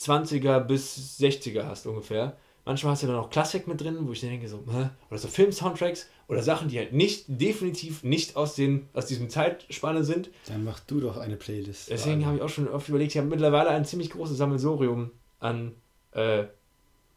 [0.01, 2.37] 20er bis 60er hast ungefähr.
[2.64, 4.89] Manchmal hast du dann auch Klassik mit drin, wo ich denke so, Hä?
[5.09, 10.03] oder so Film-Soundtracks oder Sachen, die halt nicht, definitiv nicht aus, den, aus diesem Zeitspanne
[10.03, 10.31] sind.
[10.49, 11.89] Dann mach du doch eine Playlist.
[11.89, 15.77] Deswegen habe ich auch schon oft überlegt, ich habe mittlerweile ein ziemlich großes Sammelsorium an
[16.17, 16.47] äh,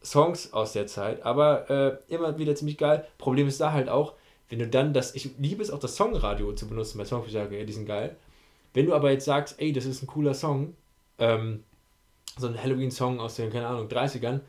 [0.02, 3.06] Songs aus der Zeit, aber äh, immer wieder ziemlich geil.
[3.18, 4.14] Problem ist da halt auch,
[4.48, 7.32] wenn du dann das, ich liebe es auch das Songradio zu benutzen bei Songs, ich
[7.32, 8.16] sage, ja, die sind geil.
[8.72, 10.74] Wenn du aber jetzt sagst, ey, das ist ein cooler Song,
[11.18, 11.64] ähm,
[12.38, 14.40] so ein Halloween-Song aus den, keine Ahnung, 30ern,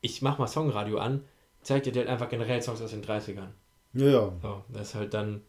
[0.00, 1.24] ich mach mal Songradio an,
[1.62, 3.48] zeigt dir halt einfach generell Songs aus den 30ern.
[3.94, 4.32] Ja, ja.
[4.42, 5.42] So, das ist halt dann,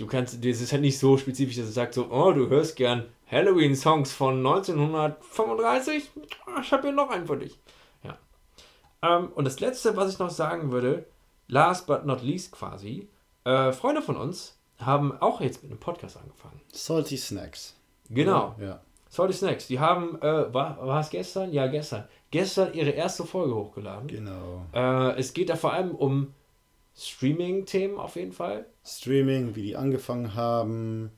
[0.00, 2.76] du kannst, das ist halt nicht so spezifisch, dass du sagst so, oh, du hörst
[2.76, 6.10] gern Halloween-Songs von 1935,
[6.62, 7.58] ich habe hier noch einen für dich.
[8.02, 8.18] Ja.
[9.02, 11.06] Ähm, und das letzte, was ich noch sagen würde,
[11.48, 13.08] last but not least quasi,
[13.44, 16.60] äh, Freunde von uns haben auch jetzt mit einem Podcast angefangen.
[16.72, 17.76] Salty Snacks.
[18.08, 18.54] Genau.
[18.58, 18.80] Ja.
[19.08, 21.52] Salty Snacks, die haben, äh, war es gestern?
[21.52, 22.04] Ja, gestern.
[22.30, 24.08] Gestern ihre erste Folge hochgeladen.
[24.08, 24.64] Genau.
[24.72, 26.32] Äh, es geht da vor allem um
[26.96, 28.66] Streaming-Themen auf jeden Fall.
[28.90, 31.10] Streaming, wie die angefangen haben,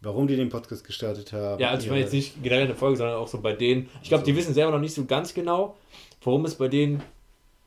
[0.00, 1.60] warum die den Podcast gestartet haben.
[1.60, 3.88] Ja, also ich meine jetzt nicht generell eine Folge, sondern auch so bei denen.
[4.02, 4.26] Ich glaube, so.
[4.30, 5.76] die wissen selber noch nicht so ganz genau,
[6.22, 7.02] worum es bei denen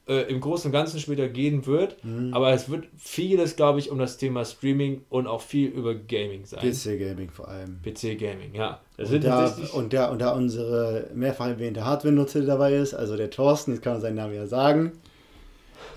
[0.09, 2.03] äh, im Großen und Ganzen später gehen wird.
[2.03, 2.33] Mhm.
[2.33, 6.45] Aber es wird vieles, glaube ich, um das Thema Streaming und auch viel über Gaming
[6.45, 6.59] sein.
[6.59, 7.79] PC-Gaming vor allem.
[7.83, 8.81] PC-Gaming, ja.
[8.97, 13.29] Das und, da, und, da, und da unsere mehrfach erwähnte Hardware-Nutzer dabei ist, also der
[13.29, 14.93] Thorsten, jetzt kann man seinen Namen ja sagen.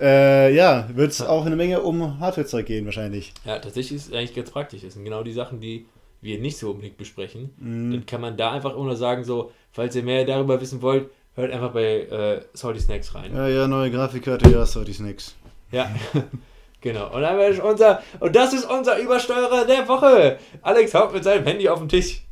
[0.01, 3.33] Äh, ja, wird es auch eine Menge um Hardware-Zeug gehen wahrscheinlich.
[3.45, 4.83] Ja, tatsächlich ist es eigentlich ganz praktisch.
[4.83, 5.87] Das sind genau die Sachen, die
[6.20, 7.51] wir nicht so unbedingt besprechen.
[7.59, 7.93] Mhm.
[7.93, 11.53] Dann kann man da einfach nur sagen, so, falls ihr mehr darüber wissen wollt, hört
[11.53, 13.35] einfach bei äh, Salty Snacks rein.
[13.35, 15.35] Ja, ja, neue Grafikkarte, ja, Salty Snacks.
[15.70, 15.91] Ja,
[16.80, 17.14] genau.
[17.14, 20.39] Und, dann ist unser, und das ist unser Übersteuerer der Woche.
[20.62, 22.22] Alex haut mit seinem Handy auf den Tisch.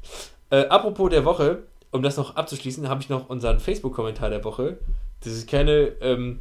[0.50, 4.78] Äh, apropos der Woche, um das noch abzuschließen, habe ich noch unseren Facebook-Kommentar der Woche.
[5.24, 6.40] Das ist keine, ähm,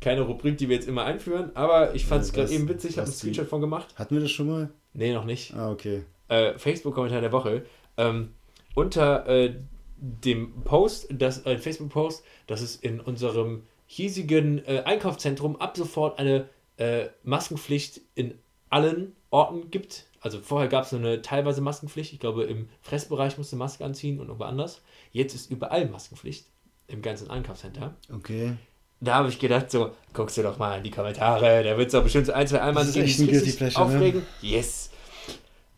[0.00, 3.06] keine Rubrik, die wir jetzt immer einführen, aber ich fand es gerade eben witzig, habe
[3.06, 3.94] einen Screenshot von gemacht.
[3.96, 4.70] Hatten wir das schon mal?
[4.94, 5.54] Nee, noch nicht.
[5.54, 6.04] Ah, okay.
[6.28, 7.64] Äh, Facebook-Kommentar der Woche.
[7.96, 8.34] Ähm,
[8.74, 9.54] unter äh,
[9.96, 16.48] dem Post, das, ein Facebook-Post, dass es in unserem hiesigen äh, Einkaufszentrum ab sofort eine
[16.78, 18.34] äh, Maskenpflicht in
[18.70, 20.06] allen Orten gibt.
[20.20, 22.12] Also vorher gab es eine teilweise Maskenpflicht.
[22.12, 24.82] Ich glaube, im Fressbereich musste Maske anziehen und irgendwo anders.
[25.12, 26.46] Jetzt ist überall Maskenpflicht
[26.86, 27.96] im ganzen Einkaufscenter.
[28.12, 28.52] Okay.
[29.00, 31.92] Da habe ich gedacht, so, guckst du doch mal in die Kommentare, da wird es
[31.92, 33.76] doch bestimmt so ein, zwei Einmal gegen die ne?
[33.76, 34.20] aufregen.
[34.20, 34.26] Ne?
[34.48, 34.90] Yes.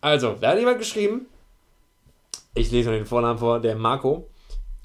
[0.01, 1.27] Also, da hat jemand geschrieben,
[2.55, 4.29] ich lese nur den Vornamen vor, der Marco.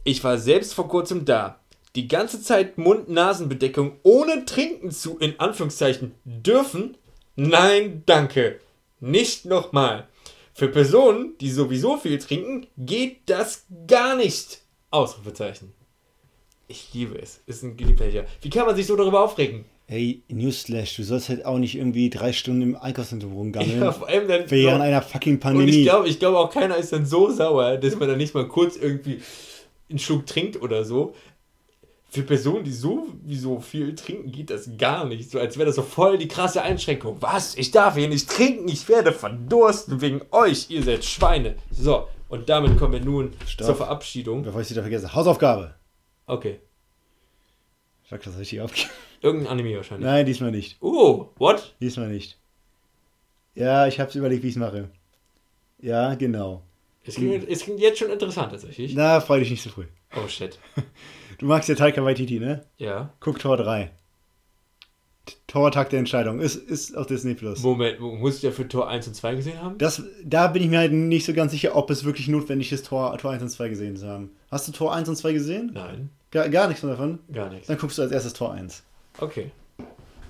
[0.03, 1.59] Ich war selbst vor kurzem da.
[1.95, 6.95] Die ganze Zeit Mund-Nasen-Bedeckung ohne trinken zu, in Anführungszeichen, dürfen?
[7.35, 8.59] Nein, danke.
[8.99, 10.07] Nicht nochmal.
[10.53, 14.61] Für Personen, die sowieso viel trinken, geht das gar nicht.
[14.91, 15.73] Ausrufezeichen.
[16.67, 17.41] Ich liebe es.
[17.45, 19.65] Ist ein Guilty Wie kann man sich so darüber aufregen?
[19.89, 23.79] Hey, Newsflash, du sollst halt auch nicht irgendwie drei Stunden im Einkaufszentrum rumgammeln.
[23.79, 24.51] Ja, vor allem dann.
[24.51, 25.71] Während einer fucking Pandemie.
[25.71, 28.33] Und ich glaube ich glaub auch keiner ist dann so sauer, dass man dann nicht
[28.33, 29.21] mal kurz irgendwie
[29.89, 31.13] einen Schluck trinkt oder so.
[32.09, 35.31] Für Personen, die sowieso viel trinken, geht das gar nicht.
[35.31, 37.17] So als wäre das so voll die krasse Einschränkung.
[37.21, 37.55] Was?
[37.55, 41.55] Ich darf hier nicht trinken, ich werde verdursten wegen euch, ihr seid Schweine.
[41.71, 43.67] So, und damit kommen wir nun Stopp.
[43.67, 44.43] zur Verabschiedung.
[44.43, 45.75] Bevor ich sie da vergesse, Hausaufgabe.
[46.27, 46.59] Okay.
[48.09, 48.89] Sag das richtig aufgeben.
[49.21, 50.05] Irgendein Anime wahrscheinlich.
[50.05, 50.77] Nein, diesmal nicht.
[50.81, 51.75] Oh, what?
[51.81, 52.37] Diesmal nicht.
[53.55, 54.89] Ja, ich hab's überlegt, wie ich's mache.
[55.79, 56.61] Ja, genau.
[57.03, 58.93] Es klingt, es klingt jetzt schon interessant tatsächlich.
[58.93, 59.85] Na, freu dich nicht so früh.
[60.15, 60.59] Oh shit.
[61.39, 62.65] Du magst ja Taika Waititi, ne?
[62.77, 63.13] Ja.
[63.19, 63.91] Guck Tor 3.
[65.45, 66.39] Tortag der Entscheidung.
[66.39, 67.61] Ist, ist auf Disney Plus.
[67.61, 69.77] Moment, musst du ja für Tor 1 und 2 gesehen haben?
[69.77, 72.87] Das, da bin ich mir halt nicht so ganz sicher, ob es wirklich notwendig ist,
[72.87, 74.31] Tor, Tor 1 und 2 gesehen zu haben.
[74.49, 75.71] Hast du Tor 1 und 2 gesehen?
[75.73, 76.09] Nein.
[76.31, 77.19] Gar, gar nichts davon?
[77.31, 77.67] Gar nichts.
[77.67, 78.83] Dann guckst du als erstes Tor 1.
[79.19, 79.51] Okay.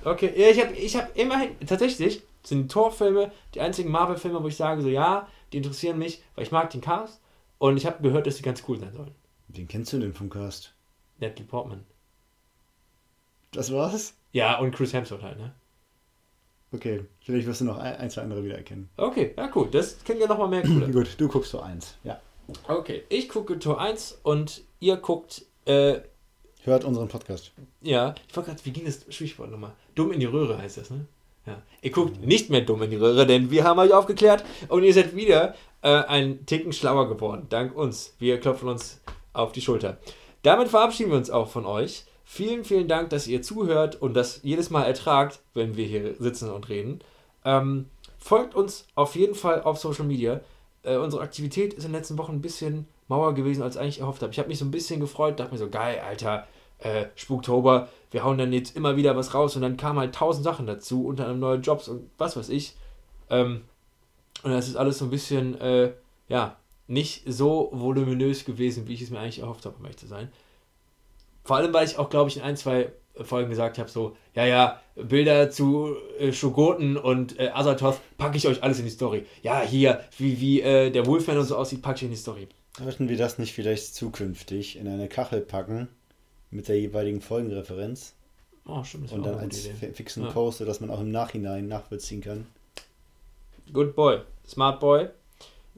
[0.03, 4.47] Okay, ja, ich habe ich hab immerhin, tatsächlich sind die Torfilme die einzigen Marvel-Filme, wo
[4.47, 7.19] ich sage, so ja, die interessieren mich, weil ich mag den Cast
[7.57, 9.11] und ich habe gehört, dass die ganz cool sein sollen.
[9.49, 10.73] Wen kennst du denn vom Cast?
[11.19, 11.83] Natalie Portman.
[13.51, 14.13] Das war's?
[14.31, 15.53] Ja, und Chris Hemsworth halt, ne?
[16.71, 18.89] Okay, vielleicht wirst du noch ein, zwei andere wiedererkennen.
[18.97, 20.87] Okay, ja cool, das klingt ja nochmal mehr cooler.
[20.91, 22.19] Gut, du guckst Tor 1, ja.
[22.67, 25.99] Okay, ich gucke Tor 1 und ihr guckt äh,
[26.63, 27.51] Hört unseren Podcast.
[27.81, 29.71] Ja, ich wollte gerade, wie ging das Sprichwort nochmal?
[29.95, 31.05] Dumm in die Röhre heißt das, ne?
[31.45, 31.61] Ja.
[31.81, 34.93] Ihr guckt nicht mehr dumm in die Röhre, denn wir haben euch aufgeklärt und ihr
[34.93, 37.47] seid wieder äh, ein Ticken schlauer geworden.
[37.49, 38.15] Dank uns.
[38.19, 38.99] Wir klopfen uns
[39.31, 39.97] auf die Schulter.
[40.43, 42.03] Damit verabschieden wir uns auch von euch.
[42.25, 46.51] Vielen, vielen Dank, dass ihr zuhört und das jedes Mal ertragt, wenn wir hier sitzen
[46.51, 46.99] und reden.
[47.45, 47.85] Ähm,
[48.17, 50.41] folgt uns auf jeden Fall auf Social Media.
[50.87, 53.99] Äh, unsere Aktivität ist in den letzten Wochen ein bisschen mauer gewesen, als ich eigentlich
[53.99, 54.31] erhofft habe.
[54.31, 56.47] Ich habe mich so ein bisschen gefreut, dachte mir so, geil, Alter,
[56.79, 60.43] äh, Spuktober, wir hauen dann jetzt immer wieder was raus und dann kamen halt tausend
[60.43, 62.75] Sachen dazu, unter anderem neue Jobs und was weiß ich.
[63.29, 63.63] Ähm,
[64.43, 65.93] und das ist alles so ein bisschen, äh,
[66.29, 66.57] ja,
[66.87, 70.31] nicht so voluminös gewesen, wie ich es mir eigentlich erhofft habe, um ehrlich zu sein.
[71.43, 72.91] Vor allem, weil ich auch, glaube ich, in ein, zwei
[73.23, 78.47] Folgen gesagt habe, so, ja, ja, Bilder zu äh, Shogoten und äh, Azathoth packe ich
[78.47, 79.25] euch alles in die Story.
[79.43, 82.47] Ja, hier, wie, wie äh, der Wolfman und so aussieht, packe ich in die Story.
[82.77, 85.87] Sollten wir das nicht vielleicht zukünftig in eine Kachel packen
[86.51, 88.13] mit der jeweiligen Folgenreferenz.
[88.65, 89.11] Oh, stimmt.
[89.11, 89.93] Und dann als Idee.
[89.93, 90.31] fixen ja.
[90.31, 92.45] Post, sodass man auch im Nachhinein nachvollziehen kann.
[93.71, 94.19] Good boy.
[94.45, 95.07] Smart boy.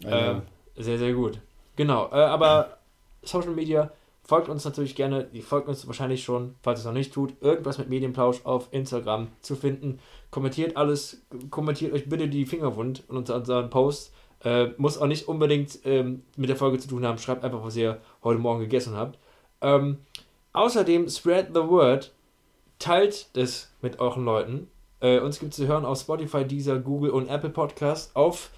[0.03, 0.35] Äh,
[0.75, 1.39] sehr, sehr gut.
[1.75, 2.09] Genau.
[2.11, 2.77] Äh, aber
[3.23, 3.91] Social Media,
[4.29, 5.23] folgt uns natürlich gerne.
[5.23, 7.33] Die folgt uns wahrscheinlich schon, falls es noch nicht tut.
[7.41, 9.97] Irgendwas mit Medienplausch auf Instagram zu finden.
[10.29, 11.25] Kommentiert alles.
[11.49, 14.13] Kommentiert euch bitte die Finger wund unter unseren Posts.
[14.43, 17.17] Äh, muss auch nicht unbedingt ähm, mit der Folge zu tun haben.
[17.17, 19.17] Schreibt einfach, was ihr heute Morgen gegessen habt.
[19.61, 19.97] Ähm,
[20.53, 22.13] außerdem spread the word.
[22.77, 24.67] Teilt das mit euren Leuten.
[24.99, 28.51] Äh, uns gibt es zu hören auf Spotify, Deezer, Google und Apple Podcast, auf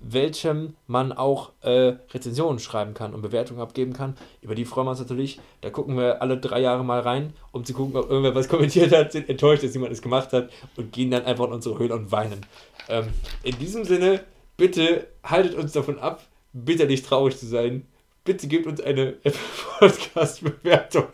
[0.00, 4.16] welchem man auch äh, Rezensionen schreiben kann und Bewertungen abgeben kann.
[4.40, 5.40] Über die freuen wir uns natürlich.
[5.60, 8.92] Da gucken wir alle drei Jahre mal rein, um zu gucken, ob irgendwer was kommentiert
[8.92, 11.94] hat, sind enttäuscht, dass jemand es gemacht hat und gehen dann einfach in unsere Höhle
[11.94, 12.46] und weinen.
[12.88, 13.08] Ähm,
[13.42, 14.24] in diesem Sinne,
[14.56, 16.22] bitte haltet uns davon ab,
[16.52, 17.86] bitte nicht traurig zu sein.
[18.24, 19.14] Bitte gebt uns eine
[19.78, 21.04] Podcast-Bewertung.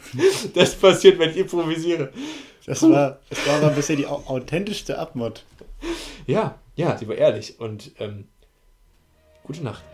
[0.54, 2.10] Das passiert, wenn ich improvisiere.
[2.66, 5.44] Das war, das war aber bisschen die authentischste Abmod.
[6.26, 8.26] Ja, ja, sie war ehrlich und ähm,
[9.44, 9.84] gute Nacht.